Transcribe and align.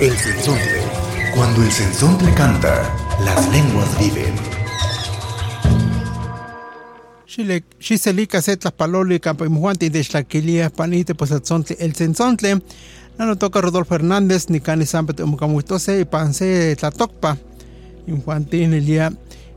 El 0.00 0.16
sensontle. 0.16 0.82
Cuando 1.36 1.62
el 1.62 1.70
sensontle 1.70 2.34
canta, 2.34 2.82
las 3.24 3.48
lenguas 3.52 3.88
viven. 4.00 4.34
Xiselica 7.78 8.42
se 8.42 8.56
tlaspaloli 8.56 9.20
campa 9.20 9.46
imuanti 9.46 9.90
de 9.90 10.02
xlaquilia 10.02 10.70
panite 10.70 11.14
pues 11.14 11.30
el 11.30 11.94
sensontle. 11.94 12.60
No 13.18 13.36
toca 13.36 13.60
Rodolfo 13.60 13.94
Hernández 13.94 14.50
ni 14.50 14.58
cani 14.58 14.84
sampet 14.84 15.20
umucamuitose 15.20 16.00
y 16.00 16.04
panse 16.04 16.74
tlatokpa. 16.74 17.36
Imuanti 18.08 18.64
ilia 18.64 19.12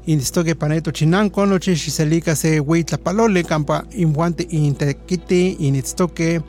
indistoque 0.06 0.56
paneto 0.56 0.92
chinanco 0.92 1.48
noche 1.48 1.76
xiselica 1.76 2.36
se 2.36 2.60
hui 2.60 2.84
tlapaloli 2.84 3.44
campa 3.44 3.86
imuanti 3.92 4.48
intequiti 4.52 5.58
initztoque 5.60 6.44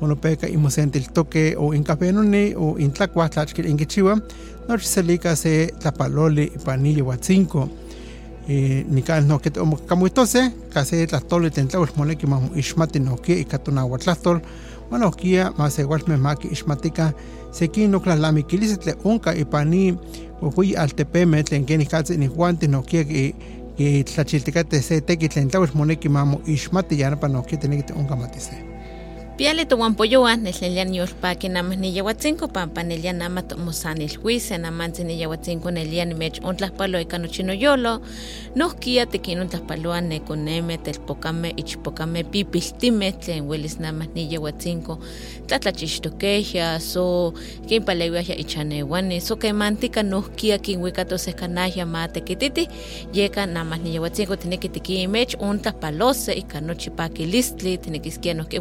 onopeca 0.00 0.48
imosente 0.48 0.98
el 0.98 1.10
toque 1.10 1.54
o 1.58 1.72
nune 2.12 2.54
o 2.56 2.78
in 2.78 2.92
tlacua 2.92 3.28
tlachquil 3.28 3.66
en 3.66 3.76
quichua 3.76 4.20
noche 4.68 4.86
selica 4.86 5.36
se 5.36 5.74
tlapaloli 5.78 6.52
panillo 6.64 7.04
huatzinco. 7.04 7.68
Nikan 8.48 9.28
no 9.28 9.38
que 9.38 9.50
tomo 9.50 9.76
camuitose 9.76 10.52
case 10.72 11.06
tlatole 11.06 11.50
tentlaus 11.50 11.94
moneki 11.96 12.26
mamu 12.26 12.50
ishmati 12.56 12.98
no 12.98 13.16
que 13.16 13.38
ikatuna 13.38 13.84
huatlatol 13.84 14.42
bueno 14.88 15.10
kia 15.12 15.52
más 15.56 15.78
igual 15.78 16.02
me 16.08 16.16
maki 16.16 16.48
ishmatika 16.48 17.14
seki 17.52 17.86
no 17.86 18.00
klalami 18.00 18.42
kilisetle 18.42 18.96
unka 19.04 19.36
ipani 19.36 19.96
hui 20.40 20.74
altepeme 20.74 21.44
tlen 21.44 21.64
keni 21.64 21.86
katse 21.86 22.16
ni 22.16 22.26
huanti 22.26 22.66
no 22.66 22.82
que 22.82 23.04
que 23.76 24.04
tlachilticate 24.04 24.82
se 24.82 25.00
teki 25.00 25.28
tentlaus 25.28 25.74
moneki 25.74 26.08
mamu 26.08 26.40
ishmati 26.46 27.00
yana 27.00 27.16
pa 27.16 27.28
no 27.28 27.42
que 27.42 27.56
teneki 27.56 27.92
unka 27.92 28.16
matise 28.16 28.69
Piali 29.40 29.64
to 29.66 29.76
wampoyoa 29.76 30.36
neslelian 30.36 30.94
yolpaki 30.94 31.48
namas 31.48 31.78
ni 31.78 31.96
yawatzinko 31.96 32.48
pampa 32.48 32.82
nelia 32.82 33.12
nama 33.12 33.42
tomosan 33.42 34.02
el 34.02 34.08
juice 34.08 34.58
namansi 34.58 35.04
ni 35.04 35.20
yawatzinko 35.22 35.70
nelia 35.70 36.04
ni 36.04 36.14
mech 36.14 36.44
on 36.44 36.56
tlaspalo 36.56 37.00
ika 37.00 37.18
nochino 37.18 37.52
yolo 37.54 38.00
nohkia 38.54 39.06
tekin 39.06 39.40
on 39.40 39.48
tlaspaloa 39.48 40.00
ne 40.00 40.20
koneme 40.20 40.78
telpokame 40.78 41.54
ichpokame 41.56 42.24
pipiltime 42.24 43.12
tlen 43.12 43.48
welis 43.48 43.80
namas 43.80 44.08
ni 44.14 44.34
yawatzinko 44.34 44.98
tlatlachixtokeja 45.46 46.80
so 46.80 47.32
kin 47.66 47.82
palewia 47.82 48.36
ichanewani 48.36 49.20
so 49.20 49.36
kemantika 49.36 50.02
nohkia 50.02 50.58
kin 50.58 50.82
wika 50.82 51.04
toseskanaya 51.04 51.86
ma 51.86 52.08
tekititi 52.08 52.68
yeka 53.12 53.46
namas 53.46 53.80
ni 53.80 53.94
yawatzinko 53.94 54.36
tineki 54.36 54.68
tikin 54.68 55.10
mech 55.10 55.36
on 55.38 55.60
tlaspalose 55.60 56.32
ika 56.32 56.60
nochi 56.60 56.90
pakilistli 56.90 57.78
tinekiskia 57.78 58.34
nohki 58.34 58.60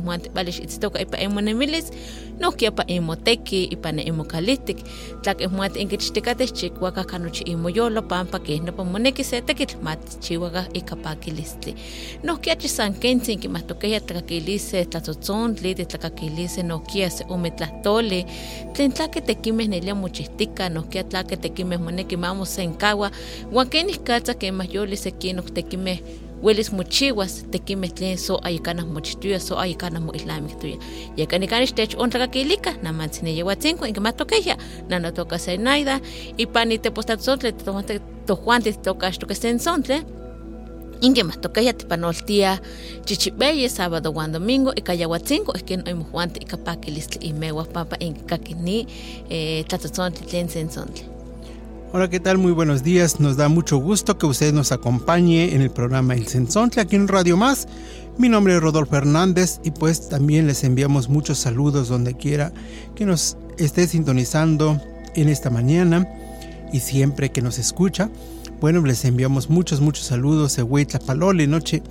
muante 0.70 0.76
balix 0.76 0.76
itztoka 0.76 1.00
ipa 1.02 1.18
emonemilis 1.18 1.92
nohkia 2.40 2.72
pa 2.72 2.84
imoteki 2.88 3.70
ipa 3.72 3.92
ne 3.92 4.04
imokalitik 4.04 4.78
tlak 5.24 5.42
imuati 5.42 5.80
inkichtikateh 5.80 6.52
chikuaka 6.54 7.04
kanochi 7.04 7.44
imoyolo 7.44 8.02
pampa 8.02 8.40
kehnopa 8.40 8.84
moneki 8.84 9.24
se 9.24 9.42
tekitl 9.42 9.78
matichiwaka 9.82 10.68
ika 10.74 10.96
pakilistli. 10.96 11.76
Nohkia 12.24 12.56
chisan 12.56 12.94
kentsin 12.94 13.40
kimahtokeya 13.40 14.00
tlakakilise 14.00 14.86
tlatzotzontli 14.86 15.76
titlakakilise 15.76 16.64
nohkia 16.64 17.10
se 17.10 17.26
ome 17.30 17.52
tlahtoli 17.52 18.26
tlen 18.74 18.92
tlaki 18.92 19.22
tekimeh 19.22 19.68
nelia 19.68 19.96
mochihtika 19.96 20.70
nohkia 20.70 21.04
tlaki 21.04 21.38
tekimeh 21.38 21.80
moneki 21.80 22.18
mamo 22.18 22.46
senkawa 22.46 23.12
uan 23.52 23.70
kenih 23.70 24.00
katsa 24.04 24.34
kemah 24.34 24.74
yoli 24.74 24.98
sekinok 24.98 25.54
tekimeh 25.54 26.00
welis 26.44 26.72
mochiwas 26.72 27.46
tekimeh 27.52 27.92
tlen 27.94 28.18
so 28.18 28.40
ayakanah 28.44 28.86
mochituya 28.86 29.40
so 29.40 29.60
ayakanah 29.60 30.02
moislamiktuya 30.02 30.78
yakanikanish 31.18 31.74
tech 31.74 31.96
ontlakakilika 31.98 32.74
namantsin 32.84 33.26
niyewatzinko 33.26 33.86
inkimatokehya 33.86 34.58
nanotoka 34.90 35.40
senaida 35.40 36.00
ipan 36.38 36.72
itepostatzontli 36.72 37.54
tojuanti 38.26 38.74
titokaxtoka 38.74 39.36
sensontle 39.36 40.04
inkimatokehya 41.02 41.74
tipanoltia 41.74 42.60
chichibeye 43.06 43.70
sábado 43.70 44.12
huan 44.12 44.32
domingo 44.32 44.74
ika 44.76 44.94
yawatzinko 44.94 45.54
ihkin 45.56 45.84
oimojuanti 45.88 46.40
ika 46.40 46.58
pakilistli 46.58 47.28
imewa 47.28 47.64
pampa 47.64 47.96
inkakini 48.00 48.88
eh, 49.30 49.66
tlatotzontli 49.66 50.28
tlen 50.28 50.50
sensontli 50.50 51.19
Hola, 51.92 52.08
¿qué 52.08 52.20
tal? 52.20 52.38
Muy 52.38 52.52
buenos 52.52 52.84
días. 52.84 53.20
Nos 53.20 53.36
da 53.36 53.50
mucho 53.50 53.78
gusto 53.78 54.20
que 54.20 54.28
usted 54.28 54.54
nos 54.54 54.72
acompañe 54.72 55.56
en 55.56 55.64
el 55.64 55.72
programa 55.72 56.14
El 56.14 56.28
Sensontle 56.28 56.84
aquí 56.84 56.96
en 56.96 57.08
Radio 57.08 57.36
Más. 57.36 57.68
Mi 58.20 58.30
nombre 58.30 58.56
es 58.56 58.62
Rodolfo 58.62 58.96
Hernández 58.96 59.60
y 59.64 59.72
pues 59.72 60.08
también 60.08 60.46
les 60.46 60.64
enviamos 60.64 61.10
muchos 61.10 61.40
saludos 61.40 61.88
donde 61.88 62.14
quiera 62.14 62.54
que 62.94 63.08
nos 63.08 63.38
esté 63.58 63.88
sintonizando 63.88 64.80
en 65.16 65.30
esta 65.30 65.50
mañana 65.50 66.08
y 66.72 66.82
siempre 66.82 67.32
que 67.32 67.42
nos 67.42 67.58
escucha. 67.58 68.12
Bueno, 68.62 68.84
les 68.84 69.04
enviamos 69.04 69.50
muchos, 69.50 69.82
muchos 69.82 70.06
saludos 70.06 70.58
de 70.58 70.64
Huitla, 70.64 71.00
Palole, 71.00 71.48
Noche, 71.48 71.82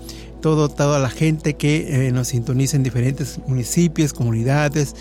todo, 0.41 0.69
toda 0.69 0.99
la 0.99 1.11
gente 1.11 1.55
que 1.55 2.09
eh, 2.09 2.13
nos 2.13 2.29
sintoniza 2.29 2.77
en 2.77 2.83
diferentes 2.83 3.41
municipios, 3.47 4.13
comunidades, 4.13 4.95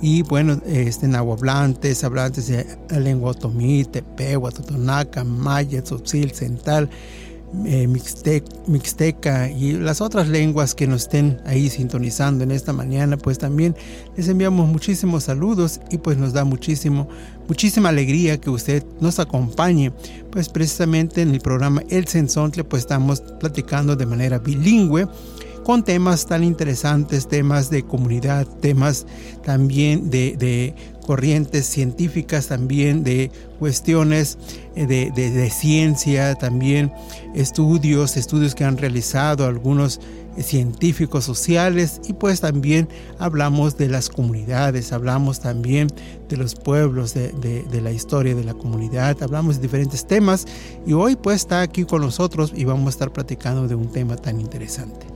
y 0.00 0.22
bueno, 0.22 0.60
este, 0.66 1.06
nahuablantes, 1.06 2.02
hablantes 2.02 2.48
de 2.48 2.66
lengua 2.98 3.30
otomí, 3.30 3.84
tepehua, 3.84 4.50
totonaca, 4.50 5.22
maya, 5.22 5.80
tzotzil, 5.82 6.32
central, 6.32 6.90
eh, 7.66 7.86
mixtec, 7.86 8.44
mixteca 8.66 9.50
y 9.50 9.72
las 9.72 10.00
otras 10.00 10.28
lenguas 10.28 10.74
que 10.74 10.86
nos 10.86 11.02
estén 11.02 11.38
ahí 11.44 11.68
sintonizando 11.68 12.44
en 12.44 12.50
esta 12.50 12.72
mañana, 12.72 13.18
pues 13.18 13.38
también 13.38 13.76
les 14.16 14.28
enviamos 14.28 14.68
muchísimos 14.68 15.24
saludos 15.24 15.80
y 15.90 15.98
pues 15.98 16.16
nos 16.16 16.32
da 16.32 16.44
muchísimo, 16.44 17.08
muchísima 17.48 17.90
alegría 17.90 18.40
que 18.40 18.50
usted 18.50 18.84
nos 19.00 19.18
acompañe, 19.18 19.92
pues 20.30 20.48
precisamente 20.48 21.22
en 21.22 21.34
el 21.34 21.40
programa 21.40 21.82
El 21.90 22.08
Sensontle, 22.08 22.64
pues 22.64 22.82
estamos 22.82 23.20
platicando 23.20 23.96
de 23.96 24.06
manera 24.06 24.38
bilingüe 24.38 25.06
con 25.64 25.84
temas 25.84 26.26
tan 26.26 26.44
interesantes, 26.44 27.28
temas 27.28 27.70
de 27.70 27.82
comunidad, 27.82 28.46
temas 28.60 29.06
también 29.44 30.10
de, 30.10 30.74
corrientes 31.06 31.66
científicas, 31.66 32.46
también 32.46 33.02
de 33.02 33.32
cuestiones 33.58 34.38
de, 34.76 35.10
de, 35.10 35.50
ciencia, 35.50 36.36
también 36.36 36.92
estudios, 37.34 38.16
estudios 38.16 38.54
que 38.54 38.64
han 38.64 38.78
realizado 38.78 39.46
algunos 39.46 40.00
científicos 40.40 41.24
sociales 41.24 42.00
y 42.08 42.14
pues 42.14 42.40
también 42.40 42.88
hablamos 43.18 43.76
de 43.76 43.88
las 43.88 44.08
comunidades, 44.08 44.92
hablamos 44.92 45.40
también 45.40 45.88
de 46.28 46.36
los 46.36 46.54
pueblos, 46.54 47.12
de, 47.12 47.66
la 47.82 47.92
historia 47.92 48.34
de 48.34 48.44
la 48.44 48.54
comunidad, 48.54 49.22
hablamos 49.22 49.56
de 49.56 49.62
diferentes 49.62 50.06
temas 50.06 50.46
y 50.86 50.94
hoy 50.94 51.16
pues 51.16 51.36
está 51.36 51.60
aquí 51.60 51.84
con 51.84 52.00
nosotros 52.00 52.52
y 52.54 52.64
vamos 52.64 52.86
a 52.86 52.90
estar 52.90 53.12
platicando 53.12 53.68
de 53.68 53.74
un 53.74 53.90
tema 53.90 54.16
tan 54.16 54.40
interesante. 54.40 55.11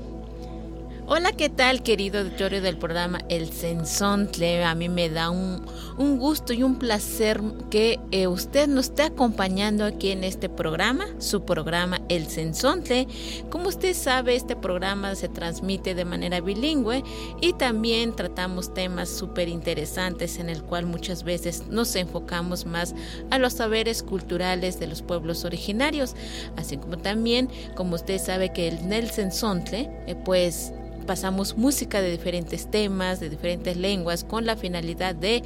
Hola, 1.08 1.30
¿qué 1.30 1.48
tal, 1.48 1.84
querido 1.84 2.18
auditorio 2.18 2.60
del 2.60 2.78
programa 2.78 3.20
El 3.28 3.52
Sensontle? 3.52 4.64
A 4.64 4.74
mí 4.74 4.88
me 4.88 5.08
da 5.08 5.30
un, 5.30 5.64
un 5.98 6.18
gusto 6.18 6.52
y 6.52 6.64
un 6.64 6.80
placer 6.80 7.40
que 7.70 8.00
eh, 8.10 8.26
usted 8.26 8.66
nos 8.66 8.86
esté 8.86 9.04
acompañando 9.04 9.84
aquí 9.84 10.10
en 10.10 10.24
este 10.24 10.48
programa, 10.48 11.06
su 11.18 11.44
programa 11.44 12.00
El 12.08 12.26
Sensontle. 12.26 13.06
Como 13.50 13.68
usted 13.68 13.94
sabe, 13.94 14.34
este 14.34 14.56
programa 14.56 15.14
se 15.14 15.28
transmite 15.28 15.94
de 15.94 16.04
manera 16.04 16.40
bilingüe 16.40 17.04
y 17.40 17.52
también 17.52 18.16
tratamos 18.16 18.74
temas 18.74 19.08
súper 19.08 19.48
interesantes 19.48 20.40
en 20.40 20.50
el 20.50 20.64
cual 20.64 20.86
muchas 20.86 21.22
veces 21.22 21.68
nos 21.68 21.94
enfocamos 21.94 22.66
más 22.66 22.96
a 23.30 23.38
los 23.38 23.52
saberes 23.52 24.02
culturales 24.02 24.80
de 24.80 24.88
los 24.88 25.02
pueblos 25.02 25.44
originarios, 25.44 26.16
así 26.56 26.78
como 26.78 26.98
también, 26.98 27.48
como 27.76 27.94
usted 27.94 28.18
sabe 28.18 28.52
que 28.52 28.66
el, 28.66 28.92
el 28.92 29.08
Sensontle, 29.08 29.88
eh, 30.08 30.16
pues 30.16 30.72
pasamos 31.06 31.56
música 31.56 32.02
de 32.02 32.10
diferentes 32.10 32.70
temas, 32.70 33.20
de 33.20 33.30
diferentes 33.30 33.76
lenguas, 33.76 34.24
con 34.24 34.44
la 34.44 34.56
finalidad 34.56 35.14
de 35.14 35.42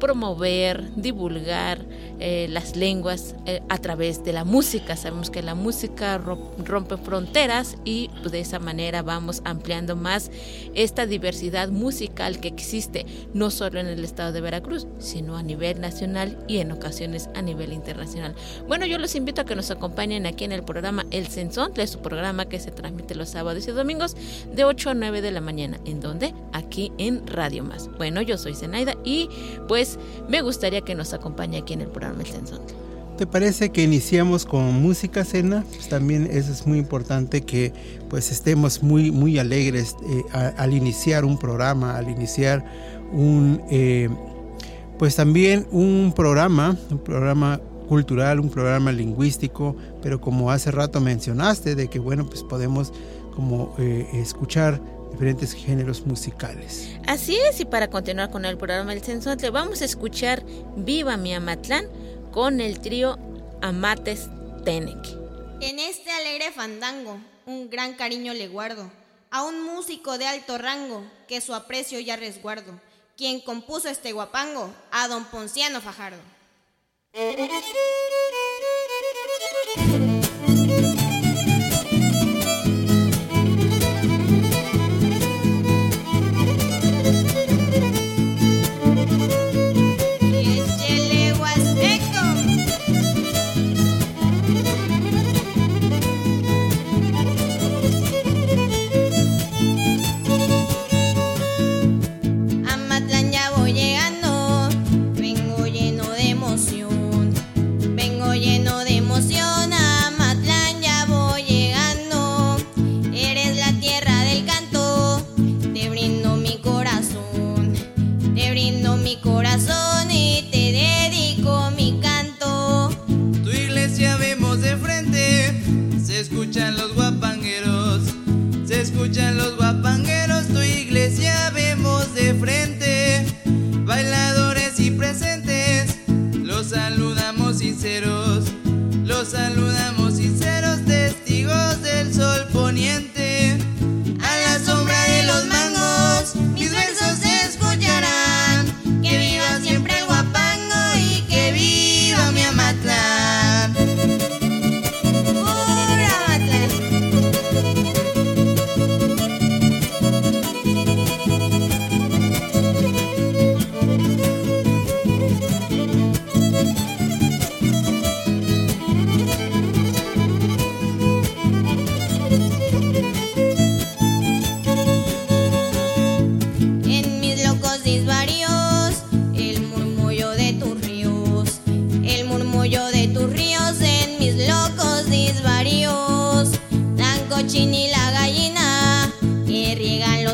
promover, 0.00 0.94
divulgar 0.96 1.78
eh, 2.20 2.46
las 2.50 2.76
lenguas 2.76 3.34
eh, 3.46 3.62
a 3.68 3.78
través 3.78 4.24
de 4.24 4.32
la 4.32 4.44
música. 4.44 4.96
Sabemos 4.96 5.30
que 5.30 5.42
la 5.42 5.54
música 5.54 6.18
rompe 6.18 6.96
fronteras 6.96 7.76
y 7.84 8.10
de 8.30 8.40
esa 8.40 8.58
manera 8.58 9.02
vamos 9.02 9.40
ampliando 9.44 9.96
más 9.96 10.30
esta 10.74 11.06
diversidad 11.06 11.68
musical 11.68 12.40
que 12.40 12.48
existe 12.48 13.06
no 13.32 13.50
solo 13.50 13.80
en 13.80 13.86
el 13.86 14.04
estado 14.04 14.32
de 14.32 14.40
Veracruz, 14.40 14.86
sino 14.98 15.36
a 15.36 15.42
nivel 15.42 15.80
nacional 15.80 16.38
y 16.48 16.58
en 16.58 16.72
ocasiones 16.72 17.28
a 17.34 17.42
nivel 17.42 17.72
internacional. 17.72 18.34
Bueno, 18.66 18.86
yo 18.86 18.98
los 18.98 19.14
invito 19.14 19.42
a 19.42 19.44
que 19.44 19.54
nos 19.54 19.70
acompañen 19.70 20.26
aquí 20.26 20.44
en 20.44 20.52
el 20.52 20.64
programa 20.64 21.06
El 21.10 21.28
Sensón, 21.28 21.72
es 21.76 21.90
su 21.90 22.00
programa 22.00 22.46
que 22.46 22.58
se 22.58 22.70
transmite 22.70 23.14
los 23.14 23.28
sábados 23.30 23.66
y 23.68 23.70
domingos 23.70 24.16
de 24.54 24.64
8 24.64 24.90
a 24.90 24.94
9 24.94 25.03
de 25.12 25.30
la 25.30 25.40
mañana. 25.40 25.78
¿En 25.84 26.00
dónde? 26.00 26.34
Aquí 26.52 26.92
en 26.98 27.26
Radio 27.26 27.64
Más. 27.64 27.90
Bueno, 27.98 28.22
yo 28.22 28.38
soy 28.38 28.54
Zenaida 28.54 28.94
y 29.04 29.28
pues 29.68 29.98
me 30.28 30.42
gustaría 30.42 30.80
que 30.80 30.94
nos 30.94 31.12
acompañe 31.12 31.58
aquí 31.58 31.74
en 31.74 31.82
el 31.82 31.88
programa 31.88 32.22
El 32.22 32.28
Sensón. 32.28 32.60
¿Te 33.18 33.26
parece 33.28 33.70
que 33.70 33.82
iniciamos 33.82 34.44
con 34.44 34.82
música, 34.82 35.24
Cena? 35.24 35.64
Pues 35.72 35.88
también 35.88 36.28
eso 36.32 36.50
es 36.50 36.66
muy 36.66 36.78
importante 36.78 37.42
que 37.42 37.72
pues 38.08 38.32
estemos 38.32 38.82
muy, 38.82 39.12
muy 39.12 39.38
alegres 39.38 39.94
eh, 40.08 40.24
al 40.32 40.74
iniciar 40.74 41.24
un 41.24 41.38
programa, 41.38 41.96
al 41.96 42.10
iniciar 42.10 42.64
un, 43.12 43.62
eh, 43.70 44.08
pues 44.98 45.14
también 45.14 45.66
un 45.70 46.12
programa, 46.16 46.76
un 46.90 46.98
programa 46.98 47.60
cultural, 47.88 48.40
un 48.40 48.48
programa 48.48 48.90
lingüístico, 48.90 49.76
pero 50.02 50.20
como 50.20 50.50
hace 50.50 50.72
rato 50.72 51.00
mencionaste, 51.00 51.76
de 51.76 51.88
que 51.88 52.00
bueno, 52.00 52.26
pues 52.26 52.42
podemos 52.42 52.92
como 53.34 53.74
eh, 53.78 54.08
escuchar 54.14 54.80
diferentes 55.14 55.52
géneros 55.52 56.04
musicales. 56.04 56.90
Así 57.06 57.36
es, 57.36 57.60
y 57.60 57.64
para 57.64 57.88
continuar 57.88 58.30
con 58.30 58.44
el 58.44 58.58
programa 58.58 58.92
El 58.92 59.00
le 59.00 59.50
vamos 59.50 59.80
a 59.80 59.84
escuchar 59.84 60.42
Viva 60.76 61.16
mi 61.16 61.32
Amatlán 61.32 61.86
con 62.32 62.60
el 62.60 62.80
trío 62.80 63.16
Amates 63.62 64.28
Tenec. 64.64 64.98
En 65.60 65.78
este 65.78 66.10
alegre 66.10 66.50
fandango, 66.50 67.18
un 67.46 67.70
gran 67.70 67.94
cariño 67.94 68.34
le 68.34 68.48
guardo 68.48 68.90
a 69.30 69.44
un 69.44 69.62
músico 69.62 70.18
de 70.18 70.26
alto 70.26 70.58
rango 70.58 71.04
que 71.28 71.40
su 71.40 71.54
aprecio 71.54 72.00
ya 72.00 72.16
resguardo, 72.16 72.80
quien 73.16 73.40
compuso 73.40 73.88
este 73.88 74.12
guapango, 74.12 74.68
a 74.90 75.06
don 75.06 75.24
Ponciano 75.26 75.80
Fajardo. 75.80 76.18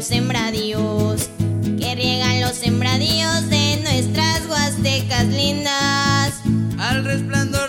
Sembradíos, 0.06 1.28
que 1.78 1.94
riegan 1.94 2.40
los 2.40 2.56
sembradíos 2.56 3.48
de 3.50 3.80
nuestras 3.82 4.46
huastecas 4.48 5.26
lindas. 5.26 6.32
Al 6.78 7.04
resplandor 7.04 7.59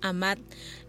Amat 0.00 0.38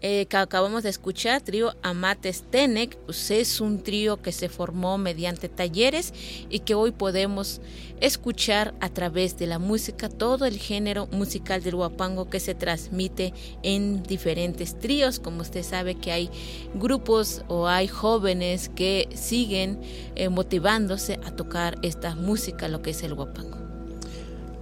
eh, 0.02 0.26
que 0.26 0.36
acabamos 0.36 0.82
de 0.82 0.90
escuchar, 0.90 1.40
trío 1.40 1.74
Amates 1.82 2.44
Tenec, 2.50 2.96
pues 3.06 3.30
es 3.30 3.60
un 3.60 3.82
trío 3.82 4.20
que 4.20 4.30
se 4.30 4.48
formó 4.48 4.98
mediante 4.98 5.48
talleres 5.48 6.12
y 6.50 6.60
que 6.60 6.74
hoy 6.74 6.92
podemos 6.92 7.60
escuchar 8.00 8.74
a 8.80 8.90
través 8.90 9.38
de 9.38 9.46
la 9.46 9.58
música 9.58 10.08
todo 10.08 10.44
el 10.44 10.58
género 10.58 11.06
musical 11.08 11.62
del 11.62 11.76
huapango 11.76 12.28
que 12.28 12.40
se 12.40 12.54
transmite 12.54 13.32
en 13.62 14.02
diferentes 14.02 14.78
tríos. 14.78 15.18
Como 15.18 15.40
usted 15.40 15.62
sabe 15.62 15.94
que 15.94 16.12
hay 16.12 16.30
grupos 16.74 17.42
o 17.48 17.66
hay 17.66 17.88
jóvenes 17.88 18.68
que 18.68 19.08
siguen 19.14 19.80
eh, 20.14 20.28
motivándose 20.28 21.18
a 21.24 21.30
tocar 21.30 21.78
esta 21.82 22.14
música, 22.14 22.68
lo 22.68 22.82
que 22.82 22.90
es 22.90 23.02
el 23.02 23.14
huapango. 23.14 23.56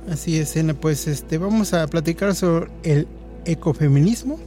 Así 0.09 0.38
es, 0.38 0.55
Ena, 0.57 0.75
pues 0.75 1.09
este, 1.09 1.38
vamos 1.38 1.73
a 1.73 1.87
platicar 1.87 2.35
sobre 2.35 2.71
el 2.83 3.09
ecofeminismo. 3.45 4.39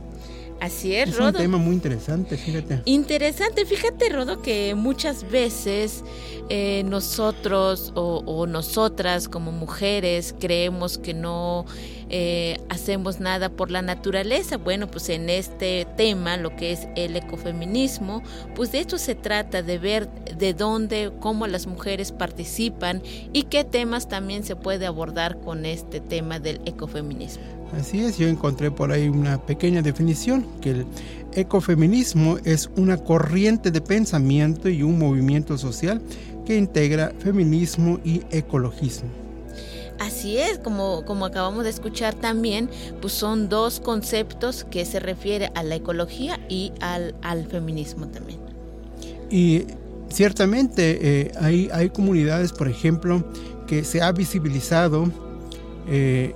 Así 0.60 0.96
es, 0.96 1.10
es 1.10 1.20
un 1.20 1.34
tema 1.34 1.58
muy 1.58 1.74
interesante, 1.76 2.36
fíjate. 2.36 2.82
Interesante, 2.86 3.66
fíjate, 3.66 4.10
Rodo, 4.10 4.42
que 4.42 4.74
muchas 4.74 5.30
veces 5.30 6.04
eh, 6.50 6.84
nosotros 6.84 7.92
o, 7.94 8.48
nosotras 8.48 9.30
como 9.30 9.52
mujeres 9.52 10.34
creemos 10.40 10.98
que 10.98 11.14
no 11.14 11.66
eh, 12.10 12.58
hacemos 12.70 13.20
nada 13.20 13.50
por 13.50 13.72
la 13.72 13.82
naturaleza. 13.82 14.58
Bueno, 14.58 14.88
pues 14.88 15.10
en 15.10 15.30
este 15.30 15.88
tema, 15.98 16.38
lo 16.38 16.56
que 16.56 16.72
es 16.72 16.88
el 16.96 17.16
ecofeminismo, 17.16 18.24
pues 18.56 18.72
de 18.72 18.80
esto 18.80 18.98
se 18.98 19.16
trata, 19.16 19.62
de 19.62 19.78
ver 19.78 20.10
de 20.38 20.54
dónde, 20.54 21.12
cómo 21.20 21.48
las 21.48 21.68
mujeres 21.68 22.12
participan 22.12 23.02
y 23.34 23.44
qué 23.44 23.64
temas 23.64 24.08
también 24.08 24.44
se 24.44 24.56
puede 24.56 24.86
abordar 24.86 25.40
con 25.42 25.66
este 25.66 26.00
tema 26.00 26.40
del 26.40 26.62
ecofeminismo. 26.66 27.44
Así 27.78 28.00
es, 28.00 28.18
yo 28.18 28.28
encontré 28.28 28.72
por 28.72 28.92
ahí 28.92 29.10
una 29.10 29.46
pequeña 29.46 29.82
definición, 29.82 30.46
que 30.62 30.72
el 30.72 30.86
ecofeminismo 31.34 32.38
es 32.46 32.70
una 32.78 32.98
corriente 32.98 33.72
de 33.72 33.82
pensamiento 33.82 34.70
y 34.70 34.84
un 34.84 34.98
movimiento 34.98 35.58
social 35.58 36.02
que 36.46 36.56
integra 36.56 37.12
feminismo 37.20 38.00
y 38.06 38.22
ecologismo. 38.32 39.27
Así 40.00 40.38
es, 40.38 40.60
como, 40.60 41.04
como 41.06 41.26
acabamos 41.26 41.64
de 41.64 41.70
escuchar 41.70 42.14
también, 42.14 42.70
pues 43.02 43.14
son 43.14 43.50
dos 43.50 43.80
conceptos 43.80 44.64
que 44.64 44.86
se 44.86 45.00
refiere 45.00 45.52
a 45.56 45.64
la 45.64 45.76
ecología 45.76 46.40
y 46.50 46.72
al, 46.82 47.16
al 47.22 47.48
feminismo 47.48 48.08
también. 48.08 48.40
Y 49.30 49.66
ciertamente 50.10 51.00
eh, 51.02 51.32
hay, 51.40 51.70
hay 51.74 51.90
comunidades, 51.90 52.54
por 52.54 52.68
ejemplo, 52.68 53.24
que 53.68 53.84
se 53.84 54.02
ha 54.02 54.12
visibilizado 54.12 55.12
eh, 55.88 56.34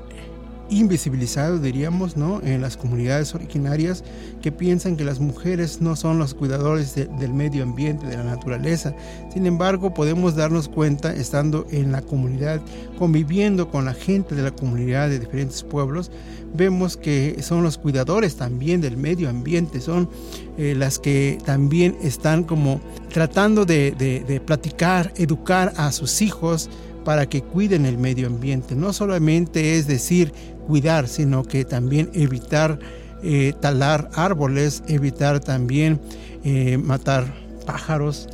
invisibilizado, 0.71 1.59
diríamos, 1.59 2.15
¿no? 2.17 2.41
en 2.41 2.61
las 2.61 2.77
comunidades 2.77 3.35
originarias 3.35 4.03
que 4.41 4.51
piensan 4.51 4.95
que 4.95 5.03
las 5.03 5.19
mujeres 5.19 5.81
no 5.81 5.95
son 5.95 6.17
los 6.17 6.33
cuidadores 6.33 6.95
del 6.95 7.33
medio 7.33 7.63
ambiente, 7.63 8.07
de 8.07 8.17
la 8.17 8.23
naturaleza. 8.23 8.95
Sin 9.31 9.45
embargo, 9.45 9.93
podemos 9.93 10.35
darnos 10.35 10.69
cuenta, 10.69 11.13
estando 11.13 11.67
en 11.71 11.91
la 11.91 12.01
comunidad, 12.01 12.61
conviviendo 12.97 13.69
con 13.69 13.85
la 13.85 13.93
gente 13.93 14.33
de 14.33 14.43
la 14.43 14.51
comunidad 14.51 15.09
de 15.09 15.19
diferentes 15.19 15.61
pueblos, 15.61 16.09
vemos 16.53 16.95
que 16.97 17.41
son 17.43 17.63
los 17.63 17.77
cuidadores 17.77 18.37
también 18.37 18.81
del 18.81 18.97
medio 18.97 19.29
ambiente, 19.29 19.81
son 19.81 20.09
eh, 20.57 20.73
las 20.75 20.99
que 20.99 21.37
también 21.45 21.97
están 22.01 22.43
como 22.45 22.79
tratando 23.13 23.65
de, 23.65 23.91
de 23.91 24.39
platicar, 24.39 25.13
educar 25.17 25.73
a 25.75 25.91
sus 25.91 26.21
hijos, 26.21 26.69
para 27.03 27.27
que 27.27 27.41
cuiden 27.41 27.85
el 27.85 27.97
medio 27.97 28.27
ambiente. 28.27 28.75
No 28.75 28.93
solamente 28.93 29.77
es 29.77 29.87
decir 29.87 30.33
cuidar, 30.67 31.07
sino 31.07 31.43
que 31.43 31.65
también 31.65 32.09
evitar 32.13 32.79
eh, 33.23 33.53
talar 33.59 34.09
árboles, 34.13 34.83
evitar 34.87 35.39
también 35.39 36.01
eh, 36.43 36.77
matar 36.77 37.31
pájaros, 37.67 38.27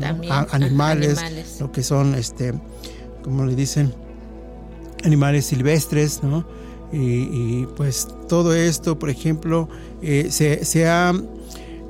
animales, 0.52 1.20
lo 1.60 1.72
que 1.74 1.84
son, 1.84 2.16
este, 2.16 2.54
como 3.22 3.46
le 3.46 3.56
dicen, 3.56 3.94
animales 5.04 5.46
silvestres, 5.48 6.24
¿no? 6.24 6.48
Y, 6.94 7.66
pues 7.76 8.08
todo 8.30 8.56
esto, 8.56 8.98
por 8.98 9.10
ejemplo, 9.10 9.68
eh, 10.02 10.28
se, 10.32 10.88
ha 10.88 11.14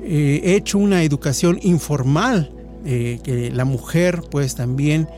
hecho 0.02 0.78
una 0.78 1.04
educación 1.04 1.60
informal, 1.62 2.52
que 2.84 3.50
la 3.52 3.66
mujer 3.66 4.22
pues 4.30 4.54
también 4.54 5.08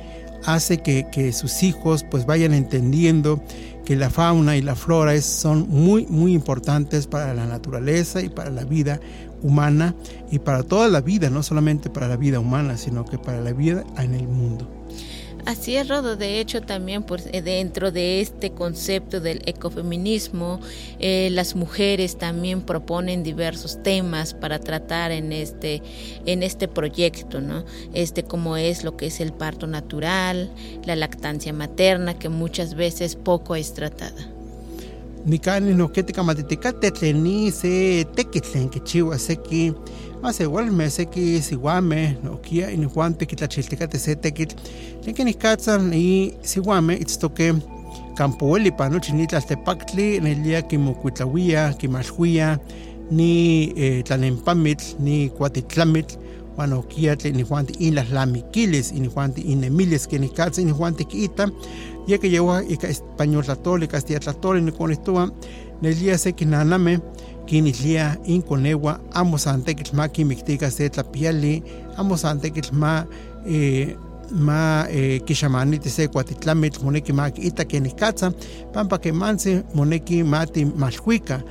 hace 0.45 0.79
que, 0.79 1.07
que, 1.11 1.33
sus 1.33 1.63
hijos 1.63 2.05
pues 2.11 2.27
vayan 2.27 2.55
entendiendo 2.55 3.43
que 3.85 3.97
la 3.97 4.11
fauna 4.11 4.57
y 4.57 4.63
la 4.63 4.75
flora 4.75 5.15
es, 5.15 5.25
son 5.25 5.69
muy, 5.69 6.07
muy 6.07 6.33
importantes 6.33 7.07
para 7.07 7.35
la 7.35 7.47
naturaleza 7.47 8.23
y 8.23 8.29
para 8.29 8.51
la 8.51 8.65
vida 8.65 9.01
humana 9.43 9.95
y 10.31 10.39
para 10.39 10.63
toda 10.63 10.89
la 10.89 11.01
vida, 11.01 11.31
no 11.31 11.43
solamente 11.43 11.91
para 11.91 12.09
la 12.09 12.17
vida 12.17 12.41
humana, 12.41 12.77
sino 12.77 13.05
que 13.05 13.19
para 13.19 13.41
la 13.41 13.53
vida 13.53 13.85
en 13.99 14.15
el 14.15 14.29
mundo. 14.29 14.80
Así 15.47 15.77
es, 15.77 15.89
Rodo. 15.89 16.17
De 16.17 16.41
hecho, 16.41 16.61
también 16.61 17.03
pues, 17.03 17.29
eh, 17.33 17.43
dentro 17.43 17.91
de 17.91 18.21
este 18.21 18.51
concepto 18.53 19.21
del 19.21 19.43
ecofeminismo, 19.47 20.61
eh, 20.99 21.29
las 21.33 21.55
mujeres 21.55 22.19
también 22.19 22.63
proponen 22.63 23.23
diversos 23.23 23.83
temas 23.83 24.35
para 24.35 24.59
tratar 24.59 25.11
en 25.13 25.33
este, 25.33 25.83
en 26.27 26.43
este 26.43 26.69
proyecto, 26.69 27.41
¿no? 27.41 27.65
Este 27.95 28.23
como 28.23 28.57
es 28.57 28.85
lo 28.85 28.97
que 28.97 29.07
es 29.07 29.21
el 29.21 29.33
parto 29.33 29.67
natural, 29.67 30.51
la 30.85 30.97
lactancia 30.97 31.53
materna, 31.53 32.19
que 32.19 32.29
muchas 32.29 32.75
veces 32.75 33.17
poco 33.17 33.57
es 33.57 33.73
tratada. 33.73 34.29
Nikani 35.25 35.75
no 35.75 35.93
que 35.93 36.03
te 36.03 36.13
que 36.13 36.23
más 36.23 36.37
igual 38.95 39.13
me 39.13 39.19
sé 39.19 39.37
que 39.37 39.75
es 40.29 40.41
igual 40.41 41.83
me 41.83 42.19
no 42.23 42.41
kia 42.43 42.71
in 42.71 42.89
Juan 42.89 43.15
te 43.15 43.27
quita 43.27 43.49
chilteca 43.49 43.89
te 43.89 43.99
se 43.99 44.17
te 44.17 44.33
quit 44.33 44.53
le 45.05 45.15
que 45.15 45.25
ni 45.25 45.35
catzan 45.35 45.93
y 45.95 46.35
si 46.43 46.61
guame 46.61 46.95
esto 46.95 47.33
que 47.33 47.55
campo 48.17 48.57
el 48.57 48.73
pa 48.75 48.89
no 48.89 48.99
chinita 48.99 49.41
te 49.41 49.57
pactli 49.57 50.17
en 50.17 50.27
el 50.27 50.43
día 50.43 50.67
que 50.69 50.79
mo 50.79 50.95
cuitawía 50.95 51.75
que 51.79 51.89
mashuía 51.89 52.61
ni 53.11 53.73
eh, 53.77 54.03
tlanempamit 54.05 54.81
ni 54.99 55.31
cuatitlamit 55.31 56.19
Juan 57.49 57.67
in 57.79 57.95
las 57.95 58.11
lamiquiles 58.11 58.93
in 58.93 59.09
Juan 59.09 59.33
in 59.37 59.65
emiles 59.65 60.07
que 60.07 60.19
ni 60.19 60.29
catzan 60.29 60.69
in 60.69 60.75
Juan 60.75 60.95
te 60.95 61.07
quita 61.07 61.51
ya 62.07 62.19
que 62.19 62.29
llegó 62.29 62.53
a 62.53 62.63
español 62.63 63.47
católica 63.47 63.93
castilla 63.93 64.21
católica 64.21 64.67
ni 64.67 64.73
con 64.73 64.93
esto 64.93 65.33
kinitlia 67.51 68.17
inconewa 68.25 69.01
amo 69.13 69.39
santekitl 69.39 69.97
ma 69.97 70.09
kimiktika 70.09 70.71
se 70.71 70.89
tlapiali 70.89 71.63
amo 71.97 72.17
santekitl 72.17 72.75
ma 72.75 73.07
eh, 73.47 73.97
ma 74.31 74.87
eh, 74.91 75.25
kixamaniti 75.25 75.91
se 75.91 76.09
kuatitlamitl 76.09 76.85
moneki 76.85 77.13
ma 77.13 77.31
kiita 77.31 77.65
kenikatza 77.65 78.31
pampa 78.73 78.99
kemansi 78.99 79.63
moneki 79.75 80.23
mati 80.23 80.65
malhuika 80.65 81.43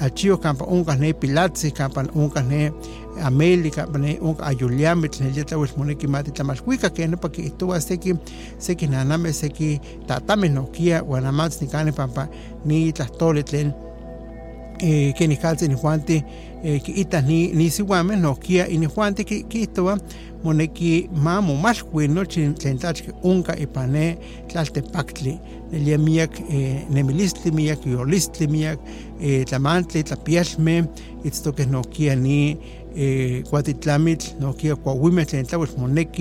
achio 0.00 0.38
kampa 0.38 0.64
onkah 0.64 0.98
ne 0.98 1.12
pilatzi 1.12 1.70
kampa 1.70 2.04
onkah 2.14 2.44
ne 2.48 2.72
ameli 3.22 3.70
kampa 3.70 3.98
ne 3.98 4.18
onkah 4.22 4.56
yetlawil 5.36 5.70
moneki 5.76 6.06
mati 6.06 6.30
tlamalhuika 6.30 6.90
kenepa 6.90 7.28
kiihtowa 7.28 7.80
seki 7.80 8.14
seki 8.58 8.86
nanameh 8.86 9.34
seki 9.34 9.80
tatameh 10.06 10.50
nohkia 10.50 11.04
uan 11.04 11.50
nikani 11.60 11.92
pampa 11.92 12.28
ni 12.64 12.92
tlahtoli 12.92 13.44
eh, 14.80 15.12
que 15.16 15.28
ni 15.28 15.36
calce 15.36 15.68
ni 15.68 15.74
juante 15.74 16.24
eh, 16.62 16.80
que 16.80 16.92
itas 16.92 17.24
ni 17.24 17.48
ni 17.48 17.70
siwame 17.70 18.16
no 18.16 18.36
kia 18.36 18.68
y 18.68 18.78
ni 18.78 18.86
juante 18.86 19.24
que 19.24 19.44
que 19.44 19.62
esto 19.62 19.96
moneki 20.42 21.08
mamo 21.12 21.56
más 21.56 21.82
bueno 21.82 22.24
chentach 22.24 23.02
que 23.02 23.12
unka 23.22 23.56
ipane 23.58 24.18
tlalte 24.48 24.82
paktli 24.82 25.38
nelia 25.70 25.98
miak 25.98 26.30
eh, 26.50 26.86
nemilistli 26.90 27.50
miak 27.50 27.86
yolistli 27.86 28.46
miak 28.46 28.78
eh, 29.20 29.44
tlamantli 29.44 30.02
tlapialme 30.04 30.88
esto 31.24 31.52
que 31.52 31.66
no 31.66 31.82
kia 31.82 32.14
ni 32.16 32.56
cuatitlamit 33.50 34.34
no 34.40 34.52
kia 34.52 34.76
cuahuime 34.76 35.24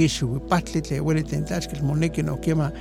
xihuipatli 0.08 0.82
tlen 0.82 1.02
ueli 1.02 1.24
tlen 1.24 1.46
tlachkil 1.46 1.84
moneki 1.84 2.24
no 2.24 2.38
ma 2.56 2.72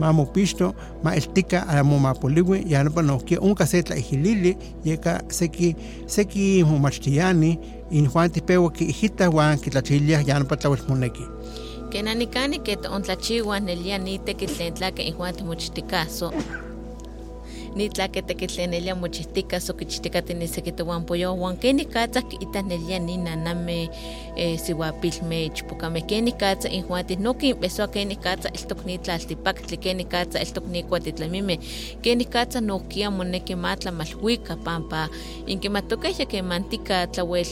mamo 0.00 0.26
pisto 0.26 0.74
ma 1.02 1.14
eltika 1.14 1.66
a 1.68 1.82
momapoliwi 1.84 2.64
ya 2.66 2.84
no 2.84 2.90
pa 2.90 3.02
no 3.02 3.18
kia 3.18 3.40
unka 3.40 3.66
se 3.66 3.82
tlaihilili 3.82 4.56
yeka 4.84 5.22
seki 5.28 5.76
seki 6.06 6.64
momachtiani 6.64 7.58
in 7.90 8.08
juan 8.08 8.30
tipewa 8.30 8.70
ki 8.70 8.84
hita 8.84 9.30
wan 9.30 9.58
ki 9.58 9.70
tlachilia 9.70 10.22
ya 10.26 10.38
no 10.38 10.44
pa 10.44 10.56
tlawis 10.56 10.88
moneki 10.88 11.22
que 11.90 12.02
nanikani 12.02 12.58
que 12.58 12.76
ontlachiwan 12.88 13.64
nelia 13.64 13.98
nite 13.98 14.34
que 14.34 14.46
tlen 14.46 14.74
tlake 14.74 15.02
in 15.02 15.14
juan 15.14 15.34
timochtikaso 15.34 16.32
ni 17.74 17.88
tlaquetequitlenelia 17.88 18.94
mochihtica 18.94 19.60
soquichihticati 19.60 20.48
sequitohuan 20.48 21.04
pollo 21.04 21.34
huan 21.34 21.56
keni 21.56 21.84
katzah 21.84 22.22
kiitanelia 22.22 22.98
ni 22.98 23.16
naname 23.16 23.90
eh, 24.36 24.58
sihuapilme 24.58 25.44
ichpocame 25.44 26.00
keni 26.00 26.32
katza 26.32 26.68
injuanti 26.68 27.16
no 27.16 27.34
kinpesoa 27.34 27.88
keni 27.88 28.16
katza 28.16 28.48
iltok 28.48 28.86
ni 28.86 28.98
tlaltipaktli 28.98 29.76
keni 29.76 30.04
katza 30.04 30.40
iltok 30.40 30.66
ni 30.66 30.82
kuatitlamimeh 30.82 31.58
keni 32.02 32.24
katza 32.24 32.60
nohkia 32.60 33.10
moneki 33.10 33.54
ma 33.54 33.76
tlamalhuika 33.76 34.56
pampa 34.56 35.08
inkimatokeh 35.46 36.20
ya 36.20 36.26
kemantika 36.26 37.06
tlauel 37.06 37.46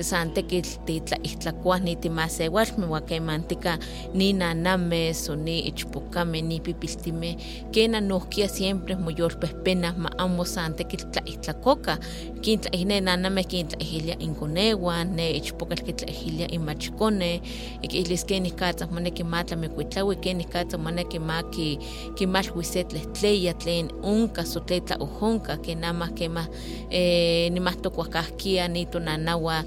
san 0.00 0.34
tekitl 0.34 0.70
titlaihtlakouah 0.84 1.80
nitimahseualmeh 1.80 2.90
ua 2.90 3.00
kemantika 3.00 3.78
ni 4.14 4.32
nanameh 4.32 5.14
so 5.14 5.36
ni 5.36 5.60
ichpocameh 5.60 6.42
ni 6.42 6.60
pipiltimeh 6.60 7.36
kena 7.70 8.00
nohkia 8.00 8.48
siempre 8.48 8.96
moyolpehpenah 8.96 9.63
ma 9.96 10.10
amo 10.18 10.44
san 10.44 10.74
tekitl 10.74 11.06
tlaihtlakokah 11.12 11.98
kintlaihne 12.42 13.00
nanameh 13.00 13.46
kintlaihilia 13.46 14.16
inkoneuan 14.20 15.16
ne 15.16 15.30
ichpokatl 15.30 15.84
kitlahilia 15.84 16.48
imachkone 16.52 17.40
ikihlis 17.82 18.24
kenih 18.24 18.54
katzah 18.54 18.90
moneki 18.90 19.24
ma 19.24 19.44
tlamekuitlaui 19.44 20.16
kenih 20.16 20.48
katzah 20.48 20.80
moneki 20.80 21.18
ma 21.18 21.42
ki 21.42 21.78
kimalhui 22.16 22.64
se 22.64 22.84
tlehtleya 22.84 23.54
tlen 23.54 23.88
onka 24.02 24.44
so 24.44 24.60
tlen 24.60 24.82
tlaojonka 24.82 25.56
ken 25.56 25.84
amah 25.84 26.10
kemah 26.12 26.46
eh, 26.90 27.50
nimahtokuahkahkia 27.52 28.68
nitonanaua 28.68 29.64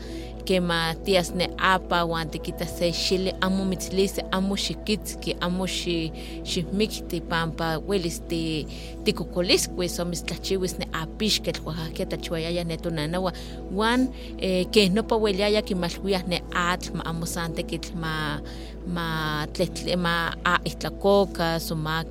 kema 0.48 0.78
Matías 0.78 1.34
ne 1.36 1.50
apa 1.58 2.06
wan 2.06 2.30
tikita 2.30 2.66
se 2.66 2.92
xili 2.92 3.32
amo 3.42 3.66
mitzilisi 3.66 4.22
amo 4.32 4.56
xikitzki 4.56 5.36
amo 5.42 5.66
xi 5.68 6.12
xihmikti 6.44 7.22
pampa 7.30 7.68
welis 7.88 8.20
ti 8.30 8.68
tikokoliskuis 9.04 10.00
o 10.00 10.06
mitztlachiuis 10.06 10.78
ne 10.80 10.86
apixketl 11.02 11.66
oaxaquia 11.68 12.06
tlachiuayaya 12.06 12.64
ne 12.64 12.78
tonanaua 12.78 13.32
wan 13.80 14.08
eh, 14.38 14.64
keh 14.72 14.88
nopa 14.96 15.16
ueliaya 15.16 15.62
kimalhuiah 15.62 16.24
ne 16.28 16.40
atl 16.54 16.96
ma 16.98 17.04
amo 17.12 17.26
san 17.26 17.52
tekitl 17.58 17.92
ma 18.04 18.14
ma 18.88 19.46
tletle 19.54 19.96
ma 20.00 20.32
a 20.44 20.56
ihtlakokas 20.64 21.72
o 21.72 21.76
ma 21.76 22.04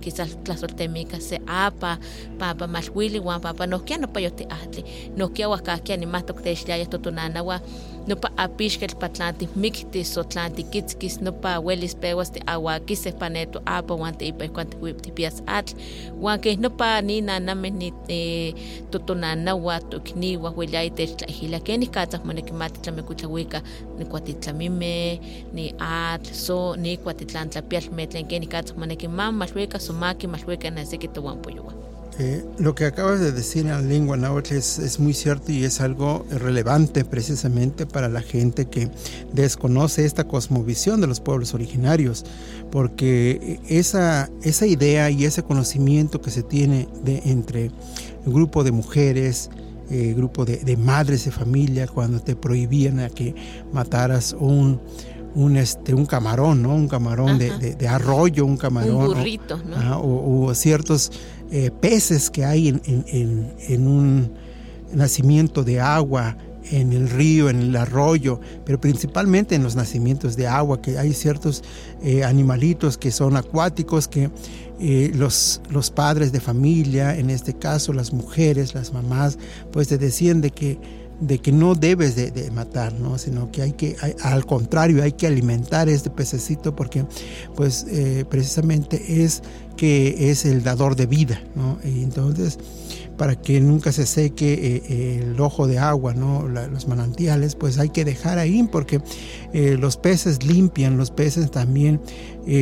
quizás 0.00 0.36
tlasoltemika 0.44 1.20
se 1.20 1.36
apa 1.46 1.98
papa 2.38 2.66
malhuili 2.66 3.20
wan 3.20 3.40
papa 3.40 3.66
nohkia 3.66 3.98
nopa 3.98 4.20
yotiahtli 4.20 4.84
nohkia 5.16 5.48
oaxkahkia 5.48 5.96
nimahtok 5.96 6.42
textliaya 6.42 6.86
totonanaua 6.86 7.60
nopa 8.06 8.28
apixketl 8.36 8.96
pa 9.00 9.08
tlan 9.08 9.34
timiktis 9.34 10.18
o 10.18 10.24
tlan 10.24 10.52
tikitzkis 10.52 11.20
nopa 11.20 11.58
uelis 11.58 11.94
pewas 11.94 12.30
tiauakiseh 12.34 13.14
pa 13.20 13.28
ne 13.28 13.46
toapa 13.46 13.94
wan 13.94 14.14
teipa 14.18 14.44
ihkuan 14.44 14.68
tipias 15.02 15.42
atl. 15.46 15.74
Wan 16.20 16.40
keh 16.40 16.56
nopa 16.60 17.00
ninanameh 17.02 17.72
ni 17.72 17.88
eh, 18.08 18.54
totonanaua 18.90 19.80
toikniuah 19.80 20.52
ueliaya 20.58 20.90
techtlahilia 20.90 21.60
kenih 21.60 21.90
katzah 21.90 22.24
moneki 22.24 22.52
ma 22.52 22.68
titlamekuitlauika 22.68 23.62
nikuatitlamimeh 23.98 25.20
ni 25.52 25.74
atl 25.78 26.32
so 26.34 26.76
nikuatitlan-tlapialmeh 26.76 28.06
tlen 28.08 28.26
kenih 28.26 28.48
katzah 28.48 28.76
moneki 28.76 29.08
ma 29.08 29.32
malhuika 29.32 29.78
so 29.80 29.92
ma 29.92 30.14
kimalhuika 30.14 30.70
neseki 30.70 31.08
towan 31.08 31.38
poyowah 31.42 31.93
Eh, 32.18 32.44
lo 32.58 32.76
que 32.76 32.84
acabas 32.84 33.18
de 33.18 33.32
decir 33.32 33.62
en 33.62 33.72
la 33.72 33.80
lengua 33.80 34.16
náhuatl 34.16 34.54
es, 34.54 34.78
es, 34.78 35.00
muy 35.00 35.14
cierto 35.14 35.50
y 35.50 35.64
es 35.64 35.80
algo 35.80 36.24
relevante 36.30 37.04
precisamente 37.04 37.86
para 37.86 38.08
la 38.08 38.22
gente 38.22 38.66
que 38.66 38.88
desconoce 39.32 40.04
esta 40.04 40.22
cosmovisión 40.22 41.00
de 41.00 41.08
los 41.08 41.18
pueblos 41.18 41.54
originarios, 41.54 42.24
porque 42.70 43.58
esa, 43.68 44.30
esa 44.42 44.66
idea 44.66 45.10
y 45.10 45.24
ese 45.24 45.42
conocimiento 45.42 46.20
que 46.20 46.30
se 46.30 46.44
tiene 46.44 46.86
de, 47.02 47.20
entre 47.24 47.64
el 47.64 48.32
grupo 48.32 48.62
de 48.62 48.70
mujeres, 48.70 49.50
eh, 49.90 50.14
grupo 50.16 50.44
de, 50.44 50.58
de, 50.58 50.76
madres 50.76 51.24
de 51.24 51.32
familia, 51.32 51.88
cuando 51.88 52.20
te 52.20 52.36
prohibían 52.36 53.00
a 53.00 53.10
que 53.10 53.34
mataras 53.72 54.36
un, 54.38 54.80
un, 55.34 55.56
este, 55.56 55.94
un 55.94 56.06
camarón, 56.06 56.62
¿no? 56.62 56.74
Un 56.74 56.88
camarón 56.88 57.38
de, 57.38 57.56
de, 57.58 57.74
de, 57.74 57.88
arroyo, 57.88 58.46
un 58.46 58.56
camarón. 58.56 58.96
Un 58.96 59.06
burrito, 59.08 59.58
¿no? 59.58 60.00
O, 60.00 60.54
ciertos 60.54 61.10
eh, 61.56 61.70
peces 61.70 62.30
que 62.30 62.44
hay 62.44 62.66
en, 62.66 63.86
un 63.86 64.32
nacimiento 64.92 65.62
de 65.62 65.80
agua, 65.80 66.36
en 66.72 66.92
el 66.92 67.08
río, 67.08 67.48
en 67.48 67.60
el 67.60 67.76
arroyo, 67.76 68.40
pero 68.66 68.80
principalmente 68.80 69.54
en 69.54 69.62
los 69.62 69.76
nacimientos 69.76 70.34
de 70.34 70.48
agua, 70.48 70.82
que 70.82 70.98
hay 70.98 71.12
ciertos 71.12 71.62
eh, 72.02 72.24
animalitos 72.24 72.98
que 72.98 73.12
son 73.12 73.36
acuáticos, 73.36 74.08
que 74.08 74.30
eh, 74.80 75.12
los, 75.14 75.60
los 75.70 75.92
padres 75.92 76.32
de 76.32 76.40
familia, 76.40 77.16
en 77.16 77.30
este 77.30 77.54
caso 77.54 77.92
las 77.92 78.12
mujeres, 78.12 78.74
las 78.74 78.92
mamás, 78.92 79.38
pues 79.70 79.86
te 79.86 79.96
decían 79.96 80.40
de 80.40 80.50
que 80.50 81.03
de 81.20 81.38
que 81.38 81.52
no 81.52 81.74
debes 81.74 82.16
de, 82.16 82.50
matar, 82.50 82.92
¿no? 82.94 83.18
sino 83.18 83.50
que 83.50 83.62
hay 83.62 83.72
que, 83.72 83.96
al 84.22 84.46
contrario, 84.46 85.02
hay 85.02 85.12
que 85.12 85.26
alimentar 85.26 85.88
este 85.88 86.10
pececito 86.10 86.74
porque 86.74 87.04
pues 87.54 87.86
eh, 87.88 88.24
precisamente 88.28 89.22
es 89.24 89.42
que 89.76 90.30
es 90.30 90.44
el 90.44 90.62
dador 90.62 90.94
de 90.94 91.06
vida, 91.06 91.42
¿no? 91.56 91.78
Y 91.84 92.04
entonces 92.04 92.58
para 93.16 93.34
que 93.36 93.60
nunca 93.60 93.92
se 93.92 94.06
seque 94.06 94.82
eh, 94.88 95.20
el 95.22 95.40
ojo 95.40 95.66
de 95.66 95.78
agua, 95.78 96.14
¿no? 96.14 96.46
Los 96.48 96.86
manantiales, 96.86 97.56
pues 97.56 97.78
hay 97.78 97.88
que 97.88 98.04
dejar 98.04 98.38
ahí 98.38 98.62
porque 98.70 99.00
eh, 99.52 99.76
los 99.78 99.96
peces 99.96 100.44
limpian, 100.44 100.96
los 100.96 101.10
peces 101.10 101.50
también 101.50 102.00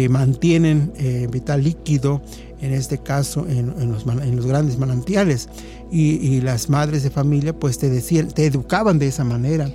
mantienen 0.09 0.93
vital 1.31 1.65
líquido, 1.65 2.23
en 2.63 2.73
este 2.73 2.99
caso 2.99 3.47
en, 3.47 3.75
en, 3.79 3.93
los, 3.93 4.07
en 4.07 4.37
los, 4.37 4.47
grandes 4.47 4.79
manantiales. 4.79 5.49
Y, 5.91 6.15
y, 6.27 6.41
las 6.41 6.71
madres 6.71 7.03
de 7.03 7.11
familia 7.11 7.53
pues 7.53 7.79
te 7.79 7.91
decían, 7.91 8.29
te 8.29 8.47
educaban 8.47 8.99
de 8.99 9.09
esa 9.09 9.25
manera. 9.25 9.71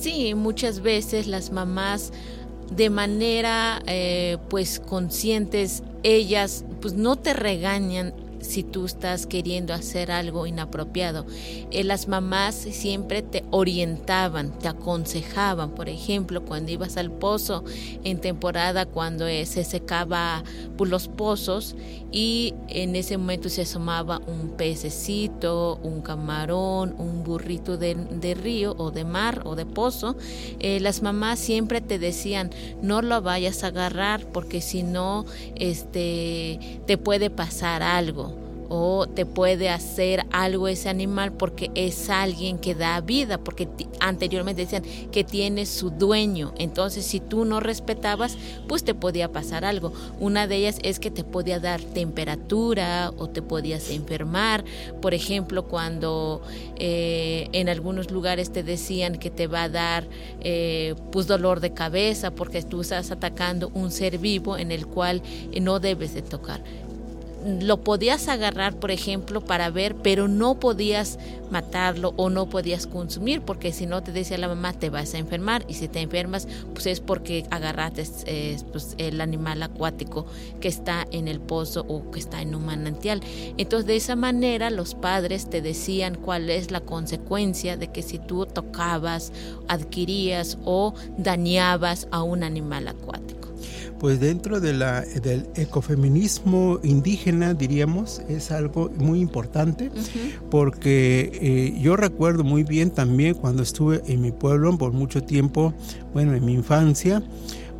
Sí, 0.00 0.34
muchas 0.34 0.80
veces 0.80 1.26
las 1.26 1.50
mamás 1.50 2.12
de 2.76 2.90
manera 2.90 3.82
pues 4.48 4.78
conscientes, 4.78 5.82
ellas 6.02 6.64
pues 6.80 6.94
no 6.94 7.16
te 7.16 7.32
regañan 7.32 8.14
si 8.40 8.62
tú 8.62 8.86
estás 8.86 9.26
queriendo 9.26 9.74
hacer 9.74 10.10
algo 10.10 10.46
inapropiado. 10.46 11.26
Eh, 11.70 11.84
las 11.84 12.08
mamás 12.08 12.54
siempre 12.54 13.22
te 13.22 13.44
orientaban, 13.50 14.58
te 14.58 14.68
aconsejaban, 14.68 15.70
por 15.70 15.88
ejemplo, 15.88 16.44
cuando 16.44 16.72
ibas 16.72 16.96
al 16.96 17.10
pozo 17.10 17.64
en 18.04 18.20
temporada, 18.20 18.86
cuando 18.86 19.26
eh, 19.26 19.46
se 19.46 19.64
secaba 19.64 20.44
pues, 20.76 20.90
los 20.90 21.08
pozos 21.08 21.76
y 22.10 22.54
en 22.68 22.96
ese 22.96 23.18
momento 23.18 23.48
se 23.48 23.62
asomaba 23.62 24.20
un 24.26 24.50
pececito, 24.56 25.78
un 25.82 26.00
camarón, 26.00 26.94
un 26.98 27.24
burrito 27.24 27.76
de, 27.76 27.94
de 27.94 28.34
río 28.34 28.74
o 28.78 28.90
de 28.90 29.04
mar 29.04 29.42
o 29.44 29.56
de 29.56 29.66
pozo, 29.66 30.16
eh, 30.58 30.80
las 30.80 31.02
mamás 31.02 31.38
siempre 31.38 31.80
te 31.80 31.98
decían 31.98 32.50
no 32.82 33.02
lo 33.02 33.20
vayas 33.20 33.64
a 33.64 33.68
agarrar 33.68 34.26
porque 34.26 34.60
si 34.60 34.82
no 34.82 35.26
este, 35.56 36.80
te 36.86 36.98
puede 36.98 37.30
pasar 37.30 37.82
algo 37.82 38.37
o 38.68 39.06
te 39.06 39.26
puede 39.26 39.70
hacer 39.70 40.26
algo 40.30 40.68
ese 40.68 40.88
animal 40.88 41.32
porque 41.32 41.70
es 41.74 42.10
alguien 42.10 42.58
que 42.58 42.74
da 42.74 43.00
vida, 43.00 43.38
porque 43.38 43.68
anteriormente 44.00 44.62
decían 44.62 44.82
que 45.10 45.24
tiene 45.24 45.66
su 45.66 45.90
dueño. 45.90 46.52
Entonces, 46.58 47.06
si 47.06 47.20
tú 47.20 47.44
no 47.44 47.60
respetabas, 47.60 48.36
pues 48.66 48.84
te 48.84 48.94
podía 48.94 49.32
pasar 49.32 49.64
algo. 49.64 49.92
Una 50.20 50.46
de 50.46 50.56
ellas 50.56 50.78
es 50.82 50.98
que 50.98 51.10
te 51.10 51.24
podía 51.24 51.60
dar 51.60 51.80
temperatura 51.80 53.12
o 53.16 53.28
te 53.28 53.42
podías 53.42 53.90
enfermar. 53.90 54.64
Por 55.00 55.14
ejemplo, 55.14 55.66
cuando 55.66 56.42
eh, 56.76 57.48
en 57.52 57.68
algunos 57.68 58.10
lugares 58.10 58.52
te 58.52 58.62
decían 58.62 59.18
que 59.18 59.30
te 59.30 59.46
va 59.46 59.64
a 59.64 59.68
dar 59.68 60.06
eh, 60.40 60.94
pues 61.10 61.26
dolor 61.26 61.60
de 61.60 61.72
cabeza 61.72 62.30
porque 62.30 62.62
tú 62.62 62.82
estás 62.82 63.10
atacando 63.10 63.70
un 63.74 63.90
ser 63.90 64.18
vivo 64.18 64.58
en 64.58 64.72
el 64.72 64.86
cual 64.86 65.22
no 65.60 65.80
debes 65.80 66.14
de 66.14 66.22
tocar 66.22 66.62
lo 67.44 67.78
podías 67.78 68.28
agarrar, 68.28 68.74
por 68.74 68.90
ejemplo, 68.90 69.40
para 69.40 69.70
ver, 69.70 69.94
pero 69.96 70.28
no 70.28 70.58
podías 70.58 71.18
matarlo 71.50 72.12
o 72.16 72.30
no 72.30 72.48
podías 72.48 72.86
consumir, 72.86 73.40
porque 73.42 73.72
si 73.72 73.86
no 73.86 74.02
te 74.02 74.12
decía 74.12 74.38
la 74.38 74.48
mamá 74.48 74.72
te 74.72 74.90
vas 74.90 75.14
a 75.14 75.18
enfermar 75.18 75.64
y 75.68 75.74
si 75.74 75.88
te 75.88 76.00
enfermas, 76.00 76.46
pues 76.72 76.86
es 76.86 77.00
porque 77.00 77.46
agarraste 77.50 78.04
eh, 78.26 78.58
pues, 78.72 78.94
el 78.98 79.20
animal 79.20 79.62
acuático 79.62 80.26
que 80.60 80.68
está 80.68 81.06
en 81.10 81.28
el 81.28 81.40
pozo 81.40 81.84
o 81.88 82.10
que 82.10 82.18
está 82.18 82.42
en 82.42 82.54
un 82.54 82.66
manantial. 82.66 83.20
Entonces, 83.56 83.86
de 83.86 83.96
esa 83.96 84.16
manera 84.16 84.70
los 84.70 84.94
padres 84.94 85.48
te 85.48 85.62
decían 85.62 86.16
cuál 86.16 86.50
es 86.50 86.70
la 86.70 86.80
consecuencia 86.80 87.76
de 87.76 87.88
que 87.88 88.02
si 88.02 88.18
tú 88.18 88.46
tocabas, 88.46 89.32
adquirías 89.68 90.58
o 90.64 90.94
dañabas 91.16 92.08
a 92.10 92.22
un 92.22 92.42
animal 92.42 92.88
acuático 92.88 93.27
pues 93.98 94.20
dentro 94.20 94.60
de 94.60 94.72
la, 94.72 95.02
del 95.02 95.46
ecofeminismo 95.54 96.78
indígena, 96.82 97.54
diríamos, 97.54 98.22
es 98.28 98.50
algo 98.50 98.90
muy 98.98 99.20
importante, 99.20 99.88
uh 99.88 99.98
-huh. 99.98 100.48
porque 100.50 101.30
eh, 101.40 101.78
yo 101.80 101.96
recuerdo 101.96 102.44
muy 102.44 102.62
bien 102.62 102.90
también 102.90 103.34
cuando 103.34 103.62
estuve 103.62 104.02
en 104.06 104.20
mi 104.20 104.32
pueblo 104.32 104.76
por 104.78 104.92
mucho 104.92 105.22
tiempo, 105.22 105.74
bueno, 106.12 106.34
en 106.34 106.44
mi 106.44 106.54
infancia, 106.54 107.22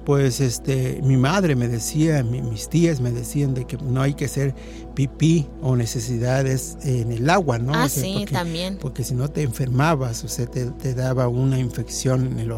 pues 0.09 0.40
este, 0.40 1.03
mi 1.03 1.18
madre 1.18 1.55
me 1.55 1.68
decía, 1.68 2.23
mis 2.23 2.71
tías 2.71 2.99
me 2.99 3.11
decían 3.11 3.53
de 3.53 3.66
que 3.66 3.77
no 3.77 4.01
hay 4.01 4.14
que 4.14 4.25
hacer 4.25 4.55
pipí 4.94 5.47
o 5.61 5.77
necesidades 5.77 6.79
en 6.83 7.12
el 7.12 7.29
agua, 7.29 7.59
¿no? 7.59 7.75
Ah, 7.75 7.90
sí, 7.90 8.25
también. 8.33 8.79
Porque 8.81 9.05
si 9.05 9.14
no 9.14 9.29
te 9.29 9.42
enfermabas, 9.42 10.25
o 10.25 10.29
sea, 10.29 10.47
te, 10.47 10.94
daba 10.94 11.29
una 11.29 11.59
infección 11.59 12.25
en 12.25 12.38
el 12.38 12.53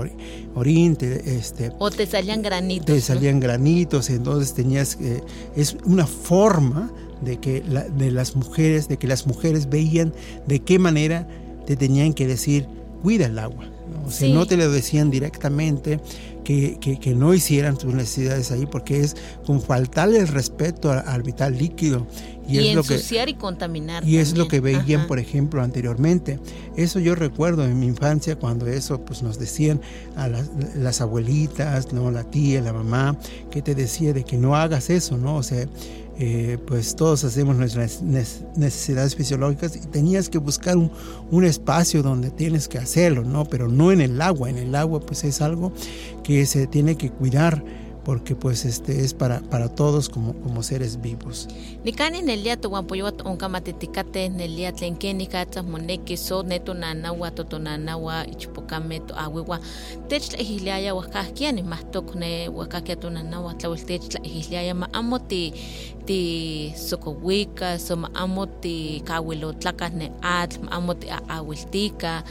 orín, 0.55 0.97
este... 1.01 1.73
O 1.81 1.91
te 1.91 2.07
salían 2.07 2.41
granitos. 2.41 2.87
Te 2.87 3.01
salían 3.01 3.41
granitos, 3.41 4.11
entonces 4.11 4.55
tenías 4.55 4.95
que... 4.95 5.21
Es 5.57 5.77
una 5.85 6.07
forma 6.07 6.93
de 7.21 7.41
que 7.41 7.63
de 7.63 8.13
las 8.13 8.37
mujeres, 8.37 8.87
de 8.87 8.97
que 8.97 9.09
las 9.09 9.27
mujeres 9.27 9.69
veían 9.69 10.15
de 10.47 10.61
qué 10.61 10.79
manera 10.79 11.27
te 11.67 11.75
tenían 11.75 12.15
que 12.15 12.29
decir, 12.29 12.69
cuida 13.03 13.27
el 13.27 13.41
agua. 13.41 13.67
Si 14.09 14.33
no 14.33 14.47
te 14.47 14.57
lo 14.57 14.71
decían 14.71 15.11
directamente, 15.11 16.01
que, 16.81 16.99
que, 16.99 17.15
no 17.15 17.33
hicieran 17.35 17.79
sus 17.79 17.95
necesidades 17.95 18.51
ahí, 18.51 18.67
porque 18.67 19.01
es 19.01 19.17
con 19.47 19.61
faltarle 19.61 20.19
el 20.19 20.29
respeto 20.29 20.91
al, 20.91 21.23
vital 21.23 21.57
líquido. 21.57 22.07
Y, 22.49 22.59
es 22.59 22.77
ensuciar 22.77 23.29
lo 23.29 23.33
que, 23.35 23.39
y 23.39 23.41
contaminar. 23.41 24.05
Y 24.05 24.17
es 24.17 24.37
lo 24.37 24.49
que 24.49 24.59
veían, 24.61 25.07
por 25.07 25.21
ejemplo, 25.21 25.63
anteriormente. 25.63 26.41
Eso 26.77 26.99
yo 26.99 27.15
recuerdo 27.15 27.65
en 27.65 27.79
mi 27.79 27.87
infancia 27.87 28.37
cuando 28.37 28.67
eso 28.67 29.05
pues 29.05 29.23
nos 29.23 29.39
decían 29.39 29.81
a 30.17 30.29
las, 30.29 30.51
las 30.75 31.01
abuelitas, 31.01 31.93
no 31.93 32.11
la 32.11 32.25
tía, 32.25 32.61
la 32.61 32.73
mamá, 32.73 33.17
que 33.51 33.63
te 33.63 33.75
decía 33.75 34.13
de 34.13 34.25
que 34.25 34.37
no 34.37 34.57
hagas 34.57 34.91
eso, 34.91 35.17
¿no? 35.17 35.37
O 35.37 35.43
sea, 35.43 35.69
eh, 36.23 36.59
pues 36.67 36.95
todos 36.97 37.25
hacemos 37.25 37.57
nuestras 37.57 38.03
necesidades 38.03 39.17
fisiológicas 39.17 39.75
y 39.75 39.81
tenías 39.87 40.29
que 40.29 40.37
buscar 40.37 40.77
un, 40.77 40.93
un, 41.31 41.47
espacio 41.47 42.03
donde 42.03 42.31
tienes 42.31 42.69
que 42.69 42.77
hacerlo, 42.77 43.25
¿no? 43.25 43.47
Pero 43.47 43.69
no 43.69 43.91
en 43.91 44.03
el 44.03 44.21
agua, 44.21 44.51
en 44.51 44.59
el 44.59 44.75
agua 44.75 45.01
pues 45.01 45.25
es 45.25 45.41
algo 45.41 45.73
que 46.23 46.45
se 46.45 46.67
tiene 46.67 46.97
que 46.97 47.11
cuidar 47.11 47.65
porque 48.05 48.35
pues 48.35 48.65
este 48.65 49.05
es 49.05 49.15
para, 49.15 49.41
para 49.41 49.69
todos 49.69 50.09
como, 50.09 50.35
como 50.35 50.63
seres 50.63 51.01
vivos. 51.01 51.49
Nikani 51.85 52.23
nelia 52.23 52.57
to 52.57 52.69
wan 52.69 52.87
poyot 52.87 53.23
onka 53.27 53.49
matetikate 53.49 54.29
nelia 54.31 54.73
tlen 54.73 54.97
keni 54.97 55.27
katsa 55.27 55.63
moneki 55.63 56.17
so 56.17 56.43
neto 56.43 56.75
nanawa 56.75 57.31
to 57.31 57.45
to 57.45 57.59
nanawa 57.59 58.27
ichpokame 58.27 59.01
to 59.01 59.15
awiwa 59.15 59.61
tech 60.09 60.33
la 60.33 60.39
ihiliaya 60.41 60.95
wakahkia 60.95 61.53
ni 61.53 61.63
mahtok 61.63 62.15
ne 62.15 62.49
wakahkia 62.49 62.97
to 62.97 63.11
nanawa 63.11 63.55
tlawel 63.55 63.85
tech 63.85 64.03
la 64.15 64.21
ihiliaya 64.23 64.75
ma 64.75 64.89
amo 64.93 65.19
ti 66.07 66.73
sokowika 66.77 67.79
so 67.79 67.95
amo 68.15 68.47
ti 68.47 69.03
kawilo 69.05 69.53
tlakas 69.53 69.93
ne 69.93 70.11
atl 70.23 70.59
amo 70.71 70.95
ti 70.95 71.07
awiltika 71.29 72.23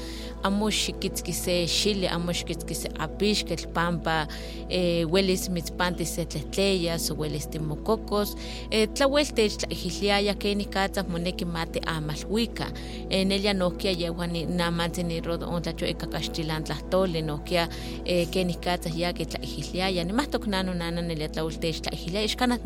amo 0.44 0.70
xikitzkise 0.70 1.68
xili 1.68 2.08
amo 2.08 2.32
xikitzkise 2.32 2.90
apixketl 3.00 3.68
pampa 3.74 4.28
eh, 4.70 5.06
welis 5.12 5.50
mitzpantis 5.50 6.16
se 6.16 6.26
tletleyas 6.26 7.12
o 7.12 7.16
welis 7.16 7.48
timokokos 7.48 8.36
eh, 8.72 8.88
tlawel 8.94 9.28
tech 9.36 9.58
tlaijiliaya 9.58 10.34
kenih 10.36 10.70
katzah 10.70 11.08
moneki 11.08 11.46
mati 11.46 11.80
amalwika 11.86 12.72
eh, 13.10 13.26
nelia 13.28 13.54
nohkia 13.54 13.92
yehuan 13.92 14.32
namantzin 14.58 15.08
nirodo 15.08 15.50
ontlachoeka 15.50 16.08
kaxtilan 16.08 16.64
tlahtoli 16.64 17.22
nohkia 17.22 17.68
eh, 18.06 18.28
kenih 18.32 18.60
katzah 18.60 18.98
ya 18.98 19.14
ke 19.14 19.26
tlaijiliaya 19.26 20.04
nimahtok 20.04 20.48
nano 20.48 20.74
nana 20.74 21.02
nelia 21.02 21.30
tlawel 21.30 21.60
tech 21.60 21.82
tlaijiliaya 21.82 22.26
ixkanat 22.26 22.66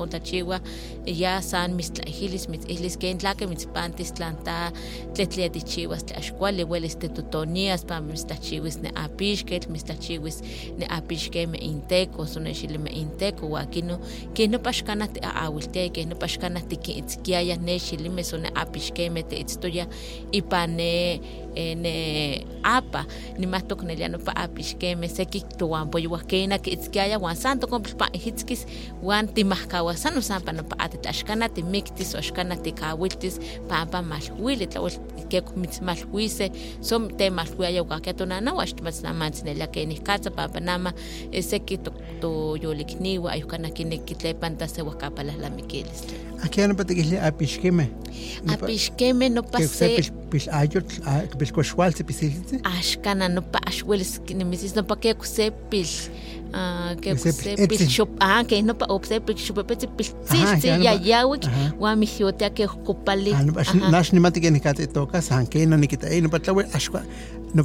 toontachiwa 0.00 0.60
ya 1.06 1.36
san 1.44 1.76
mitztlaijilis 1.76 2.48
mitzihlis 2.48 2.96
ken 3.00 3.20
tlake 3.20 3.46
mitzpantis 3.46 4.14
tlanta 4.16 4.72
tletletichiwas 5.14 6.08
tlaxkuali 6.08 6.60
le 6.60 6.64
hueles 6.64 6.96
te 6.98 7.08
tutonías 7.08 7.84
pa 7.88 8.00
mistachiwis 8.00 8.80
ne 8.82 8.90
apixquetl, 8.94 9.70
mistachiwis 9.72 10.40
ne 10.78 10.86
apixqueme 10.90 11.58
inteco, 11.58 12.26
sonexilime 12.26 12.90
inteco, 12.90 13.46
huakino, 13.46 14.00
que 14.34 14.48
no 14.48 14.58
paxcana 14.58 15.08
te 15.08 15.20
aawiltea, 15.24 15.92
que 15.92 16.06
no 16.06 16.16
paxcana 16.16 16.60
te 16.60 16.76
kiitzkiaya 16.76 17.56
nexilime 17.56 18.24
son 18.24 18.46
apixqueme 18.54 19.22
te 19.22 19.40
itztoya, 19.40 19.88
y 20.32 20.42
pa 20.42 20.66
ne 20.66 21.20
ne 21.56 22.44
apa 22.62 23.06
ni 23.38 23.46
matok 23.46 23.82
ne 23.82 23.94
liano 23.94 24.18
pa 24.18 24.32
apixkeme 24.36 25.08
seki 25.08 25.42
tuan 25.58 25.90
poyuakena 25.90 26.58
ki 26.58 26.70
itzkiaya 26.76 27.18
wan 27.18 27.36
santo 27.36 27.66
kompl 27.66 27.96
pa 27.96 28.08
hitzkis 28.14 28.66
wan 29.02 29.28
timahkawa 29.28 29.96
sano 29.96 30.20
sampa 30.20 30.52
no 30.52 30.62
pa 30.62 30.76
atit 30.78 31.06
ashkana 31.06 31.48
ti 31.48 31.62
miktis 31.62 32.14
o 32.14 32.18
ashkana 32.18 32.56
ti 32.56 32.72
kawiltis 32.72 33.40
pa 33.68 33.86
pa 33.86 34.02
malhuili 34.02 34.66
tlawil 34.66 34.94
ke 35.30 35.40
kumits 35.40 35.80
malhuise 35.80 36.50
som 36.80 37.08
te 37.08 37.30
malhuaya 37.30 37.82
ukakia 37.82 38.14
tonana 38.14 38.54
wash 38.54 38.74
timats 38.74 39.02
na 39.02 39.12
mans 39.12 39.44
ne 39.44 39.54
lake 39.54 39.86
ni 39.86 39.98
katsa 39.98 40.30
pa 40.30 40.48
pa 40.48 40.60
nama 40.60 40.92
seki 41.40 41.78
to 41.78 41.90
to 42.20 42.56
yolikniwa 42.62 43.32
ayukana 43.32 43.70
kinikitlepan 43.70 44.56
ta 44.56 44.68
se 44.68 44.82
wakapala 44.82 45.32
la 45.40 45.50
mikilis. 45.50 46.04
Aquí 46.40 46.60
no 50.32 50.42
pati 50.42 50.48
kihli 50.48 50.52
apixkeme. 50.52 50.80
Apixkeme 50.80 50.80
no 50.80 50.90
pase. 50.90 50.90
Pix 50.90 50.90
pix 50.90 50.94
ayot 51.10 51.38
pix 51.38 51.50
koshwal 51.52 51.92
se 51.94 52.02
pisilitze. 52.04 52.60
Ashkana 52.62 53.28
no 53.28 53.42
pa 53.42 53.58
ashwelis 53.66 54.18
kinemisis 54.24 54.74
no 54.76 54.82
pa 54.82 54.96
ke 54.96 55.14
kusepil. 55.14 55.86
Que 57.00 57.14
kusepil 57.14 57.88
shop 57.88 58.08
ah 58.20 58.44
que 58.44 58.62
no 58.62 58.74
pa 58.74 58.86
opsepil 58.86 59.36
shop 59.38 59.66
pete 59.66 59.86
piltsi 59.86 60.68
ya 60.68 60.92
yawik 60.92 61.44
wa 61.78 61.96
mi 61.96 62.06
hiote 62.06 62.50
ke 62.54 62.66
kopali. 62.66 63.32
Ah 63.34 63.42
no 63.42 63.52
nash 63.90 64.12
ni 64.12 64.20
mati 64.20 64.40
ke 64.40 64.50
nikate 64.50 64.86
toka 64.92 65.22
san 65.22 65.46
ke 65.46 65.66
no 65.66 65.76
nikita 65.76 66.10
no 66.22 66.28
pa 66.28 66.38
tlawe 66.38 66.64
ashwa 66.72 67.04
no 67.54 67.64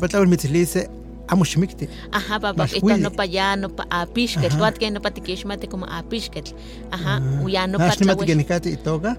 ximikti. 1.46 1.90
Ajá, 2.12 2.40
papá, 2.40 2.68
no 2.98 3.12
pa 3.12 3.24
allá, 3.24 3.56
no 3.56 3.70
pa 3.70 3.86
apixket, 3.90 4.52
tuat 4.58 4.78
que 4.78 4.90
no 4.92 5.00
pa 5.02 5.10
tikixmate 5.12 5.68
como 5.68 5.86
apixket. 5.86 6.54
Ajá, 6.92 7.22
uya 7.44 7.68
no 7.68 7.78
pa 7.78 7.90
tlawe. 7.96 8.22
Ashni 8.24 8.46
mati 8.46 8.70
itoga, 8.70 9.18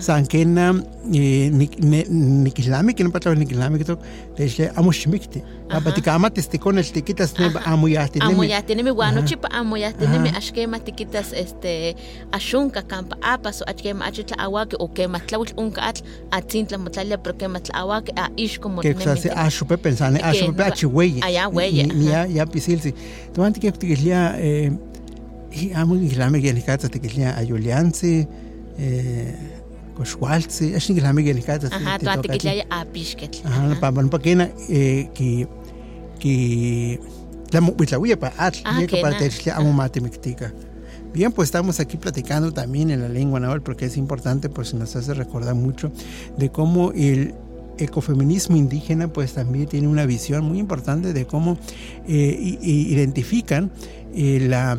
san 0.00 0.26
kena 0.26 0.72
nikilami, 1.04 2.94
que 2.94 3.04
no 3.04 3.10
pa 3.10 3.20
tlawe 3.20 3.36
nikilami 3.36 3.78
kito, 3.78 3.98
teisle 4.36 4.70
amo 4.76 4.90
ximikti. 4.90 5.42
Papá 5.68 5.92
tikama 5.92 6.30
testikon 6.30 6.78
el 6.78 6.84
tikitas 6.84 7.34
ne 7.38 7.50
ya 7.92 8.08
ya 8.48 8.62
tenemi, 8.62 8.90
guano 8.90 9.22
chipa 9.22 9.48
ya 9.78 9.92
ashkema 10.36 10.78
tikitas 10.78 11.32
este 11.32 11.96
ashunka 12.32 12.82
kampa 12.82 13.16
apas 13.22 13.62
o 13.62 13.64
achkema 13.66 14.04
achitla 14.04 14.36
awake 14.38 14.76
o 14.78 14.88
kema 14.88 15.20
tlawil 15.20 15.52
unka 15.56 15.82
atl 15.82 16.02
atzintla 16.30 16.78
motlalia 16.78 17.18
pero 17.18 17.34
kema 17.36 17.60
tla 17.60 17.74
awake 17.80 18.12
a 18.16 18.28
ishko 18.36 18.68
motnemi. 18.68 18.94
Que 18.94 19.16
se 19.16 19.30
ashupe 19.30 19.76
pensane, 19.76 20.20
achihueye. 20.20 21.20
Allá 21.22 21.43
huella. 21.48 21.86
Ya, 21.94 22.26
ya 22.26 22.46
pisilsi. 22.46 22.94
Tuanti 23.32 23.60
que 23.60 23.72
tikilía, 23.72 24.36
eh, 24.38 24.72
y 25.52 25.72
amo 25.72 25.94
que 25.94 26.52
nikata 26.52 26.88
tikilía 26.88 27.36
ayuliansi, 27.36 28.26
eh, 28.78 29.34
koxualtsi, 29.96 30.74
axni 30.74 30.96
niklame 30.96 31.24
que 31.24 31.34
nikata. 31.34 31.68
Ajá, 31.68 31.98
tuanti 31.98 32.28
tikilía 32.28 32.66
apixketl. 32.70 33.46
Ajá, 33.46 33.80
pa 33.80 33.92
pa 33.92 34.18
kena 34.18 34.50
eh, 34.68 35.08
que 35.14 35.46
que 36.18 37.00
la 37.52 37.60
muitlahuya 37.60 38.18
pa 38.18 38.32
atl, 38.36 38.86
que 38.86 39.00
para 39.00 39.16
techlia 39.16 39.56
amo 39.56 39.72
matemictica. 39.72 40.52
Bien, 41.14 41.30
pues 41.30 41.46
estamos 41.46 41.78
aquí 41.78 41.96
platicando 41.96 42.50
también 42.50 42.90
en 42.90 43.00
la 43.00 43.08
lengua 43.08 43.38
nahuatl 43.38 43.62
porque 43.62 43.84
es 43.84 43.96
importante, 43.96 44.48
pues 44.48 44.74
nos 44.74 44.96
hace 44.96 45.14
recordar 45.14 45.54
mucho 45.54 45.92
de 46.36 46.50
cómo 46.50 46.90
el 46.90 47.34
ecofeminismo 47.78 48.56
indígena 48.56 49.08
pues 49.08 49.34
también 49.34 49.66
tiene 49.66 49.88
una 49.88 50.06
visión 50.06 50.44
muy 50.44 50.58
importante 50.58 51.12
de 51.12 51.26
cómo 51.26 51.58
eh, 52.06 52.58
identifican 52.62 53.70
eh, 54.14 54.46
la, 54.48 54.78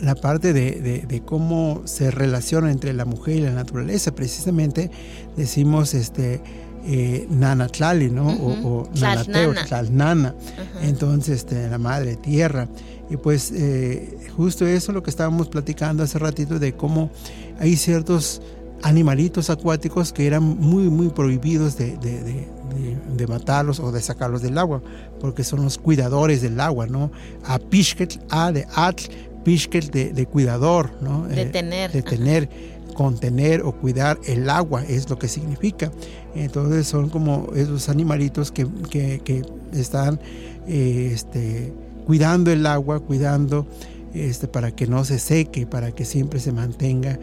la, 0.00 0.14
parte 0.14 0.52
de, 0.52 1.04
de, 1.06 1.20
cómo 1.22 1.82
se 1.84 2.10
relaciona 2.10 2.70
entre 2.70 2.92
la 2.92 3.04
mujer 3.04 3.36
y 3.36 3.40
la 3.40 3.52
naturaleza. 3.52 4.14
Precisamente 4.14 4.90
decimos 5.36 5.94
este 5.94 6.40
eh, 6.86 7.26
Nanatlali, 7.28 8.10
¿no? 8.10 8.28
O, 8.28 8.80
o 8.80 8.90
Nanateo, 8.98 9.52
Tlalnana. 9.52 10.34
Entonces, 10.82 11.40
este, 11.40 11.68
la 11.68 11.78
madre 11.78 12.16
tierra. 12.16 12.68
Y 13.10 13.16
pues 13.16 13.52
eh, 13.54 14.16
justo 14.36 14.66
eso 14.66 14.92
lo 14.92 15.02
que 15.02 15.10
estábamos 15.10 15.48
platicando 15.48 16.02
hace 16.02 16.18
ratito 16.18 16.58
de 16.58 16.74
cómo 16.74 17.10
hay 17.58 17.76
ciertos 17.76 18.40
animalitos 18.82 19.50
acuáticos 19.50 20.12
que 20.12 20.26
eran 20.26 20.42
muy, 20.42 20.88
muy 20.88 21.08
prohibidos 21.08 21.76
de, 21.76 21.96
de, 21.96 23.26
matarlos 23.26 23.80
o 23.80 23.92
de 23.92 24.00
sacarlos 24.00 24.40
del 24.40 24.56
agua, 24.56 24.82
porque 25.20 25.44
son 25.44 25.62
los 25.62 25.76
cuidadores 25.76 26.40
del 26.40 26.58
agua, 26.58 26.86
¿no? 26.86 27.12
A 27.44 27.58
Pishket, 27.58 28.18
A 28.30 28.50
de 28.50 28.66
Atl, 28.74 29.04
Pishket 29.44 29.92
de, 29.92 30.26
cuidador, 30.26 30.90
¿no? 31.02 31.28
De 31.28 31.42
eh, 31.42 31.46
tener. 31.46 31.92
De 31.92 32.02
tener, 32.02 32.48
contener 32.94 33.62
o 33.62 33.72
cuidar 33.72 34.18
el 34.26 34.48
agua, 34.48 34.82
es 34.84 35.08
lo 35.10 35.18
que 35.18 35.28
significa. 35.28 35.92
Entonces 36.34 36.86
son 36.86 37.10
como 37.10 37.50
esos 37.54 37.88
animalitos 37.88 38.50
que, 38.50 38.66
que, 38.90 39.42
están 39.72 40.18
eh, 40.66 41.10
este, 41.12 41.72
cuidando 42.06 42.50
el 42.50 42.66
agua, 42.66 43.00
cuidando 43.00 43.66
este, 44.14 44.48
para 44.48 44.72
que 44.72 44.86
no 44.86 45.04
se 45.04 45.18
seque, 45.18 45.66
para 45.66 45.92
que 45.92 46.04
siempre 46.04 46.40
se 46.40 46.52
mantenga 46.52 47.18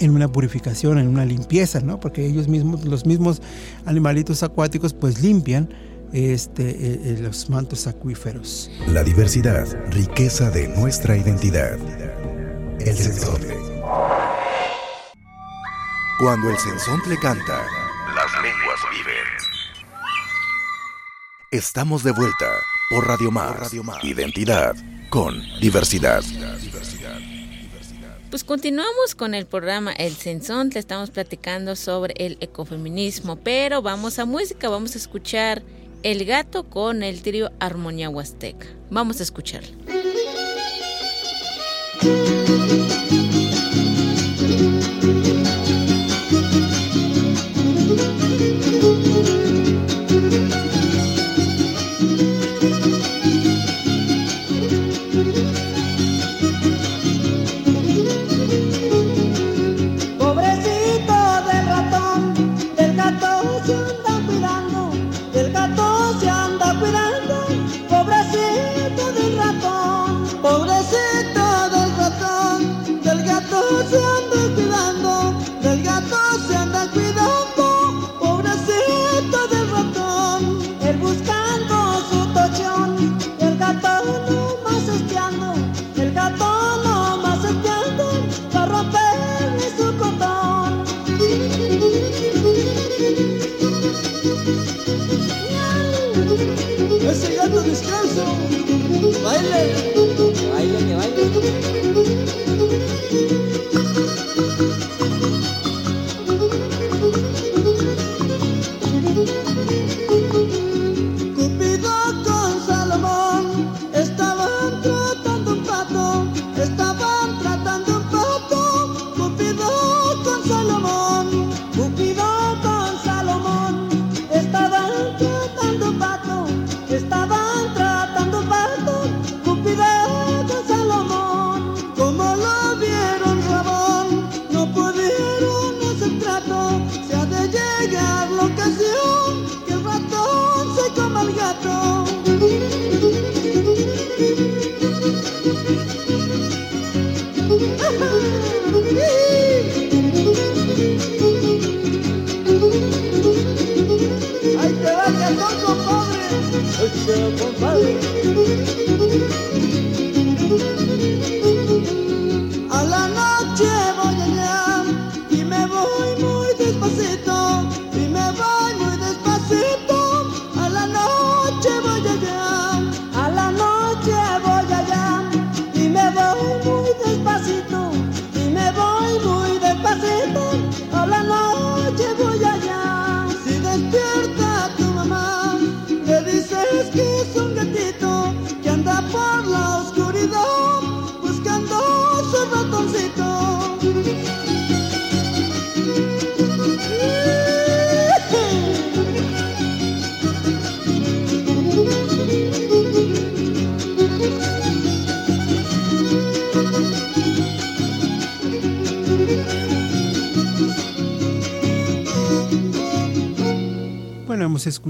en 0.00 0.10
una 0.14 0.28
purificación, 0.28 0.98
en 0.98 1.08
una 1.08 1.24
limpieza, 1.24 1.80
¿no? 1.80 2.00
Porque 2.00 2.26
ellos 2.26 2.48
mismos, 2.48 2.84
los 2.84 3.06
mismos 3.06 3.42
animalitos 3.86 4.42
acuáticos, 4.42 4.94
pues 4.94 5.20
limpian 5.22 5.68
este, 6.12 6.70
eh, 6.70 7.00
eh, 7.04 7.18
los 7.20 7.50
mantos 7.50 7.86
acuíferos. 7.86 8.70
La 8.88 9.02
diversidad, 9.02 9.66
riqueza 9.90 10.50
de 10.50 10.68
nuestra 10.68 11.16
identidad. 11.16 11.78
El 12.80 12.96
sensontle. 12.96 13.56
Cuando 16.20 16.50
el 16.50 16.58
sensontle 16.58 17.18
canta, 17.18 17.62
las 18.14 18.32
lenguas 18.42 18.80
viven. 18.92 19.24
Estamos 21.50 22.04
de 22.04 22.12
vuelta 22.12 22.46
por 22.90 23.06
Radio 23.08 23.32
Más. 23.32 23.74
Identidad 24.04 24.76
con 25.10 25.34
diversidad. 25.60 26.22
Pues 28.34 28.42
continuamos 28.42 29.14
con 29.14 29.32
el 29.32 29.46
programa 29.46 29.92
El 29.92 30.12
Sensontle, 30.12 30.80
estamos 30.80 31.10
platicando 31.10 31.76
sobre 31.76 32.14
el 32.16 32.36
ecofeminismo, 32.40 33.36
pero 33.36 33.80
vamos 33.80 34.18
a 34.18 34.24
música, 34.24 34.68
vamos 34.68 34.96
a 34.96 34.98
escuchar 34.98 35.62
El 36.02 36.24
gato 36.24 36.68
con 36.68 37.04
el 37.04 37.22
trío 37.22 37.52
Armonía 37.60 38.10
Huasteca. 38.10 38.66
Vamos 38.90 39.20
a 39.20 39.22
escucharlo. 39.22 39.76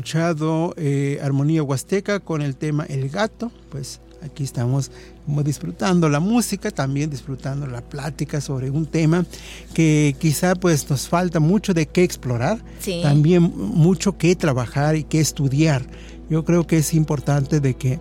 Escuchado 0.05 0.75
eh, 0.77 1.19
Armonía 1.23 1.63
Huasteca 1.63 2.21
con 2.21 2.43
el 2.43 2.57
tema 2.57 2.85
El 2.85 3.09
Gato, 3.09 3.51
pues 3.71 4.03
aquí 4.23 4.45
estamos 4.45 4.91
disfrutando 5.27 6.11
la 6.11 6.21
música, 6.21 6.71
también 6.71 7.09
disfrutando 7.09 7.67
la 7.67 7.81
plática 7.81 8.43
sobre 8.43 8.69
un 8.69 8.85
tema 8.85 9.25
que 9.73 10.15
quizá 10.19 10.57
pues 10.57 10.91
nos 10.91 11.09
falta 11.09 11.41
mucho 11.41 11.73
de 11.73 11.87
qué 11.87 12.03
explorar, 12.03 12.63
también 13.03 13.51
mucho 13.57 14.19
que 14.19 14.37
trabajar 14.37 14.95
y 14.95 15.05
que 15.05 15.21
estudiar. 15.21 15.87
Yo 16.29 16.45
creo 16.45 16.67
que 16.67 16.77
es 16.77 16.93
importante 16.93 17.61
de 17.61 17.73
que 17.73 17.99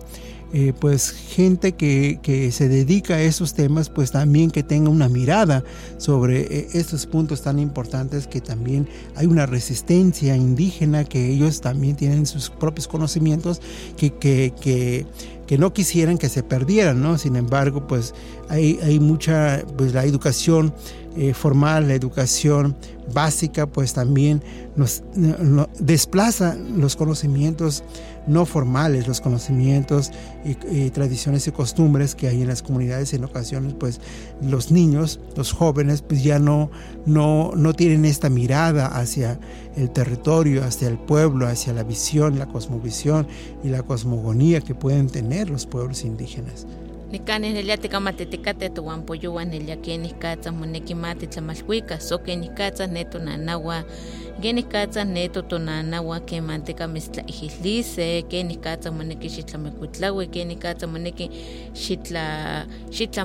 eh, 0.52 0.72
pues 0.78 1.10
gente 1.10 1.72
que, 1.72 2.20
que, 2.22 2.52
se 2.52 2.68
dedica 2.68 3.14
a 3.14 3.22
esos 3.22 3.54
temas, 3.54 3.90
pues 3.90 4.12
también 4.12 4.50
que 4.50 4.62
tenga 4.62 4.90
una 4.90 5.08
mirada 5.08 5.64
sobre 5.96 6.42
eh, 6.42 6.68
estos 6.74 7.06
puntos 7.06 7.42
tan 7.42 7.58
importantes 7.58 8.26
que 8.26 8.40
también 8.40 8.88
hay 9.16 9.26
una 9.26 9.46
resistencia 9.46 10.36
indígena, 10.36 11.04
que 11.04 11.30
ellos 11.32 11.60
también 11.60 11.96
tienen 11.96 12.26
sus 12.26 12.50
propios 12.50 12.86
conocimientos, 12.86 13.60
que, 13.96 14.12
que, 14.14 14.52
que, 14.60 15.06
que 15.46 15.58
no 15.58 15.72
quisieran 15.72 16.18
que 16.18 16.28
se 16.28 16.42
perdieran, 16.42 17.02
¿no? 17.02 17.18
Sin 17.18 17.36
embargo, 17.36 17.86
pues 17.86 18.14
hay, 18.48 18.78
hay 18.82 19.00
mucha, 19.00 19.62
pues 19.76 19.92
la 19.92 20.04
educación 20.04 20.72
eh, 21.16 21.32
formal, 21.32 21.88
la 21.88 21.94
educación 21.94 22.76
básica, 23.12 23.66
pues 23.66 23.92
también 23.92 24.42
nos, 24.76 25.02
desplaza 25.78 26.56
los 26.56 26.96
conocimientos 26.96 27.84
no 28.26 28.46
formales, 28.46 29.06
los 29.06 29.20
conocimientos 29.20 30.10
y, 30.44 30.90
tradiciones 30.90 31.46
y 31.46 31.52
costumbres 31.52 32.14
que 32.14 32.28
hay 32.28 32.40
en 32.42 32.48
las 32.48 32.62
comunidades. 32.62 33.12
En 33.12 33.24
ocasiones, 33.24 33.74
pues 33.74 34.00
los 34.40 34.70
niños, 34.70 35.20
los 35.36 35.52
jóvenes, 35.52 36.02
pues 36.02 36.22
ya 36.22 36.38
no, 36.38 36.70
no, 37.04 37.52
no 37.54 37.74
tienen 37.74 38.04
esta 38.04 38.30
mirada 38.30 38.86
hacia 38.86 39.38
el 39.76 39.90
territorio, 39.90 40.64
hacia 40.64 40.88
el 40.88 40.98
pueblo, 40.98 41.46
hacia 41.46 41.72
la 41.72 41.82
visión, 41.82 42.38
la 42.38 42.46
cosmovisión 42.46 43.26
y 43.62 43.68
la 43.68 43.82
cosmogonía 43.82 44.60
que 44.60 44.74
pueden 44.74 45.08
tener 45.08 45.50
los 45.50 45.66
pueblos 45.66 46.04
indígenas. 46.04 46.66
Nikanes 47.14 47.54
nelia 47.54 47.76
tikamateticates 47.78 48.74
tohuampoyouan 48.74 49.50
nelia 49.50 49.76
kenih 49.76 50.18
katzas 50.18 50.54
moneki 50.54 50.94
mati 50.94 51.26
tlamalhuika, 51.26 52.00
so 52.00 52.18
kenih 52.18 52.50
katzas 52.58 52.90
neto 54.40 54.40
nanawa 54.40 54.40
geni 54.40 54.62
katsa 54.62 55.04
neto 55.04 55.42
tonana 55.42 56.02
wa 56.02 56.20
ke 56.20 56.40
manteca 56.40 56.88
mistla 56.88 57.22
ijilise 57.26 58.22
geni 58.28 58.56
katsa 58.56 58.90
moneki 58.90 59.28
xitla 59.28 59.58
mekuitlawi 59.58 60.26
geni 60.26 60.56
katsa 60.56 60.86
moneki 60.86 61.30
xitla 61.74 62.66
xitla 62.90 63.24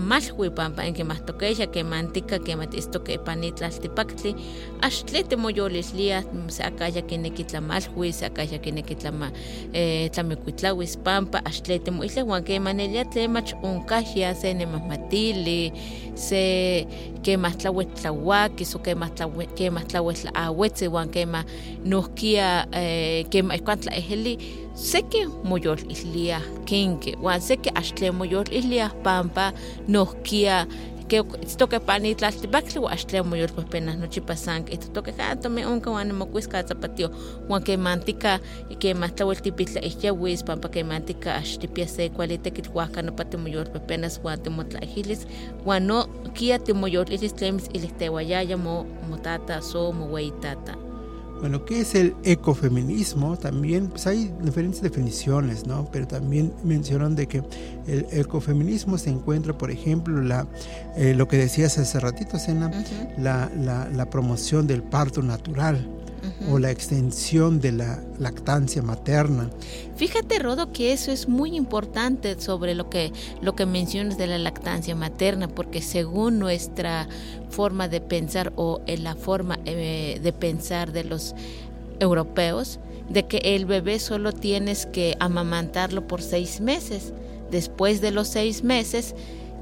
pampa 0.56 0.84
en 0.84 0.94
que 0.94 1.04
mahtokexa 1.04 1.68
ke 1.72 1.84
mantika 1.84 2.40
ke 2.40 2.56
matistoke 2.56 3.18
panitlaltipaktli 3.26 4.36
axtle 4.82 5.24
timoyolillia 5.24 6.24
se 6.48 6.64
akaya 6.64 7.02
kineki 7.02 7.44
tlamalhui 7.44 8.14
se 8.14 8.26
akaya 8.26 8.60
kineki 8.60 8.96
tlama 8.96 9.32
eh, 9.74 10.12
tlamekuitlawis 10.12 10.98
pampa 10.98 11.42
axtle 11.46 11.80
timoilhe 11.80 12.22
wan 12.24 12.44
ke 12.44 12.60
manelia 12.60 13.06
tlemach 13.06 13.54
onkahya 13.64 14.36
se 14.36 14.54
nemahmatili 14.54 15.72
se 16.16 16.86
kemah 17.24 17.56
tlauetlauakis 17.56 18.76
o 18.76 18.80
kemah 18.80 19.10
kemah 19.56 19.84
tlauetlaawetzi 19.88 20.88
wan 21.00 21.10
kemah 21.10 21.44
nohkia 21.86 22.68
eh, 22.76 23.26
kemah 23.32 23.56
ihkuan 23.56 23.80
tlaeheli 23.80 24.36
seki 24.76 25.26
moyoliliah 25.48 26.44
kinki 26.66 27.16
wan 27.24 27.42
seki 27.42 27.70
axtle 27.76 28.12
moyoliliah 28.12 28.92
pampa 29.04 29.52
nohkia 29.88 30.68
que 31.10 31.24
toque 31.58 31.80
panitla 31.80 32.32
tibakli 32.32 32.80
wa 32.80 32.92
axtle 32.92 33.24
moyol 33.24 33.50
pena 33.72 33.96
nochi 33.98 34.22
pasank 34.22 34.70
ito 34.74 34.88
toque 34.94 35.12
ka 35.18 35.36
tome 35.42 35.66
unka 35.66 35.90
wan 35.92 36.14
mokuis 36.14 36.48
ka 36.48 36.62
zapatio 36.62 37.10
wan 37.50 37.64
que 37.64 37.78
mantika 37.78 38.40
que 38.80 38.94
matlawel 38.94 39.42
tipitla 39.42 39.82
ihyawis 39.82 40.44
pampa 40.44 40.70
que 40.70 40.84
mantika 40.84 41.36
axtipia 41.42 41.88
se 41.88 42.10
kualite 42.10 42.52
kithuaka 42.52 43.02
no 43.02 43.12
pati 43.12 43.38
moyol 43.38 43.66
pepenas 43.74 44.22
wan 44.24 44.40
timotla 44.44 44.80
ihilis 44.86 45.26
wan 45.66 45.88
no 45.88 46.06
kia 46.34 46.60
timoyol 46.60 47.10
ilis 47.10 47.34
tlemis 47.34 47.66
ilistewayaya 47.74 48.58
mo 48.58 48.86
motata 49.10 49.62
so 49.62 49.92
mo 49.92 50.06
tata 50.42 50.89
Bueno, 51.40 51.64
¿qué 51.64 51.82
es 51.82 51.96
el 51.96 52.16
ecofeminismo? 52.24 53.38
También 53.38 53.88
pues 53.88 54.08
hay 54.08 54.34
diferentes 54.42 54.82
definiciones, 54.82 55.66
¿no? 55.66 55.90
Pero 55.92 56.06
también 56.06 56.54
mencionan 56.64 57.16
de 57.16 57.28
que 57.28 57.44
el 57.88 58.06
ecofeminismo 58.12 58.98
se 58.98 59.10
encuentra, 59.10 59.58
por 59.58 59.72
ejemplo, 59.72 60.22
la, 60.22 60.48
eh, 60.98 61.14
lo 61.16 61.28
que 61.28 61.38
decías 61.38 61.78
hace 61.78 62.00
ratito, 62.00 62.38
Sena, 62.38 62.68
uh 62.68 62.72
-huh. 62.72 63.18
la, 63.18 63.50
la, 63.58 63.90
la, 63.90 64.10
promoción 64.10 64.68
del 64.68 64.84
parto 64.84 65.22
natural 65.22 65.88
o 66.52 66.60
la 66.60 66.72
extensión 66.72 67.60
de 67.60 67.72
la 67.72 68.02
lactancia 68.18 68.82
materna. 68.82 69.50
Fíjate, 69.96 70.40
Rodo, 70.40 70.72
que 70.72 70.94
eso 70.94 71.12
es 71.12 71.28
muy 71.28 71.56
importante 71.56 72.40
sobre 72.40 72.76
lo 72.76 72.90
que, 72.90 73.12
lo 73.42 73.56
que 73.56 73.66
mencionas 73.66 74.18
de 74.18 74.28
la 74.28 74.38
lactancia 74.38 74.96
materna, 74.96 75.48
porque 75.48 75.82
según 75.82 76.40
nuestra 76.40 77.08
forma 77.50 77.88
de 77.88 78.02
pensar 78.02 78.54
o 78.56 78.82
en 78.86 79.04
la 79.04 79.16
forma 79.16 79.60
eh, 79.66 80.20
de 80.22 80.34
pensar 80.34 80.92
de 80.92 81.04
los 81.04 81.36
europeos, 82.00 82.80
de 83.10 83.26
que 83.26 83.38
el 83.56 83.66
bebé 83.66 84.00
solo 84.00 84.32
tienes 84.32 84.86
que 84.86 85.18
amamantarlo 85.20 86.08
por 86.08 86.22
seis 86.22 86.62
meses. 86.62 87.14
Después 87.52 88.02
de 88.02 88.12
los 88.12 88.28
seis 88.28 88.64
meses, 88.64 89.16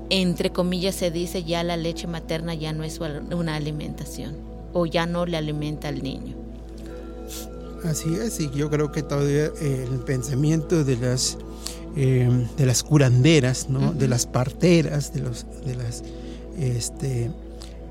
entre 0.09 0.51
comillas 0.51 0.95
se 0.95 1.11
dice 1.11 1.43
ya 1.43 1.63
la 1.63 1.77
leche 1.77 2.07
materna 2.07 2.53
ya 2.53 2.73
no 2.73 2.83
es 2.83 2.99
una 2.99 3.55
alimentación 3.55 4.35
o 4.73 4.85
ya 4.85 5.05
no 5.05 5.25
le 5.25 5.37
alimenta 5.37 5.87
al 5.87 6.03
niño. 6.03 6.46
Así 7.83 8.15
es, 8.15 8.39
y 8.39 8.49
yo 8.51 8.69
creo 8.69 8.91
que 8.91 9.03
todavía 9.03 9.51
el 9.61 9.99
pensamiento 10.05 10.83
de 10.83 10.97
las 10.97 11.37
eh, 11.95 12.29
de 12.57 12.65
las 12.65 12.83
curanderas, 12.83 13.69
¿no? 13.69 13.79
Uh 13.79 13.83
-huh. 13.83 13.93
de 13.93 14.07
las 14.07 14.25
parteras, 14.25 15.13
de 15.13 15.21
los 15.21 15.45
de 15.65 15.75
las 15.75 16.03
este 16.59 17.31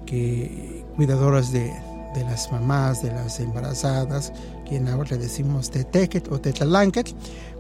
que 0.07 0.85
cuidadoras 0.97 1.53
de, 1.53 1.73
de 2.15 2.23
las 2.23 2.51
mamás, 2.53 3.03
de 3.03 3.11
las 3.11 3.41
embarazadas, 3.41 4.33
quien 4.69 4.89
ahora 4.89 5.11
le 5.11 5.19
decimos 5.19 5.71
tetequet 5.71 6.31
o 6.31 6.41
tetalanquet, 6.41 7.13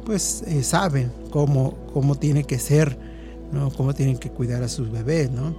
pues 0.04 0.42
eh, 0.46 0.62
saben 0.62 1.12
cómo, 1.30 1.74
cómo 1.92 2.14
tiene 2.14 2.44
que 2.44 2.58
ser, 2.58 2.96
¿no? 3.52 3.70
cómo 3.70 3.94
tienen 3.94 4.16
que 4.16 4.30
cuidar 4.30 4.62
a 4.62 4.68
sus 4.68 4.90
bebés, 4.90 5.30
¿no? 5.30 5.56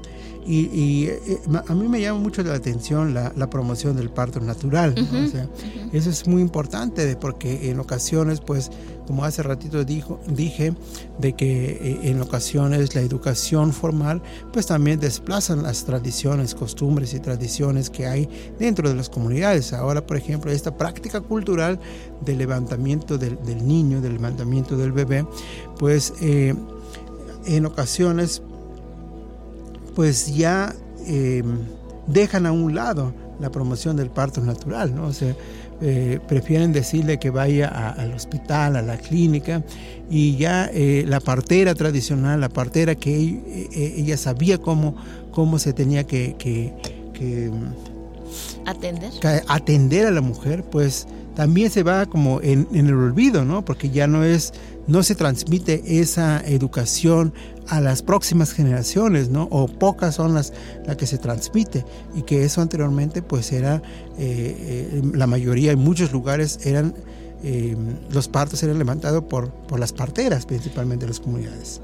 Y, 0.48 0.70
y 0.74 1.08
eh, 1.08 1.40
a 1.68 1.76
mí 1.76 1.90
me 1.90 2.00
llama 2.00 2.20
mucho 2.22 2.42
la 2.42 2.54
atención 2.54 3.14
la, 3.14 3.34
la 3.36 3.50
promoción 3.50 3.98
del 3.98 4.10
parto 4.10 4.40
natural, 4.40 4.96
uh 4.98 5.02
-huh, 5.02 5.28
o 5.28 5.30
sea, 5.30 5.44
uh 5.44 5.48
-huh. 5.48 5.90
eso 5.92 6.10
es 6.10 6.26
muy 6.26 6.42
importante 6.42 7.16
porque 7.18 7.70
en 7.70 7.82
ocasiones, 7.82 8.40
pues, 8.40 8.72
como 9.06 9.26
hace 9.26 9.44
ratito 9.44 9.84
dijo, 9.84 10.20
dije, 10.28 10.74
de 11.20 11.34
que 11.34 11.72
eh, 11.72 12.00
en 12.10 12.22
ocasiones 12.22 12.96
la 12.96 13.02
educación 13.02 13.74
formal, 13.74 14.22
pues 14.54 14.68
también 14.68 15.00
desplazan 15.02 15.64
las 15.64 15.84
tradiciones, 15.84 16.56
costumbres 16.56 17.14
y 17.14 17.20
tradiciones 17.20 17.90
que 17.90 18.06
hay 18.08 18.30
dentro 18.58 18.88
de 18.88 18.96
las 18.96 19.10
comunidades. 19.10 19.74
Ahora, 19.74 20.06
por 20.06 20.16
ejemplo, 20.16 20.52
esta 20.52 20.78
práctica 20.78 21.20
cultural 21.20 21.78
del 22.26 22.38
levantamiento 22.38 23.18
del, 23.18 23.38
del 23.46 23.68
niño, 23.68 24.00
del 24.02 24.14
levantamiento 24.14 24.78
del 24.78 24.92
bebé, 24.94 25.26
pues 25.78 26.14
eh, 26.22 26.54
en 27.46 27.66
ocasiones 27.66 28.42
pues 29.98 30.36
ya 30.36 30.76
eh, 31.08 31.42
dejan 32.06 32.46
a 32.46 32.52
un 32.52 32.76
lado 32.76 33.16
la 33.40 33.50
promoción 33.50 33.98
del 33.98 34.12
parto 34.12 34.42
natural, 34.42 34.94
¿no? 34.94 35.08
O 35.08 35.12
sea, 35.12 35.36
eh, 35.82 36.20
prefieren 36.28 36.72
decirle 36.72 37.18
que 37.18 37.32
vaya 37.32 37.68
a, 37.68 37.94
al 37.94 38.14
hospital, 38.14 38.76
a 38.76 38.84
la 38.84 38.98
clínica, 38.98 39.64
y 40.08 40.38
ya 40.38 40.70
eh, 40.72 41.04
la 41.08 41.20
partera 41.20 41.74
tradicional, 41.74 42.40
la 42.42 42.50
partera 42.50 42.94
que 42.94 43.16
ella, 43.16 43.42
ella 43.74 44.18
sabía 44.18 44.60
cómo, 44.60 44.96
cómo 45.32 45.58
se 45.58 45.74
tenía 45.74 46.04
que, 46.04 46.36
que, 46.38 46.76
que 47.16 47.50
atender. 48.68 49.12
Que 49.20 49.42
atender 49.48 50.06
a 50.06 50.12
la 50.12 50.22
mujer, 50.22 50.64
pues 50.64 51.08
también 51.38 51.70
se 51.70 51.84
va 51.84 52.08
como 52.08 52.42
en, 52.42 52.68
el 52.74 52.92
olvido, 52.96 53.46
¿no? 53.46 53.64
Porque 53.64 53.92
ya 53.92 54.08
no 54.08 54.24
es, 54.24 54.54
no 54.88 55.04
se 55.04 55.14
transmite 55.14 56.00
esa 56.00 56.42
educación 56.44 57.32
a 57.68 57.80
las 57.80 58.02
próximas 58.02 58.54
generaciones, 58.54 59.30
¿no? 59.30 59.44
O 59.52 59.68
pocas 59.68 60.16
son 60.16 60.34
las, 60.34 60.52
las 60.88 60.96
que 60.96 61.06
se 61.06 61.20
transmite 61.20 61.86
y 62.16 62.24
que 62.24 62.44
eso 62.44 62.60
anteriormente 62.60 63.22
pues 63.22 63.52
era, 63.52 63.84
eh, 64.18 64.90
eh, 64.98 65.02
la 65.14 65.28
mayoría 65.28 65.74
en 65.74 65.78
muchos 65.78 66.12
lugares 66.12 66.66
eran, 66.66 66.96
eh, 67.44 67.78
los 68.10 68.28
partos 68.28 68.64
eran 68.64 68.80
levantados 68.80 69.24
por, 69.26 69.52
por 69.52 69.80
las 69.80 69.94
parteras 69.94 70.48
principalmente 70.48 71.06
de 71.06 71.10
las 71.10 71.20
comunidades. 71.20 71.82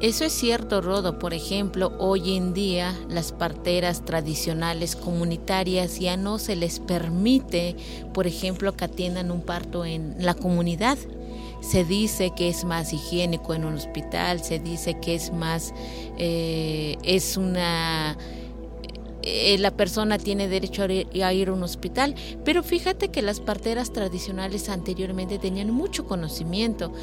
Eso 0.00 0.24
es 0.24 0.32
cierto, 0.32 0.80
Rodo. 0.80 1.18
Por 1.18 1.34
ejemplo, 1.34 1.92
hoy 1.98 2.36
en 2.36 2.54
día 2.54 2.98
las 3.08 3.32
parteras 3.32 4.04
tradicionales 4.04 4.96
comunitarias 4.96 5.98
ya 5.98 6.16
no 6.16 6.38
se 6.38 6.56
les 6.56 6.80
permite, 6.80 7.76
por 8.14 8.26
ejemplo, 8.26 8.74
que 8.76 8.86
atiendan 8.86 9.30
un 9.30 9.42
parto 9.42 9.84
en 9.84 10.14
la 10.18 10.34
comunidad 10.34 10.98
se 11.60 11.84
dice 11.84 12.32
que 12.34 12.48
es 12.48 12.64
más 12.64 12.92
higiénico 12.92 13.54
en 13.54 13.64
un 13.64 13.74
hospital, 13.74 14.42
se 14.42 14.58
dice 14.58 14.98
que 14.98 15.14
es 15.14 15.32
más, 15.32 15.72
eh, 16.18 16.96
es 17.02 17.36
una... 17.36 18.16
Eh, 19.22 19.58
la 19.58 19.70
persona 19.70 20.16
tiene 20.16 20.48
derecho 20.48 20.82
a 20.82 21.32
ir 21.34 21.48
a 21.48 21.52
un 21.52 21.62
hospital, 21.62 22.14
pero 22.42 22.62
fíjate 22.62 23.08
que 23.08 23.20
las 23.20 23.38
parteras 23.38 23.92
tradicionales 23.92 24.70
anteriormente 24.70 25.38
tenían 25.38 25.70
mucho 25.70 26.06
conocimiento. 26.06 26.94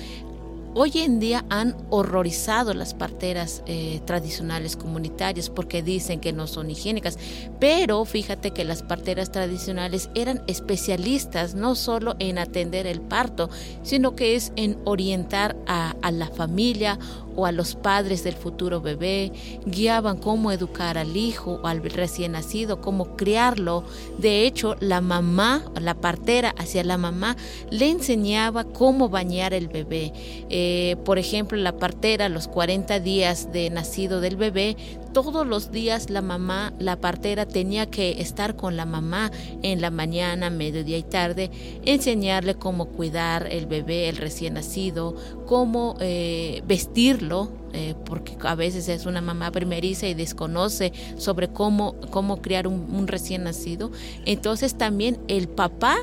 Hoy 0.80 0.92
en 1.00 1.20
día 1.20 1.44
han 1.50 1.76
horrorizado 1.90 2.76
las 2.76 2.94
parteras 2.94 3.64
eh, 3.66 4.00
tradicionales 4.06 4.78
comunitarias 4.78 5.50
porque 5.50 5.82
dicen 5.82 6.20
que 6.20 6.34
no 6.34 6.46
son 6.46 6.70
higiénicas, 6.70 7.18
pero 7.60 8.06
fíjate 8.06 8.52
que 8.52 8.64
las 8.64 8.84
parteras 8.84 9.32
tradicionales 9.32 10.12
eran 10.14 10.44
especialistas 10.46 11.56
no 11.56 11.74
solo 11.74 12.16
en 12.20 12.38
atender 12.38 12.86
el 12.86 13.02
parto, 13.02 13.50
sino 13.82 14.16
que 14.16 14.36
es 14.36 14.54
en 14.56 14.78
orientar 14.84 15.58
a, 15.66 15.96
a 16.04 16.12
la 16.12 16.28
familia 16.28 17.00
o 17.38 17.46
a 17.46 17.52
los 17.54 17.76
padres 17.76 18.24
del 18.24 18.34
futuro 18.34 18.82
bebé, 18.82 19.32
guiaban 19.66 20.18
cómo 20.18 20.52
educar 20.52 20.98
al 20.98 21.16
hijo 21.16 21.62
o 21.64 21.68
al 21.68 21.82
recién 21.84 22.34
nacido, 22.34 22.82
cómo 22.82 23.16
criarlo. 23.16 23.84
De 24.18 24.46
hecho, 24.46 24.76
la 24.80 25.00
mamá, 25.02 25.64
la 25.80 25.94
partera 25.94 26.50
hacia 26.58 26.84
la 26.84 26.98
mamá, 26.98 27.38
le 27.70 27.90
enseñaba 27.92 28.66
cómo 28.66 29.08
bañar 29.08 29.54
el 29.54 29.68
bebé. 29.68 30.12
Eh, 30.50 30.98
por 31.06 31.20
ejemplo, 31.20 31.58
la 31.58 31.78
partera, 31.78 32.28
los 32.28 32.48
40 32.48 33.00
días 33.00 33.54
de 33.54 33.70
nacido 33.70 34.20
del 34.20 34.36
bebé, 34.36 34.76
todos 35.24 35.48
los 35.48 35.72
días 35.72 36.12
la 36.12 36.22
mamá, 36.22 36.74
la 36.78 37.02
partera 37.02 37.48
tenía 37.48 37.88
que 37.88 38.22
estar 38.22 38.56
con 38.56 38.78
la 38.78 38.86
mamá 38.86 39.32
en 39.64 39.82
la 39.82 39.90
mañana, 39.90 40.52
mediodía 40.52 41.00
y 41.00 41.02
tarde, 41.02 41.50
enseñarle 41.84 42.54
cómo 42.54 42.90
cuidar 42.90 43.48
el 43.52 43.66
bebé, 43.66 44.10
el 44.10 44.18
recién 44.18 44.54
nacido, 44.54 45.16
cómo 45.48 45.98
eh, 46.02 46.62
vestirlo, 46.68 47.50
eh, 47.74 47.96
porque 48.06 48.38
a 48.42 48.54
veces 48.54 48.90
es 48.90 49.08
una 49.08 49.22
mamá 49.22 49.52
primeriza 49.52 50.08
y 50.08 50.14
desconoce 50.14 50.94
sobre 51.18 51.48
cómo, 51.48 51.96
cómo 52.12 52.40
criar 52.44 52.68
un, 52.68 52.86
un 52.94 53.08
recién 53.08 53.44
nacido. 53.44 53.90
Entonces 54.24 54.78
también 54.78 55.18
el 55.28 55.48
papá 55.48 55.98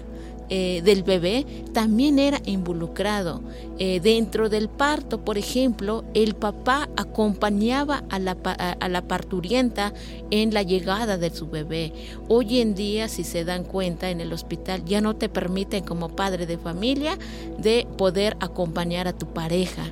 eh, 0.49 0.83
del 0.85 1.03
bebé 1.03 1.47
también 1.73 2.19
era 2.19 2.41
involucrado. 2.45 3.43
Eh, 3.79 4.01
dentro 4.01 4.49
del 4.49 4.69
parto, 4.69 5.25
por 5.25 5.39
ejemplo, 5.39 6.05
el 6.15 6.35
papá 6.35 6.89
acompañaba 6.97 8.05
a 8.11 8.19
la, 8.19 8.33
a 8.33 8.89
la 8.89 9.03
parturienta 9.03 9.93
en 10.31 10.55
la 10.55 10.63
llegada 10.63 11.19
de 11.19 11.31
su 11.31 11.49
bebé. 11.49 11.93
Hoy 12.29 12.61
en 12.61 12.75
día, 12.75 13.09
si 13.09 13.25
se 13.25 13.45
dan 13.45 13.65
cuenta 13.65 14.11
en 14.11 14.21
el 14.21 14.33
hospital, 14.33 14.85
ya 14.85 15.01
no 15.01 15.17
te 15.17 15.29
permiten 15.29 15.85
como 15.85 16.11
padre 16.11 16.47
de 16.47 16.59
familia 16.59 17.19
de 17.59 17.87
poder 17.97 18.37
acompañar 18.41 19.09
a 19.09 19.13
tu 19.13 19.27
pareja. 19.27 19.85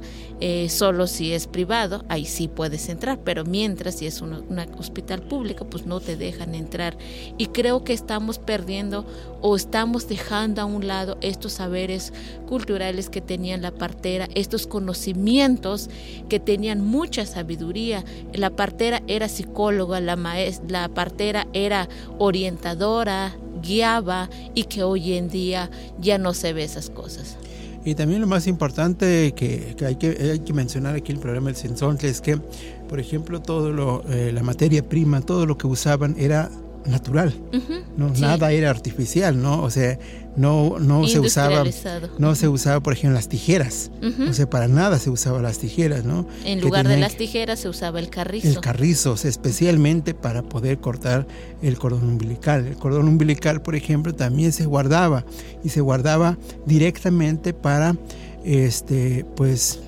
Eh, 0.44 0.68
solo 0.70 1.06
si 1.06 1.32
es 1.32 1.46
privado, 1.46 2.04
ahí 2.08 2.24
sí 2.24 2.48
puedes 2.48 2.88
entrar, 2.88 3.20
pero 3.22 3.44
mientras 3.44 3.94
si 3.94 4.06
es 4.06 4.20
un, 4.20 4.32
hospital 4.76 5.22
público, 5.22 5.66
pues 5.66 5.86
no 5.86 6.00
te 6.00 6.16
dejan 6.16 6.56
entrar. 6.56 6.98
Y 7.38 7.46
creo 7.46 7.84
que 7.84 7.92
estamos 7.92 8.40
perdiendo 8.40 9.06
o 9.40 9.54
estamos 9.54 10.08
dejando 10.08 10.60
a 10.60 10.64
un 10.64 10.88
lado 10.88 11.16
estos 11.20 11.52
saberes 11.52 12.12
culturales 12.48 13.08
que 13.08 13.20
tenían 13.20 13.62
la 13.62 13.70
partera, 13.70 14.26
estos 14.34 14.66
conocimientos 14.66 15.88
que 16.28 16.40
tenían 16.40 16.80
mucha 16.80 17.24
sabiduría. 17.24 18.04
La 18.34 18.50
partera 18.50 19.00
era 19.06 19.28
psicóloga, 19.28 20.00
la, 20.00 20.16
la 20.66 20.88
partera 20.88 21.46
era 21.52 21.88
orientadora, 22.18 23.36
guiaba 23.62 24.28
y 24.56 24.64
que 24.64 24.82
hoy 24.82 25.12
en 25.12 25.28
día 25.28 25.70
ya 26.00 26.18
no 26.18 26.34
se 26.34 26.52
ve 26.52 26.64
esas 26.64 26.90
cosas. 26.90 27.36
Y 27.84 27.94
también 27.96 28.20
lo 28.20 28.28
más 28.28 28.46
importante 28.46 29.32
que, 29.34 29.74
hay, 29.84 29.96
que 29.96 30.08
hay 30.08 30.38
que 30.38 30.52
mencionar 30.52 30.94
aquí 30.94 31.10
el 31.10 31.18
programa 31.18 31.48
del 31.48 31.56
Sensontle 31.56 32.08
es 32.08 32.20
que, 32.20 32.38
por 32.88 33.00
ejemplo, 33.00 33.42
todo 33.42 33.72
lo, 33.72 34.04
eh, 34.08 34.30
la 34.32 34.42
materia 34.42 34.88
prima, 34.88 35.20
todo 35.20 35.46
lo 35.46 35.58
que 35.58 35.66
usaban 35.66 36.14
era 36.16 36.48
natural, 36.86 37.34
no 37.96 38.10
nada 38.10 38.52
era 38.52 38.70
artificial, 38.70 39.40
¿no? 39.40 39.62
O 39.62 39.70
sea, 39.70 39.98
no 40.36 40.78
no 40.78 41.06
se 41.06 41.20
usaba 41.20 41.64
no 42.18 42.34
se 42.34 42.48
usaba 42.48 42.80
por 42.80 42.94
ejemplo 42.94 43.14
las 43.14 43.28
tijeras, 43.28 43.90
o 44.28 44.32
sea, 44.32 44.48
para 44.48 44.68
nada 44.68 44.98
se 44.98 45.10
usaba 45.10 45.42
las 45.42 45.58
tijeras, 45.58 46.04
¿no? 46.04 46.26
En 46.44 46.60
lugar 46.60 46.88
de 46.88 46.96
las 46.96 47.16
tijeras 47.16 47.60
se 47.60 47.68
usaba 47.68 48.00
el 48.00 48.08
carrizo. 48.10 48.48
El 48.48 48.60
carrizo, 48.60 49.14
especialmente 49.22 50.14
para 50.14 50.42
poder 50.42 50.78
cortar 50.78 51.26
el 51.62 51.78
cordón 51.78 52.04
umbilical. 52.04 52.66
El 52.66 52.76
cordón 52.76 53.08
umbilical, 53.08 53.62
por 53.62 53.74
ejemplo, 53.74 54.14
también 54.14 54.52
se 54.52 54.66
guardaba 54.66 55.24
y 55.62 55.68
se 55.68 55.80
guardaba 55.80 56.38
directamente 56.66 57.52
para 57.54 57.96
este 58.44 59.24
pues 59.36 59.80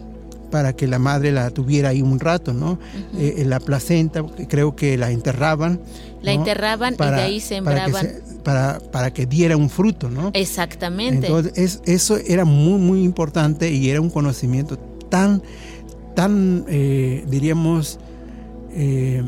para 0.55 0.73
que 0.73 0.87
la 0.87 1.01
madre 1.01 1.33
la 1.33 1.51
tuviera 1.51 1.89
ahí 1.89 2.01
un 2.01 2.21
rato, 2.21 2.53
¿no? 2.53 2.79
Eh, 3.19 3.43
la 3.45 3.59
placenta, 3.59 4.25
creo 4.49 4.77
que 4.77 4.97
la 4.97 5.11
enterraban. 5.11 5.81
La 6.25 6.33
enterraban 6.33 6.95
y 6.95 6.97
de 6.97 7.21
ahí 7.21 7.41
sembraban. 7.41 8.07
Para 8.43 8.79
que, 8.79 8.85
para, 8.91 9.13
que 9.13 9.27
diera 9.27 9.57
un 9.57 9.71
fruto, 9.71 10.11
¿no? 10.11 10.31
Exactamente. 10.35 11.27
Entonces, 11.27 11.81
eso 11.85 12.17
era 12.17 12.45
muy, 12.45 12.81
muy 12.81 13.03
importante 13.03 13.71
y 13.71 13.91
era 13.91 14.01
un 14.01 14.11
conocimiento 14.11 14.79
tan, 15.09 15.43
tan, 16.15 16.65
eh, 16.69 17.25
diríamos, 17.29 17.99
eh, 18.73 19.23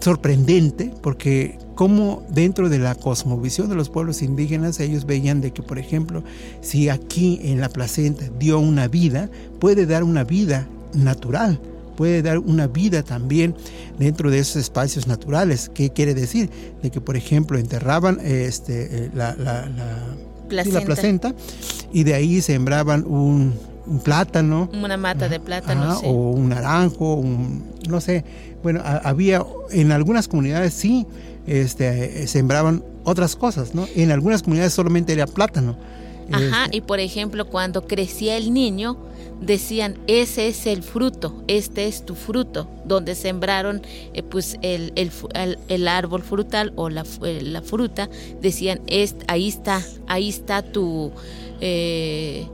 sorprendente, 0.00 0.92
porque 1.02 1.58
como 1.74 2.22
dentro 2.28 2.68
de 2.68 2.78
la 2.78 2.94
cosmovisión 2.94 3.68
de 3.68 3.74
los 3.74 3.88
pueblos 3.88 4.22
indígenas 4.22 4.80
ellos 4.80 5.06
veían 5.06 5.40
de 5.40 5.52
que, 5.52 5.62
por 5.62 5.78
ejemplo, 5.78 6.22
si 6.60 6.88
aquí 6.88 7.40
en 7.42 7.60
la 7.60 7.68
placenta 7.68 8.24
dio 8.38 8.58
una 8.58 8.88
vida, 8.88 9.30
puede 9.58 9.86
dar 9.86 10.04
una 10.04 10.24
vida 10.24 10.68
natural, 10.94 11.60
puede 12.00 12.22
dar 12.22 12.38
una 12.38 12.66
vida 12.66 13.02
también 13.02 13.54
dentro 13.98 14.30
de 14.30 14.38
esos 14.38 14.56
espacios 14.56 15.06
naturales. 15.06 15.70
¿Qué 15.74 15.90
quiere 15.90 16.14
decir? 16.14 16.48
De 16.82 16.90
que, 16.90 16.98
por 16.98 17.14
ejemplo, 17.14 17.58
enterraban 17.58 18.18
este, 18.24 19.04
eh, 19.04 19.10
la, 19.12 19.36
placenta. 20.48 21.34
y 21.92 22.04
de 22.04 22.14
ahí 22.14 22.40
sembraban 22.40 23.04
un, 23.06 23.52
plátano. 24.02 24.70
Una 24.72 24.96
mata 24.96 25.28
de 25.28 25.40
plátano. 25.40 25.98
O 25.98 26.30
un 26.30 26.48
naranjo, 26.48 27.16
un, 27.16 27.66
no 27.86 28.00
sé. 28.00 28.24
Bueno, 28.62 28.80
había 28.82 29.44
en 29.70 29.92
algunas 29.92 30.26
comunidades 30.26 30.72
sí 30.72 31.06
este, 31.46 32.26
sembraban 32.28 32.82
otras 33.04 33.36
cosas, 33.36 33.74
¿no? 33.74 33.86
En 33.94 34.10
algunas 34.10 34.42
comunidades 34.42 34.72
solamente 34.72 35.12
era 35.12 35.26
plátano. 35.26 35.76
Ajá, 36.32 36.64
este, 36.64 36.78
y 36.78 36.80
por 36.80 36.98
ejemplo, 36.98 37.46
cuando 37.46 37.86
crecía 37.86 38.38
el 38.38 38.54
niño, 38.54 38.96
decían, 39.40 39.98
ese 40.06 40.48
es 40.48 40.66
el 40.66 40.82
fruto, 40.82 41.42
este 41.48 41.86
es 41.86 42.04
tu 42.04 42.14
fruto, 42.14 42.68
donde 42.84 43.14
sembraron 43.14 43.82
eh, 44.12 44.22
pues 44.22 44.58
el, 44.62 44.92
el, 44.94 45.88
árbol 45.88 46.22
frutal 46.22 46.72
o 46.76 46.88
la, 46.88 47.04
eh, 47.24 47.40
la 47.42 47.62
fruta, 47.62 48.10
decían, 48.40 48.80
es, 48.86 49.16
ahí 49.28 49.48
está, 49.48 49.82
ahí 50.06 50.28
está 50.28 50.62
tu, 50.62 51.10
eh, 51.60 52.46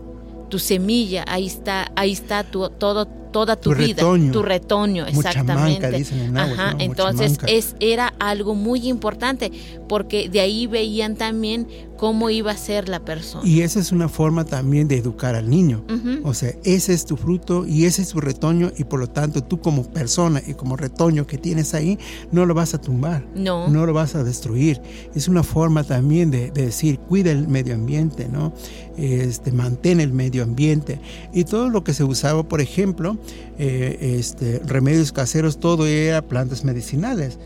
tu 0.48 0.58
semilla, 0.58 1.24
ahí 1.26 1.46
está, 1.46 1.90
ahí 1.96 2.12
está 2.12 2.44
tu, 2.44 2.68
todo 2.70 3.08
toda 3.30 3.56
tu, 3.56 3.74
vida, 3.74 4.02
tu 4.32 4.42
retoño, 4.42 5.06
exactamente. 5.06 6.04
Ajá, 6.34 6.74
entonces 6.78 7.38
es 7.46 7.76
era 7.80 8.12
algo 8.18 8.54
muy 8.54 8.88
importante 8.88 9.52
porque 9.88 10.28
de 10.28 10.40
ahí 10.40 10.66
veían 10.66 11.16
también 11.16 11.66
cómo 11.96 12.30
iba 12.30 12.50
a 12.50 12.56
ser 12.56 12.88
la 12.88 13.00
persona. 13.00 13.46
Y 13.46 13.62
esa 13.62 13.80
es 13.80 13.92
una 13.92 14.08
forma 14.08 14.44
también 14.44 14.88
de 14.88 14.98
educar 14.98 15.34
al 15.34 15.48
niño. 15.48 15.84
O 16.24 16.34
sea, 16.34 16.52
ese 16.64 16.92
es 16.92 17.06
tu 17.06 17.16
fruto 17.16 17.66
y 17.66 17.84
ese 17.84 18.02
es 18.02 18.10
tu 18.10 18.20
retoño 18.20 18.72
y 18.76 18.84
por 18.84 19.00
lo 19.00 19.08
tanto 19.08 19.42
tú 19.42 19.60
como 19.60 19.84
persona 19.84 20.42
y 20.46 20.54
como 20.54 20.76
retoño 20.76 21.26
que 21.26 21.38
tienes 21.38 21.74
ahí 21.74 21.98
no 22.30 22.46
lo 22.46 22.54
vas 22.54 22.74
a 22.74 22.80
tumbar. 22.80 23.26
No. 23.34 23.68
No 23.68 23.86
lo 23.86 23.92
vas 23.92 24.14
a 24.14 24.24
destruir. 24.24 24.80
Es 25.14 25.28
una 25.28 25.42
forma 25.42 25.84
también 25.84 26.30
de, 26.30 26.50
decir, 26.50 26.98
cuida 26.98 27.30
el 27.30 27.48
medio 27.48 27.74
ambiente, 27.74 28.28
¿no? 28.28 28.52
Este, 28.96 29.52
mantén 29.52 30.00
el 30.00 30.12
medio 30.12 30.42
ambiente. 30.42 31.00
Y 31.32 31.44
todo 31.44 31.68
lo 31.68 31.84
que 31.84 31.94
se 31.94 32.04
usaba, 32.04 32.42
por 32.42 32.60
ejemplo, 32.60 33.15
eh, 33.58 34.16
este, 34.18 34.60
remedios 34.64 35.12
caseros, 35.12 35.58
todo 35.58 35.86
era 35.86 36.22
plantas 36.22 36.64
medicinales, 36.64 37.38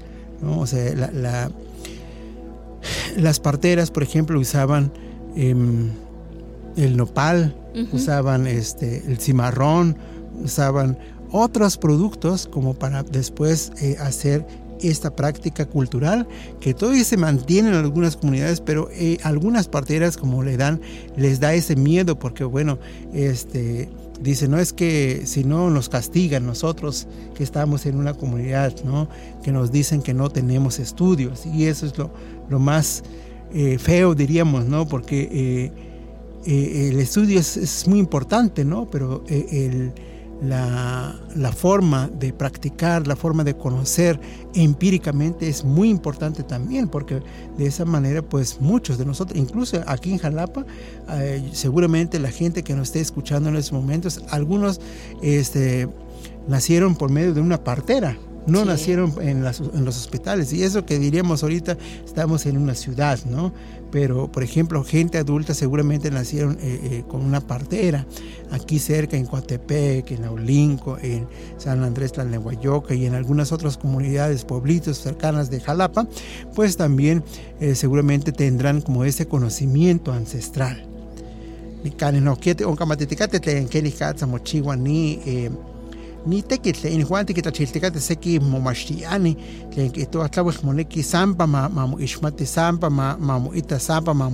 ¿no? 0.43 0.61
O 0.61 0.67
sea, 0.67 0.95
la 0.95 1.51
las 3.17 3.41
parteras, 3.41 3.91
por 3.91 4.03
ejemplo, 4.03 4.39
usaban 4.39 4.93
em, 5.37 5.91
el 6.77 6.97
nopal, 6.97 7.55
usaban 7.93 8.47
este, 8.47 9.03
el 9.07 9.19
cimarrón, 9.19 9.97
usaban 10.43 10.99
otros 11.31 11.77
productos 11.77 12.47
como 12.47 12.75
para 12.75 13.03
después 13.03 13.73
eh, 13.81 13.97
hacer 14.01 14.47
esta 14.81 15.15
práctica 15.15 15.67
cultural 15.67 16.27
que 16.59 16.73
todavía 16.73 17.05
se 17.05 17.19
mantiene 17.19 17.69
en 17.69 17.75
algunas 17.75 18.17
comunidades, 18.17 18.61
pero 18.61 18.89
eh, 18.93 19.19
algunas 19.23 19.69
parteras 19.69 20.17
como 20.17 20.43
le 20.43 20.57
dan, 20.57 20.81
les 21.17 21.39
da 21.39 21.53
ese 21.53 21.77
miedo 21.77 22.19
porque 22.19 22.45
bueno, 22.45 22.79
este, 23.13 23.91
dice, 24.21 24.49
no 24.49 24.59
es 24.59 24.73
que 24.73 25.23
si 25.25 25.45
no 25.45 25.71
nos 25.71 25.89
castigan 25.89 26.47
nosotros 26.47 27.07
que 27.35 27.43
estamos 27.43 27.87
en 27.87 27.97
una 27.97 28.15
comunidad, 28.15 28.75
¿no? 28.85 29.09
Que 29.43 29.53
nos 29.53 29.73
dicen 29.73 30.03
que 30.03 30.15
no 30.15 30.31
tenemos 30.31 30.79
estudios 30.79 31.47
y 31.47 31.67
eso 31.67 31.87
es 31.87 31.97
lo, 31.97 32.11
lo 32.49 32.59
más 32.59 33.03
eh, 33.53 33.79
feo, 33.79 34.15
diríamos, 34.15 34.67
¿no? 34.67 34.87
Porque 34.87 35.23
eh, 35.23 35.73
eh, 36.47 36.91
el 36.93 37.01
estudio 37.01 37.41
es, 37.41 37.87
muy 37.89 37.99
importante, 37.99 38.65
¿no? 38.65 38.89
Pero 38.91 39.25
la, 40.43 41.21
la, 41.35 41.53
forma 41.53 42.09
de 42.09 42.33
practicar, 42.33 43.07
la 43.07 43.17
forma 43.17 43.45
de 43.45 43.55
conocer 43.55 44.19
empíricamente 44.55 45.49
es 45.49 45.65
muy 45.65 45.91
importante 45.91 46.43
también, 46.43 46.89
porque 46.89 47.23
de 47.59 47.67
esa 47.67 47.85
manera, 47.85 48.23
pues 48.23 48.61
muchos 48.61 48.99
de 48.99 49.05
nosotros, 49.05 49.39
incluso 49.39 49.83
aquí 49.87 50.13
en 50.13 50.19
Jalapa, 50.19 50.65
seguramente 51.53 52.19
la 52.19 52.31
gente 52.31 52.63
que 52.63 52.75
nos 52.75 52.89
esté 52.89 53.01
escuchando 53.01 53.49
en 53.51 53.57
estos 53.57 53.73
momentos, 53.73 54.23
algunos 54.31 54.81
este, 55.23 55.89
nacieron 56.49 56.97
por 56.97 57.11
medio 57.11 57.35
de 57.35 57.41
una 57.41 57.63
partera, 57.63 58.17
no 58.51 58.65
nacieron 58.65 59.15
en, 59.21 59.43
los 59.43 59.61
hospitales. 59.97 60.53
Y 60.53 60.63
eso 60.63 60.85
que 60.85 60.99
diríamos 60.99 61.43
ahorita, 61.43 61.77
estamos 62.05 62.47
en 62.47 62.59
una 62.59 62.75
ciudad, 62.75 63.19
¿no? 63.25 63.53
Pero, 63.91 64.31
por 64.31 64.43
ejemplo, 64.43 64.85
gente 64.85 65.19
adulta 65.19 65.53
seguramente 65.53 66.11
nacieron 66.11 66.59
eh, 66.61 66.81
eh, 66.83 67.05
con 67.09 67.23
una 67.23 67.41
partera, 67.41 68.07
aquí 68.51 68.79
cerca, 68.79 69.17
en 69.17 69.27
Coatepec, 69.27 70.13
en 70.13 70.25
Aulinco, 70.25 70.97
en 70.99 71.27
San 71.59 71.83
Andrés 71.83 72.13
Tlalnehuayoca 72.13 72.95
y 72.95 73.07
en 73.07 73.15
algunas 73.15 73.51
otras 73.53 73.77
comunidades, 73.77 74.45
pueblitos 74.45 74.99
cercanas 74.99 75.51
de 75.51 75.61
Jalapa, 75.61 76.07
pues 76.55 76.77
también 76.77 77.25
eh, 77.61 77.75
seguramente 77.75 78.33
tendrán 78.33 78.81
como 78.81 79.05
ese 79.05 79.27
conocimiento 79.27 80.13
ancestral. 80.13 80.87
Ni 81.83 81.91
ni 86.27 86.43
tekitl 86.43 86.81
tlen 86.81 87.05
Juan 87.07 87.27
tikitlachiltikati 87.27 88.01
seki 88.01 88.39
momachtiani 88.41 89.37
tlen 89.81 89.93
kihtowa 89.93 90.29
tlauel 90.29 90.59
moneki 90.63 91.03
sampa 91.03 91.47
ma 91.47 91.69
moixmati 91.69 92.47
sampa 92.47 92.91
ma 92.91 93.39
moita 93.39 93.79
sampa 93.79 94.15
ma 94.15 94.31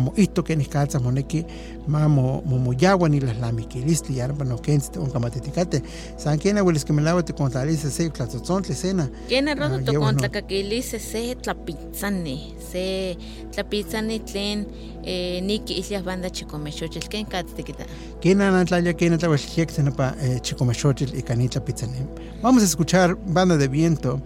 moito 0.00 0.42
kenih 0.42 0.68
katza 0.68 1.00
moneki 1.00 1.44
ma 1.88 2.08
momoyawa 2.08 3.08
nilahlamikilisli 3.08 4.18
yarpa 4.18 4.44
nokentzti 4.44 4.98
onkamatetikate 4.98 5.82
san 6.16 6.38
kena 6.38 6.62
uelis 6.64 6.84
kimelaua 6.84 7.22
tikontlalilis 7.22 7.96
se 7.96 8.08
tlatzotzontle 8.10 8.74
sena. 8.74 9.08
Kena 9.28 9.54
rodo 9.54 9.80
tokontlakakilis 9.84 10.94
se 10.98 11.34
tlapitzani 11.42 12.54
se 12.72 13.16
tlapitzani 13.54 14.20
tlen 14.20 14.66
eh, 15.04 15.42
niki 15.42 15.78
islas 15.80 16.04
banda 16.04 16.30
chikomexochil 16.30 17.08
ken 17.08 17.26
katztikita 17.26 17.84
ken 18.20 18.40
anatlaya 18.40 18.94
ken 18.94 19.18
atlawalxiek 19.18 19.70
senapa 19.70 20.14
eh, 20.20 20.38
chikomexochil 20.42 21.14
y 21.14 21.22
canitla 21.22 21.60
pizzanem 21.60 22.06
vamos 22.42 22.62
a 22.62 22.66
escuchar 22.66 23.16
banda 23.16 23.56
de 23.56 23.68
viento 23.68 24.20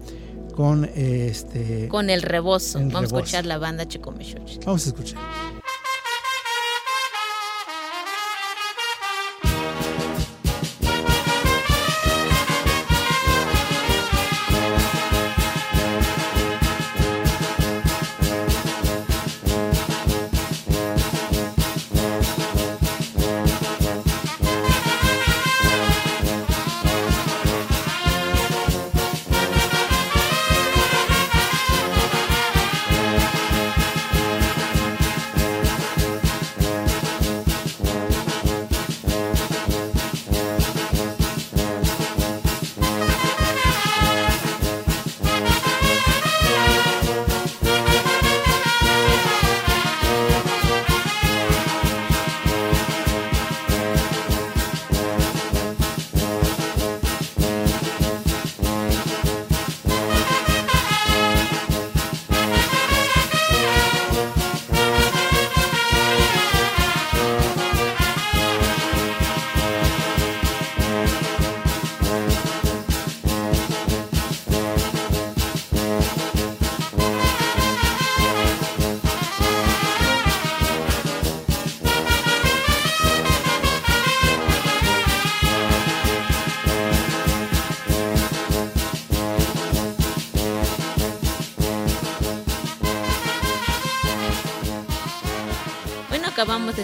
con 0.55 0.85
este 0.95 1.89
con 1.89 2.11
el 2.11 2.23
rebozo. 2.23 2.79
vamos 2.79 3.13
a 3.13 3.17
escuchar 3.19 3.45
la 3.47 3.59
banda 3.59 3.87
chikomexochil 3.87 4.61
vamos 4.65 4.87
a 4.87 4.89
escuchar 4.91 5.19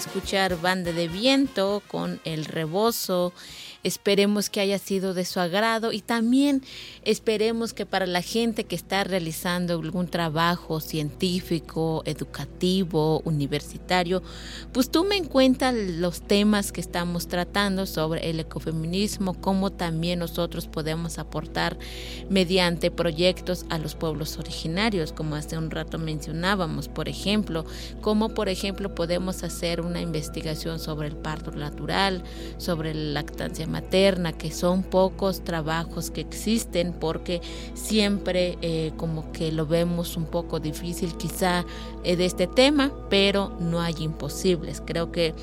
escuchar 0.01 0.59
Banda 0.59 0.92
de 0.92 1.09
Viento 1.09 1.82
con 1.86 2.22
El 2.24 2.46
Rebozo. 2.46 3.34
Esperemos 3.82 4.48
que 4.48 4.61
haya 4.61 4.78
sido 4.78 5.12
de 5.12 5.26
su 5.26 5.40
agrado. 5.40 5.92
Y 5.92 6.01
también 6.01 6.62
esperemos 7.11 7.72
que 7.72 7.86
para 7.86 8.06
la 8.06 8.22
gente 8.22 8.64
que 8.64 8.76
está 8.76 9.04
realizando 9.04 9.74
algún 9.74 10.06
trabajo 10.06 10.80
científico, 10.80 12.02
educativo, 12.04 13.20
universitario, 13.24 14.22
pues 14.72 14.90
tome 14.90 15.16
en 15.16 15.24
cuenta 15.24 15.72
los 15.72 16.20
temas 16.22 16.72
que 16.72 16.80
estamos 16.80 17.26
tratando 17.26 17.86
sobre 17.86 18.30
el 18.30 18.40
ecofeminismo, 18.40 19.34
cómo 19.34 19.70
también 19.70 20.20
nosotros 20.20 20.68
podemos 20.68 21.18
aportar 21.18 21.78
mediante 22.28 22.90
proyectos 22.90 23.66
a 23.70 23.78
los 23.78 23.94
pueblos 23.94 24.38
originarios, 24.38 25.12
como 25.12 25.34
hace 25.34 25.58
un 25.58 25.70
rato 25.70 25.98
mencionábamos, 25.98 26.88
por 26.88 27.08
ejemplo, 27.08 27.64
cómo 28.00 28.28
por 28.28 28.48
ejemplo 28.48 28.94
podemos 28.94 29.42
hacer 29.42 29.80
una 29.80 30.00
investigación 30.00 30.78
sobre 30.78 31.08
el 31.08 31.16
parto 31.16 31.50
natural, 31.50 32.22
sobre 32.58 32.94
la 32.94 33.20
lactancia 33.20 33.66
materna, 33.66 34.32
que 34.32 34.52
son 34.52 34.82
pocos 34.82 35.42
trabajos 35.42 36.11
que 36.11 36.20
existen 36.20 36.92
porque 37.01 37.40
siempre 37.74 38.59
eh, 38.62 38.92
como 38.96 39.32
que 39.32 39.51
lo 39.51 39.66
vemos 39.66 40.16
un 40.16 40.26
poco 40.26 40.61
difícil 40.61 41.14
quizá 41.16 41.64
eh, 42.05 42.16
de 42.16 42.26
este 42.26 42.46
tema, 42.46 42.92
pero 43.09 43.53
no 43.59 43.80
hay 43.80 43.94
imposibles. 43.98 44.80
Creo 44.84 45.11
que 45.11 45.34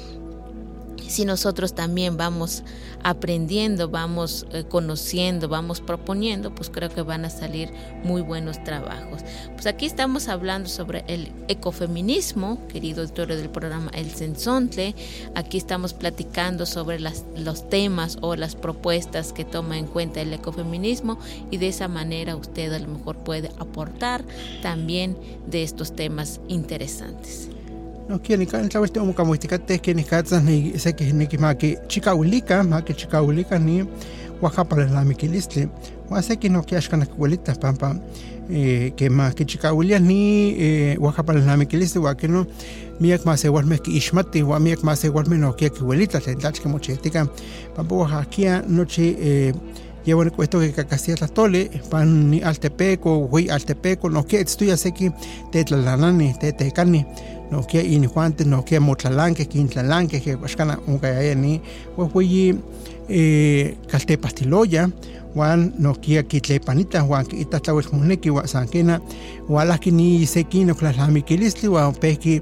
si 1.07 1.25
nosotros 1.25 1.73
también 1.73 2.17
vamos 2.17 2.63
aprendiendo, 3.03 3.89
vamos 3.89 4.45
eh, 4.51 4.65
conociendo, 4.67 5.47
vamos 5.47 5.81
proponiendo, 5.81 6.53
pues 6.53 6.69
creo 6.69 6.89
que 6.89 7.01
van 7.01 7.25
a 7.25 7.29
salir 7.29 7.69
muy 8.03 8.21
buenos 8.21 8.63
trabajos. 8.63 9.21
Pues 9.53 9.65
aquí 9.67 9.85
estamos 9.85 10.27
hablando 10.27 10.69
sobre 10.69 11.03
el 11.07 11.31
ecofeminismo, 11.47 12.67
querido 12.67 13.03
autor 13.03 13.27
del 13.27 13.49
programa 13.49 13.91
El 13.93 14.11
Sensontle. 14.11 14.95
Aquí 15.35 15.57
estamos 15.57 15.93
platicando 15.93 16.65
sobre 16.65 16.99
las, 16.99 17.23
los 17.35 17.69
temas 17.69 18.17
o 18.21 18.35
las 18.35 18.55
propuestas 18.55 19.33
que 19.33 19.45
toma 19.45 19.77
en 19.77 19.87
cuenta 19.87 20.21
el 20.21 20.33
ecofeminismo 20.33 21.19
y 21.51 21.57
de 21.57 21.69
esa 21.69 21.87
manera 21.87 22.35
usted 22.35 22.73
a 22.73 22.79
lo 22.79 22.87
mejor 22.87 23.17
puede 23.17 23.49
aportar 23.59 24.23
también 24.61 25.17
de 25.47 25.63
estos 25.63 25.95
temas 25.95 26.41
interesantes. 26.47 27.49
No 28.09 28.19
kieni 28.19 28.45
kan 28.45 28.69
tlawel 28.69 28.89
te 28.89 28.99
omuka 28.99 29.25
muhtikate 29.25 29.77
kieni 29.77 30.03
katzas 30.03 30.43
ni 30.43 30.79
seki 30.79 31.37
maki 31.37 31.77
chikawilika 31.87 32.63
maki 32.63 32.93
chikawilika 32.93 33.59
ni 33.59 33.85
wakapa 34.41 34.75
la 34.75 35.03
mikilistli 35.05 35.67
wa 36.09 36.21
seki 36.21 36.49
no 36.49 36.61
kiashkana 36.61 37.05
kwelita 37.05 37.53
pampa 37.55 37.95
eh, 38.49 38.93
que 38.95 39.09
ma 39.09 39.31
que 39.31 39.45
chikawilia 39.45 39.99
ni 39.99 40.55
eh, 40.59 40.97
wakapa 41.01 41.33
la 41.33 41.57
mikilistli 41.57 42.01
wa 42.01 42.15
que 42.15 42.27
no. 42.27 42.45
Miak 42.99 43.25
ma 43.25 43.37
se 43.37 43.49
walme 43.49 43.77
ki 43.77 43.91
ishmati 43.91 44.43
wa 44.43 44.59
miak 44.59 44.83
ma 44.83 44.95
se 44.95 45.09
walme 45.09 45.37
no 45.37 45.53
kia 45.53 45.69
kwelita 45.69 46.19
te 46.19 46.35
tlach 46.35 46.59
que 46.61 46.69
mochetika 46.69 47.27
pampa 47.75 47.95
wa 47.95 48.25
kia 48.25 48.63
noche 48.67 49.15
eh, 49.21 49.53
cuesto 50.35 50.59
que 50.59 50.71
cacasia 50.71 51.15
tole 51.27 51.69
pan 51.89 52.29
ni 52.29 52.41
altepeco 52.41 53.27
hui 53.27 53.49
altepeco 53.49 54.09
no 54.09 54.23
que 54.23 54.39
estoy 54.39 54.71
aseki 54.71 55.11
te 55.51 55.63
tlalanani 55.63 56.33
te 56.39 56.53
te 56.53 56.71
cani 56.71 57.05
no 57.51 57.65
que 57.65 57.81
in 57.81 58.07
juante 58.07 58.45
no 58.45 58.63
que 58.63 58.79
motlalanque 58.79 59.47
quintlalanque 59.47 60.21
que 60.21 60.37
unga 60.87 61.23
ya 61.23 61.35
ni 61.35 61.61
pues 61.95 62.11
fui 62.11 62.59
eh 63.09 63.77
calte 63.87 64.17
pastiloya 64.17 64.89
wan 65.35 65.73
no 65.77 65.93
kia 65.93 66.23
kitlepanita 66.23 67.03
wan 67.03 67.25
ita 67.31 67.59
tlawel 67.59 67.85
muneki 67.91 68.29
wa 68.29 68.47
sankena 68.47 68.99
wala 69.47 69.77
kini 69.77 70.25
seki 70.25 70.65
no 70.65 70.75
klalami 70.75 71.21
kilistli 71.21 71.69
wa 71.69 71.91
peki 71.91 72.41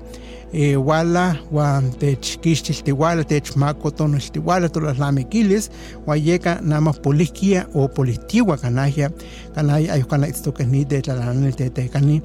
eh, 0.54 0.76
wala 0.88 1.38
wan 1.52 1.92
tech 2.00 2.40
kixtilti 2.42 2.92
wala 2.92 3.24
tech 3.24 3.56
makotonolti 3.56 4.40
wala 4.40 4.70
tolalamekilis 4.70 5.70
wa 6.06 6.18
yeka 6.18 6.62
nama 6.62 6.94
polikia 6.94 7.68
o 7.74 7.88
politiwa 7.88 8.58
kanahia 8.58 9.10
kanahia 9.56 9.94
ayukana 9.94 10.28
itztokeni 10.28 10.86
de 10.86 11.02
tlalanel 11.02 11.54
tetekani 11.54 12.22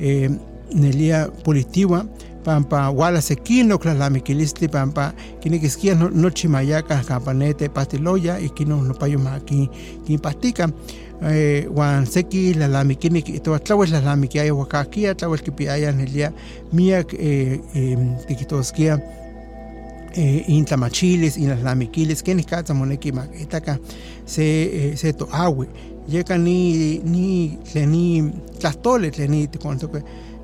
eh, 0.00 0.30
nelia 0.72 1.28
politiwa 1.28 2.04
pampa 2.44 2.90
wala 2.90 3.22
sekino 3.22 3.78
klalamikilisli 3.78 4.68
pampa 4.68 5.12
kinikiskia 5.40 5.94
no, 5.94 6.08
no 6.08 6.30
chimayaka 6.30 6.96
campanete 6.96 7.68
patiloya 7.68 8.38
y 8.38 8.48
kino 8.48 8.82
no 8.82 8.94
payuma 8.94 9.40
ki 9.40 9.68
ki 10.06 10.18
patika 10.18 10.68
eh, 11.22 11.66
wan 11.74 12.06
seki 12.06 12.54
la 12.54 12.68
lami 12.68 12.94
kini 12.96 13.22
to 13.22 13.58
tlawel 13.58 13.90
la 13.90 14.00
lami 14.00 14.28
ki 14.28 14.40
ayo 14.40 14.58
wakakia 14.58 15.14
tlawel 15.14 15.40
ki 15.40 15.50
piaya 15.50 15.92
nelia 15.92 16.32
miak 16.72 17.14
eh, 17.14 17.60
eh, 17.74 17.98
tikitoskia 18.28 19.00
eh, 20.14 20.48
in 20.48 20.66
las 21.48 21.62
lamiquiles 21.62 22.22
kini 22.22 22.44
katsa 22.44 22.74
moneki 22.74 23.12
maketaka 23.12 23.78
se 24.26 24.96
se 24.96 25.12
to 25.12 25.28
awe 25.32 25.66
yeka 26.08 26.38
ni 26.38 26.98
ni 26.98 27.58
tleni 27.72 28.32
tlastole 28.58 29.10
tleni 29.10 29.46
tikonto 29.46 29.88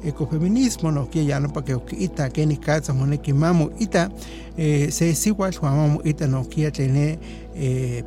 ecofeminismo 0.03 0.91
no 0.91 1.09
que 1.11 1.25
ya 1.25 1.41
no 1.41 1.53
para 1.53 1.67
que 1.67 1.97
ita 1.99 2.31
que 2.31 2.47
ni 2.47 2.57
casa 2.57 2.93
mone 2.93 3.19
que 3.19 3.35
mamo 3.35 3.71
ita 3.79 4.11
eh, 4.57 4.91
se 4.91 5.15
igual 5.29 5.55
mamo 5.63 6.01
ita 6.05 6.27
no 6.27 6.49
que 6.49 6.71
tiene 6.71 7.19
eh, 7.55 8.05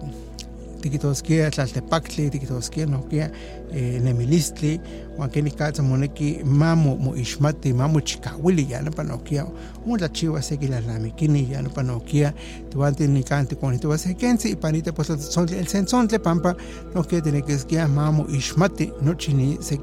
tikitos 0.82 1.24
que 1.24 1.50
tlaltepactli 1.50 2.30
tikitos 2.30 2.70
que 2.70 2.86
no 2.86 3.08
que 3.08 3.32
eh, 3.72 4.00
nemilistli 4.04 4.82
wan 5.18 5.30
que 5.30 5.42
ni 5.42 5.52
casa 5.52 5.82
mone 5.82 6.10
que 6.10 6.44
mamo 6.44 6.98
mo 6.98 7.16
ishmati 7.16 7.74
mamo 7.74 8.02
chikawili 8.02 8.68
ya 8.68 8.82
no 8.82 8.92
para 8.92 9.10
no 9.10 9.24
que 9.24 9.42
un 9.86 10.00
la 10.00 10.12
chiva 10.12 10.42
se 10.42 10.58
que 10.58 10.68
la 10.68 10.82
lamikini 10.82 11.48
ya 11.48 11.62
no 11.62 11.70
para 11.70 11.88
no 11.88 12.04
que 12.04 12.34
tuante 12.70 13.08
ni 13.08 13.24
cante 13.24 13.56
con 13.56 13.80
tu 13.80 13.98
se 13.98 14.16
kensi 14.16 14.52
y 14.52 14.56
panita 14.56 14.94
pues 14.94 15.08
son 15.08 15.48
el 15.50 15.68
sensón 15.68 16.08
le 16.12 16.20
pampa 16.20 16.58
no 16.94 17.04
que 17.04 17.22
tiene 17.22 17.44
que 17.44 17.54
es 17.54 17.64
que 17.64 17.86
mamo 17.88 18.26
ishmati 18.30 18.92
no 19.02 19.14
chini 19.14 19.58
se 19.62 19.78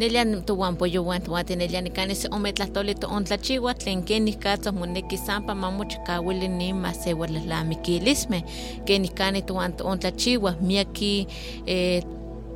nelian 0.00 0.42
tuwan 0.42 0.76
poyuwan 0.76 1.22
tuwati 1.22 1.56
nelian 1.56 1.84
nikani 1.84 2.14
se 2.14 2.28
ometlahtoli 2.32 2.94
to 2.94 3.06
ontlachiwa 3.16 3.74
tlen 3.74 4.02
kenih 4.02 4.38
katzos 4.38 4.74
moneki 4.74 5.18
sampa 5.18 5.54
mamochikawili 5.54 6.48
ni 6.48 6.72
masewalahlamikilistmeh 6.72 8.42
kenih 8.84 9.12
kani 9.14 9.42
tuwan 9.42 9.72
to 9.76 9.84
ontlachiwa 9.86 10.56
miaki 10.60 11.26
eh, 11.66 12.02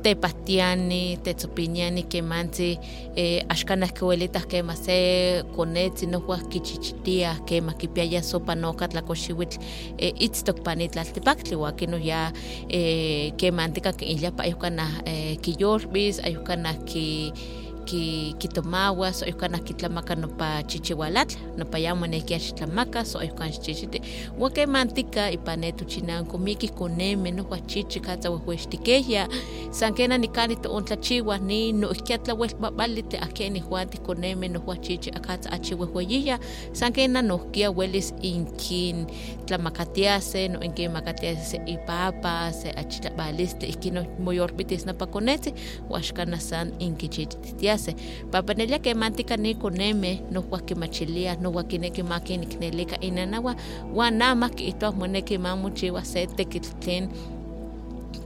tepahtiani, 0.05 1.17
tetzopiniani, 1.25 2.05
manzi, 2.21 2.77
eh, 3.15 3.43
axkanah 3.49 3.91
que 3.91 4.29
kema 4.47 4.75
se 4.75 5.43
konetzi 5.55 6.05
que 6.05 6.49
kichichitiah, 6.49 7.39
kema 7.47 7.73
kipiaya 7.73 8.21
sopa 8.21 8.53
noka 8.55 8.87
cochiwit, 8.87 9.57
eh, 9.97 10.13
itztok 10.19 10.63
pani 10.63 10.89
tlaltipaktli, 10.89 11.55
que 11.57 11.75
kino 11.77 11.97
ya 11.97 12.31
eh, 12.69 13.33
kemantika 13.37 13.93
ya 13.99 14.31
pa 14.31 14.43
ayuhkanah 14.43 15.01
eh, 15.07 15.37
kiyolbis, 15.41 16.19
ayuhkanah 16.19 16.85
ki 16.85 17.33
ki 17.85 18.35
kitomawa 18.37 19.13
so 19.13 19.25
ayuhkan 19.25 19.59
kitlamaka 19.63 20.15
nopa 20.15 20.63
chichiwalatl 20.63 21.37
nopa 21.57 21.77
yamo 21.79 22.07
nehkia 22.07 22.39
xitlamaka 22.39 23.05
so 23.05 23.19
ayuhkan 23.19 23.51
xichichiti 23.51 24.01
ua 24.39 24.49
kemantika 24.49 25.31
ipan 25.31 25.59
ne 25.59 25.71
tuchinanko 25.71 26.37
miekih 26.37 26.71
konemeh 26.73 27.33
nohua 27.33 27.59
chichi 27.59 27.99
katza 27.99 28.29
wehwextikehya 28.31 29.27
san 29.71 29.93
kena 29.93 30.17
nikani 30.17 30.55
toontlachiwah 30.55 31.41
ni 31.41 31.73
noihkia 31.73 32.17
tlauelpapali 32.17 33.03
te 33.03 33.17
ahkia 33.19 33.49
nihuantih 33.49 34.01
konemeh 34.01 34.49
nohua 34.51 34.77
chichi 34.77 35.09
akatza 35.11 35.51
achi 35.51 35.75
wehweyiya 35.75 36.39
san 36.71 36.93
kena 36.93 37.21
nohkia 37.21 37.71
welis 37.71 38.13
inkin 38.21 39.05
tlamakatiase 39.45 40.47
no 40.47 40.59
inkin 40.59 40.91
makatiase 40.91 41.45
se 41.45 41.61
ipapa 41.65 42.53
se 42.53 42.71
achi 42.71 43.01
tlabalistli 43.01 43.69
ihkin 43.69 43.99
moyolpitis 44.19 44.85
nopa 44.85 45.05
konetzi 45.07 45.53
ua 45.89 45.99
axkanah 45.99 46.39
san 46.39 46.73
inkichichititia 46.79 47.74
se 47.77 47.95
papanelia 48.31 48.79
kemantika 48.79 49.37
ni 49.37 49.55
koneme 49.55 50.21
nohua 50.31 50.59
kimachilia 50.59 51.35
nohua 51.35 51.63
kineki 51.63 52.03
ma 52.03 52.19
kiniknelika 52.19 52.99
inanawa 52.99 53.55
uan 53.95 54.13
nama 54.17 54.49
kiihtowa 54.49 54.91
moneki 54.91 55.37
ma 55.37 55.55
mochiwa 55.55 56.05
se 56.05 56.27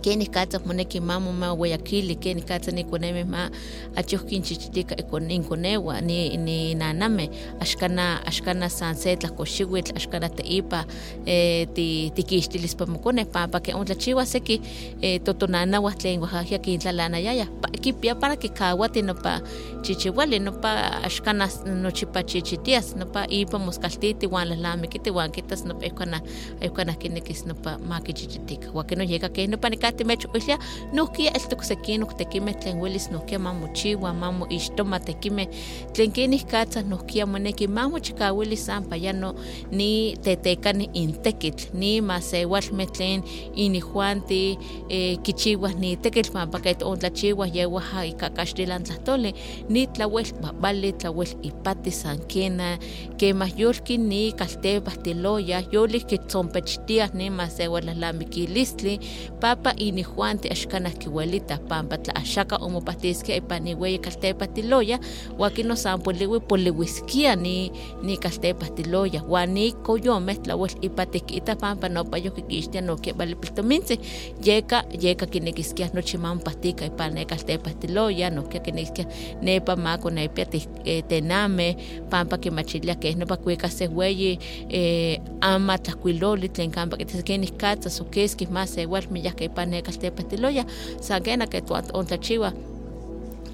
kenih 0.02 0.30
katza 0.30 0.60
moneki 0.66 1.00
ma 1.00 1.20
momaueyakili 1.20 2.16
kenih 2.16 2.46
katza 2.46 2.72
nikonemeh 2.72 3.26
ma 3.26 3.50
achiohkinchichitika 3.96 4.96
inkonewa 5.30 6.02
ni, 6.02 6.38
ni 6.38 6.76
nanameh 6.76 7.30
axkana 7.60 8.26
axkana 8.26 8.70
san 8.70 8.96
se 8.96 9.16
tlahkoxiuitl 9.16 9.96
axkana 9.96 10.30
teipa 10.30 10.86
eh, 11.26 11.68
ti, 11.74 12.12
tikixtilis 12.16 12.76
pa 12.76 12.86
mokoneh 12.86 13.26
pampa 13.26 13.60
ke 13.60 13.74
ontlachiwa 13.74 14.26
seki 14.26 14.62
eh, 15.02 15.22
totonanawah 15.24 15.96
tlen 15.96 16.22
oaxakia 16.22 16.60
kintlalanayaya 16.60 17.48
kipia 17.82 18.16
para 18.16 18.36
kikawati 18.36 19.02
nopa 19.02 19.42
chichiwali 19.82 20.40
nopa 20.40 21.02
axkana 21.04 21.50
nochipa 21.66 22.24
chichitias 22.24 22.96
nopa 22.96 23.28
ipa 23.28 23.60
moskaltiti 23.60 24.28
uan 24.28 24.48
lahlamikiti 24.48 25.12
uan 25.12 25.32
kitas 25.32 25.66
nopa 25.66 25.86
ihkana 25.86 26.22
ihkana 26.62 26.94
kinekis 26.94 27.46
nopa 27.46 27.78
makichichitika 27.78 28.72
uan 28.72 28.86
kinoyeka 28.88 29.30
ke 29.30 29.48
nopa 29.48 29.70
nikati 29.80 30.04
mechoihlia 30.04 30.60
nohkia 30.94 31.32
eltok 31.34 31.64
sekinok 31.64 32.18
tekimeh 32.18 32.56
tlen 32.60 32.80
welis 32.80 33.12
nohkia 33.12 33.40
mamochiwa 33.40 34.14
mamoixtoma 34.14 35.00
tekimeh 35.00 35.48
tlen 35.94 36.12
kenih 36.12 36.44
katza 36.44 36.84
nohkia 36.84 37.26
moneki 37.26 37.68
mamochikawili 37.68 38.58
san 38.58 38.84
payano 38.84 39.36
ni 39.72 40.18
tetekani 40.18 40.90
intekitl 40.94 41.72
ni 41.74 42.02
masewalmeh 42.02 42.92
tlen 42.92 43.24
inihuanti 43.56 44.58
eh, 44.90 45.18
kichiwah 45.24 45.74
ni 45.76 45.96
tekitl 45.96 46.32
pampa 46.32 46.60
ke 46.60 46.76
ontlachiwah 46.84 47.56
yewah 47.56 48.04
ika 48.08 48.30
kaxtilan 48.30 48.84
tlahtoli 48.84 49.34
ni 49.70 49.88
tlauel 49.88 50.28
babali 50.42 50.92
tlauel 50.92 51.32
ipati 51.42 51.92
san 51.92 52.20
kena 52.28 52.78
kemah 53.18 53.60
yolki 53.60 53.98
ni 53.98 54.32
kaltepah 54.36 54.98
tiloya 55.04 55.64
yolih 55.72 56.04
kitzonpechtiah 56.04 57.14
ni 57.14 57.30
masewalahlamikilistli 57.30 59.00
papa 59.40 59.69
inihuanti 59.78 60.50
axkanah 60.50 60.94
kiuelitah 60.94 61.60
pampa 61.68 61.98
tla 61.98 62.16
axaka 62.16 62.56
omopahtiskia 62.56 63.36
ipan 63.36 63.64
niueyi 63.64 64.00
kaltepah 64.00 64.48
tiloya 64.48 65.00
ua 65.38 65.50
kino 65.50 65.76
san 65.76 66.02
poliwi 66.02 66.40
poliwiskia 66.40 67.36
ni, 67.36 67.72
ni 68.04 68.18
kaltepah 68.18 68.70
tiloya 68.76 69.24
uan 69.28 69.54
ni 69.54 69.72
koyomeh 69.72 70.38
tlauel 70.40 70.72
ipati 70.82 71.20
kiitah 71.20 71.58
pampa 71.58 71.90
nopa 71.90 72.18
yokikixtia 72.18 72.82
nokia 72.82 73.14
bali 73.14 73.36
piltomintzin 73.36 74.00
yeka 74.46 74.84
yeka 75.02 75.26
kinekiskia 75.26 75.90
nochi 75.94 76.18
ma 76.18 76.36
mopahtika 76.36 76.86
ipan 76.86 77.14
ne 77.14 77.26
kaltepah 77.26 77.74
tiloya 77.80 78.30
nohkia 78.30 78.60
kinekiskia 78.60 79.06
nepa 79.42 79.76
ma 79.76 79.98
konepia 79.98 80.48
eh, 80.86 81.04
tenameh 81.08 81.76
pampa 82.10 82.38
kimachilia 82.38 82.96
keh 82.96 83.16
nopa 83.16 83.38
kuika 83.38 83.70
se 83.70 83.88
weyi 83.88 84.40
eh, 84.70 85.20
ama 85.42 85.78
tlahkuiloli 85.78 86.50
tlen 86.50 86.72
kampa 86.72 86.98
kitas 86.98 87.24
kenih 87.24 87.52
katzas 87.58 88.02
o 88.02 88.06
keskih 88.06 88.48
ma 88.52 88.64
sewal 88.66 89.04
miyahka 89.12 89.44
ipan 89.44 89.59
ne 89.66 89.82
kaltepah 89.82 90.24
tiloya 90.30 90.64
san 91.02 91.24
kena 91.24 91.48
ke 91.48 91.62
ontlachiwa 91.94 92.54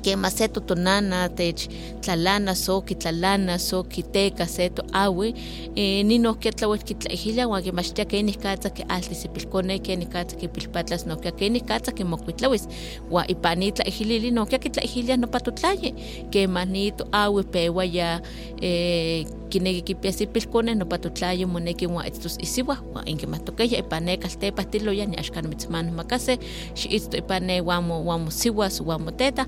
kema 0.06 0.30
se 0.30 0.48
totonana 0.48 1.30
tech 1.30 1.66
tlalana 2.02 2.56
so 2.56 2.82
kitlalana 2.82 3.58
so 3.60 3.84
kiteka 3.84 4.46
se 4.48 4.70
toawi 4.70 5.34
eh, 5.76 6.06
ni 6.06 6.18
nohkia 6.22 6.52
tlauel 6.52 6.84
kitlaihilya 6.84 7.48
uan 7.48 7.64
kimachtia 7.64 8.06
kenih 8.06 8.38
katza 8.38 8.70
ke 8.70 8.86
altisipilkoneh 8.86 9.82
kenih 9.82 10.08
katza 10.08 10.38
kipilpatlas 10.38 11.06
nohkia 11.10 11.32
kenih 11.32 11.66
katza 11.66 11.92
kimokuitlawis 11.92 12.70
uan 13.10 13.26
ipan 13.28 13.58
ni 13.60 13.72
tlaihilili 13.72 14.32
nohkia 14.32 14.60
kitlaihilya 14.60 15.18
nopa 15.18 15.40
totlayi 15.40 15.96
kemah 16.30 16.66
ni 16.70 16.92
toawi 16.92 17.44
pewaya 17.44 18.22
eh, 18.62 19.26
kineki 19.50 19.82
kipias 19.82 20.22
ipilkoneh 20.22 20.76
nopa 20.76 20.98
totlayi 20.98 21.46
moneki 21.46 21.88
uan 21.88 22.06
itztos 22.08 22.38
isiwa 22.38 22.78
uan 22.94 23.08
inkimahtokeya 23.08 23.82
ipan 23.82 24.06
ne 24.06 24.18
kaltepah 24.18 24.66
tiloya 24.70 25.06
ni 25.06 25.18
axkan 25.18 25.50
mitzmanomakaseh 25.50 26.38
xiitzto 26.78 27.18
ipan 27.18 27.50
ne 27.50 27.62
uan 27.62 28.22
mosiwas 28.22 28.82
uan 28.82 29.02
moteta 29.02 29.46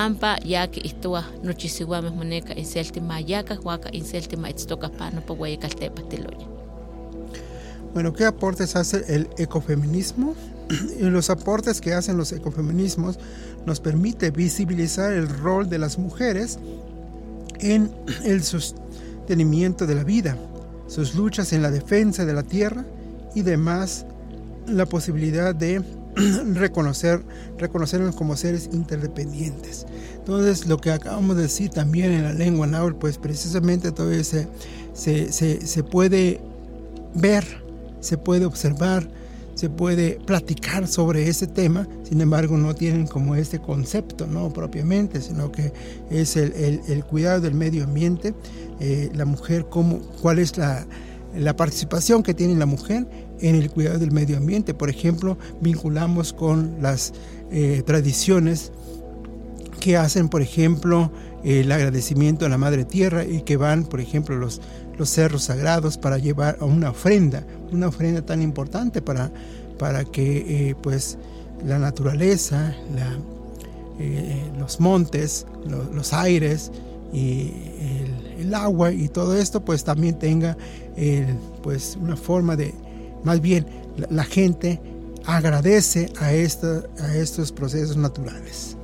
pampa 0.00 0.38
ya 0.44 0.66
kiihtowa 0.66 1.24
nochi 1.42 1.68
siuameh 1.68 2.14
moneka 2.14 2.54
inselti 2.54 3.00
mayakah 3.00 3.66
uaka 3.66 3.90
inselti 3.92 4.36
maitztokah 4.36 4.90
pa 4.90 5.10
nopa 5.10 5.34
ueyi 5.34 5.56
kaltepah 5.56 6.04
tiloya 6.08 6.46
Bueno, 7.94 8.12
¿qué 8.12 8.24
aportes 8.24 8.76
hace 8.76 9.04
el 9.08 9.28
ecofeminismo? 9.36 10.34
Y 11.00 11.04
los 11.10 11.28
aportes 11.28 11.80
que 11.80 11.92
hacen 11.92 12.16
los 12.16 12.32
ecofeminismos 12.32 13.18
nos 13.66 13.80
permite 13.80 14.30
visibilizar 14.30 15.12
el 15.12 15.28
rol 15.28 15.68
de 15.68 15.78
las 15.78 15.98
mujeres 15.98 16.58
en 17.58 17.90
el 18.24 18.42
sostenimiento 18.42 19.86
de 19.86 19.94
la 19.96 20.04
vida, 20.04 20.36
sus 20.86 21.14
luchas 21.14 21.52
en 21.52 21.62
la 21.62 21.70
defensa 21.70 22.24
de 22.24 22.32
la 22.32 22.42
tierra 22.42 22.84
y 23.34 23.42
demás 23.42 24.06
la 24.66 24.86
posibilidad 24.86 25.54
de 25.54 25.82
reconocer, 26.54 27.22
como 28.16 28.36
seres 28.36 28.70
interdependientes. 28.72 29.86
Entonces, 30.16 30.66
lo 30.66 30.78
que 30.78 30.90
acabamos 30.90 31.36
de 31.36 31.42
decir 31.42 31.70
también 31.70 32.12
en 32.12 32.24
la 32.24 32.32
lengua 32.32 32.66
náhuatl, 32.66 32.96
pues 32.96 33.18
precisamente 33.18 33.92
todavía 33.92 34.24
se, 34.24 34.48
se, 34.92 35.32
se, 35.32 35.66
se 35.66 35.82
puede 35.82 36.40
ver, 37.14 37.44
se 38.00 38.16
puede 38.18 38.44
observar, 38.44 39.08
se 39.54 39.68
puede 39.68 40.18
platicar 40.24 40.88
sobre 40.88 41.28
ese 41.28 41.46
tema, 41.46 41.86
sin 42.08 42.20
embargo 42.20 42.56
no 42.56 42.74
tienen 42.74 43.06
como 43.06 43.34
este 43.34 43.60
concepto, 43.60 44.26
no 44.26 44.50
propiamente, 44.52 45.20
sino 45.20 45.52
que 45.52 45.72
es 46.10 46.36
el, 46.36 46.52
el, 46.52 46.80
el 46.88 47.04
cuidado 47.04 47.40
del 47.42 47.54
medio 47.54 47.84
ambiente, 47.84 48.34
eh, 48.80 49.10
la 49.14 49.26
mujer, 49.26 49.66
cómo, 49.68 49.98
cuál 50.22 50.38
es 50.38 50.56
la, 50.56 50.86
la 51.36 51.54
participación 51.56 52.22
que 52.22 52.32
tiene 52.32 52.54
la 52.54 52.66
mujer 52.66 53.06
en 53.40 53.54
el 53.54 53.70
cuidado 53.70 53.98
del 53.98 54.12
medio 54.12 54.36
ambiente. 54.36 54.74
Por 54.74 54.90
ejemplo, 54.90 55.38
vinculamos 55.60 56.32
con 56.32 56.76
las 56.80 57.12
eh, 57.50 57.82
tradiciones 57.84 58.72
que 59.80 59.96
hacen, 59.96 60.28
por 60.28 60.42
ejemplo, 60.42 61.10
el 61.42 61.72
agradecimiento 61.72 62.44
a 62.44 62.48
la 62.48 62.58
Madre 62.58 62.84
Tierra 62.84 63.24
y 63.24 63.42
que 63.42 63.56
van, 63.56 63.84
por 63.84 64.00
ejemplo, 64.00 64.36
los, 64.36 64.60
los 64.98 65.08
cerros 65.08 65.44
sagrados 65.44 65.96
para 65.96 66.18
llevar 66.18 66.58
a 66.60 66.64
una 66.64 66.90
ofrenda, 66.90 67.44
una 67.72 67.88
ofrenda 67.88 68.22
tan 68.22 68.42
importante 68.42 69.00
para, 69.00 69.30
para 69.78 70.04
que 70.04 70.68
eh, 70.68 70.74
pues, 70.82 71.16
la 71.64 71.78
naturaleza, 71.78 72.74
eh, 73.98 74.50
los 74.58 74.80
montes, 74.80 75.46
lo, 75.66 75.84
los 75.92 76.12
aires 76.12 76.70
y 77.12 77.52
el, 78.38 78.54
agua 78.54 78.92
y 78.92 79.08
todo 79.08 79.36
esto 79.36 79.64
pues 79.64 79.84
también 79.84 80.18
tenga 80.18 80.56
el, 80.96 81.36
pues 81.62 81.96
una 82.00 82.16
forma 82.16 82.56
de, 82.56 82.74
más 83.24 83.40
bien 83.40 83.66
la, 84.10 84.24
gente 84.24 84.80
agradece 85.24 86.10
a 86.20 86.32
estos 86.32 87.52
procesos 87.52 87.96
naturales. 87.96 88.76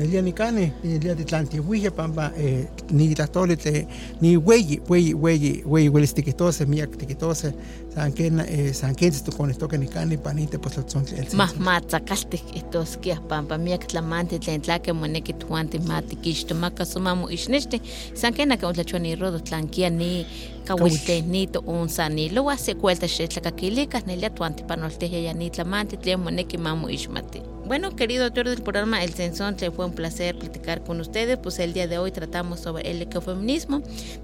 Nelia 0.00 0.22
ni 0.22 0.32
cane, 0.32 0.72
nelia 0.82 1.14
de 1.14 1.24
tlantihuilla 1.24 1.90
pampa, 1.90 2.32
eh, 2.34 2.66
ni 2.90 3.14
tlatole 3.14 3.56
te, 3.56 3.86
ni 4.20 4.34
hueyi, 4.34 4.80
hueyi, 4.88 5.12
hueyi, 5.12 5.62
hueyi, 5.62 5.88
hueyi 5.88 6.06
tiquitose, 6.06 6.64
miak 6.66 6.96
tiquitose, 6.96 7.52
sanquen, 7.94 8.40
eh, 8.40 8.72
sanquen 8.72 9.12
se 9.12 9.30
con 9.30 9.50
esto 9.50 9.68
que 9.68 9.76
ni 9.76 9.86
cane 9.86 10.16
panite 10.16 10.58
pues 10.58 10.78
lo 10.78 10.84
son 10.88 11.04
Más 11.34 11.58
matzacaste 11.58 12.40
estos 12.54 12.96
que 12.96 13.14
pampa, 13.28 13.58
miak 13.58 13.88
tlamante 13.88 14.38
tlen 14.38 14.62
tlaque 14.62 14.90
moneki 14.94 15.34
tuante 15.34 15.78
mati 15.80 16.16
kishto 16.16 16.54
maka 16.54 16.86
sumamu 16.86 17.28
ishneste, 17.28 17.82
sanquen 18.14 18.56
que 18.56 18.64
un 18.64 19.02
ni 19.02 19.14
rodo 19.16 19.38
tlanquia 19.38 19.90
ni 19.90 20.24
kawiste 20.64 21.20
ni 21.22 21.46
to 21.46 21.60
unsa 21.60 22.08
ni 22.08 22.30
lo 22.30 22.48
hace 22.48 22.74
cuelta 22.74 23.06
shetla 23.06 23.42
kakilika, 23.42 24.00
nelia 24.06 24.30
tuante 24.30 24.64
panolte 24.64 25.22
ya 25.22 25.34
ni 25.34 25.50
tlamante 25.50 25.98
tlen 25.98 26.20
moneki 26.20 26.56
mamu 26.56 26.88
ishmati. 26.88 27.59
Bueno, 27.70 27.94
querido 27.94 28.24
autor 28.24 28.48
del 28.48 28.62
programa 28.62 29.04
El 29.04 29.14
Censón, 29.14 29.56
fue 29.56 29.86
un 29.86 29.92
placer 29.92 30.36
platicar 30.36 30.82
con 30.82 31.00
ustedes. 31.00 31.38
Pues 31.38 31.60
el 31.60 31.72
día 31.72 31.86
de 31.86 31.98
hoy 31.98 32.10
tratamos 32.10 32.58
sobre 32.58 32.90
el 32.90 33.00
ecofeminismo. 33.00 33.78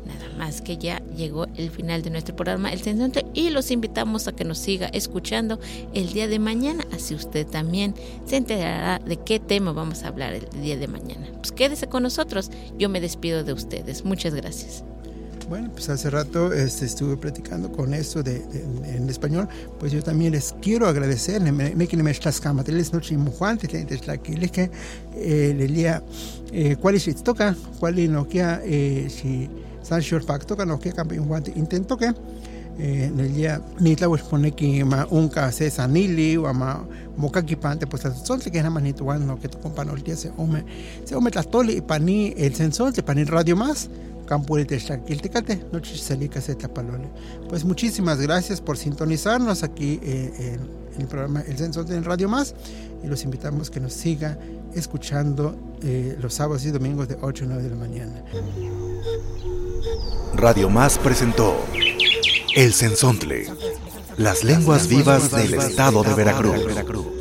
Nada 0.05 0.29
más 0.37 0.61
que 0.63 0.79
ya 0.79 1.01
llegó 1.17 1.47
el 1.55 1.71
final 1.71 2.03
de 2.03 2.11
nuestro 2.11 2.35
programa 2.35 2.73
El 2.73 2.81
Censón 2.81 3.13
y 3.35 3.51
los 3.51 3.71
invitamos 3.71 4.27
a 4.27 4.33
que 4.33 4.43
nos 4.43 4.59
siga 4.59 4.89
escuchando 4.89 5.61
el 5.95 6.13
día 6.13 6.27
de 6.27 6.41
mañana. 6.41 6.85
Así 6.93 7.15
usted 7.15 7.47
también 7.47 7.95
se 8.25 8.35
enterará 8.35 8.99
de 8.99 9.17
qué 9.17 9.39
tema 9.39 9.71
vamos 9.71 10.03
a 10.03 10.09
hablar 10.09 10.35
el 10.35 10.51
día 10.61 10.77
de 10.77 10.89
mañana. 10.89 11.29
Pues 11.35 11.53
quédese 11.53 11.87
con 11.87 12.03
nosotros. 12.03 12.51
Yo 12.77 12.89
me 12.89 13.01
despido 13.01 13.45
de 13.45 13.53
ustedes. 13.53 14.05
Muchas 14.05 14.35
gracias. 14.35 14.83
Bueno, 15.49 15.71
pues 15.71 15.89
hace 15.89 16.11
rato 16.11 16.53
este, 16.53 16.87
estuve 16.87 17.17
platicando 17.17 17.71
con 17.71 17.95
eso 17.95 18.21
de, 18.21 18.43
en 18.85 19.09
español, 19.09 19.49
pues 19.79 19.93
yo 19.93 20.03
también 20.03 20.33
les 20.33 20.53
quiero 20.61 20.89
agradecer, 20.89 21.41
me 21.41 21.87
que 21.87 21.97
me 21.97 22.11
estás 22.11 22.41
camateles 22.41 22.93
noche 22.93 23.17
Juan, 23.17 23.57
te 23.57 23.69
tienes 23.69 24.09
la 24.09 24.17
que 24.19 24.37
le 24.37 24.49
que 24.49 24.71
le 25.15 25.69
lía 25.69 26.03
cuál 26.81 26.97
es 26.97 27.23
toca, 27.23 27.55
cuál 27.79 27.97
es 28.01 28.11
no 28.11 28.29
que 28.29 29.09
si 29.09 29.49
San 29.83 30.01
Short 30.01 30.27
Pack 30.27 30.47
toca 30.47 30.67
no 30.67 30.81
que 30.81 30.93
campeón 30.93 31.29
Juan 31.29 31.45
intento 31.55 31.97
que 31.97 32.13
en 32.79 33.21
el 33.21 33.33
día 33.33 33.63
ni 33.79 33.95
la 33.95 34.09
voy 34.09 34.19
a 34.19 34.25
poner 34.25 34.53
que 34.53 34.85
ma 34.85 35.07
unca 35.11 35.53
se 35.53 35.71
sanili 35.71 36.37
o 36.37 36.53
ma 36.53 36.85
moca 37.17 37.43
pante 37.59 37.87
pues 37.87 38.03
son 38.25 38.41
que 38.41 38.51
nada 38.59 38.71
más 38.71 38.83
ni 38.83 38.93
tu 38.93 39.05
no 39.05 39.39
que 39.39 39.49
tu 39.49 39.61
compañero 39.61 39.97
el 39.97 40.03
día 40.03 40.17
se 40.17 40.33
ome 40.37 40.65
se 41.05 41.15
ome 41.15 41.31
tlatoli 41.31 41.77
y 41.77 41.81
pani 41.81 42.35
el 42.37 42.55
sensor 42.55 42.93
de 42.93 43.03
pani 43.03 43.25
radio 43.25 43.57
más 43.57 43.89
pues 47.49 47.65
muchísimas 47.65 48.21
gracias 48.21 48.61
por 48.61 48.77
sintonizarnos 48.77 49.63
aquí 49.63 50.01
eh, 50.03 50.59
en 50.95 51.01
el 51.01 51.07
programa 51.07 51.43
El 51.43 51.57
Censo 51.57 51.85
de 51.85 52.01
Radio 52.01 52.29
Más 52.29 52.55
y 53.03 53.07
los 53.07 53.25
invitamos 53.25 53.71
que 53.71 53.81
nos 53.81 53.93
siga 53.93 54.39
escuchando 54.75 55.57
eh, 55.83 56.17
los 56.21 56.35
sábados 56.35 56.65
y 56.65 56.71
domingos 56.71 57.09
de 57.09 57.17
8 57.21 57.45
a 57.45 57.47
9 57.49 57.63
de 57.63 57.71
la 57.71 57.77
mañana. 57.77 58.25
Radio 60.35 60.69
Más 60.69 60.99
presentó 60.99 61.57
El 62.55 62.75
Censontle, 62.75 63.47
las 64.17 64.45
lenguas 64.45 64.89
vivas 64.89 65.31
del 65.31 65.55
estado 65.55 66.03
de 66.03 66.15
Veracruz. 66.15 67.16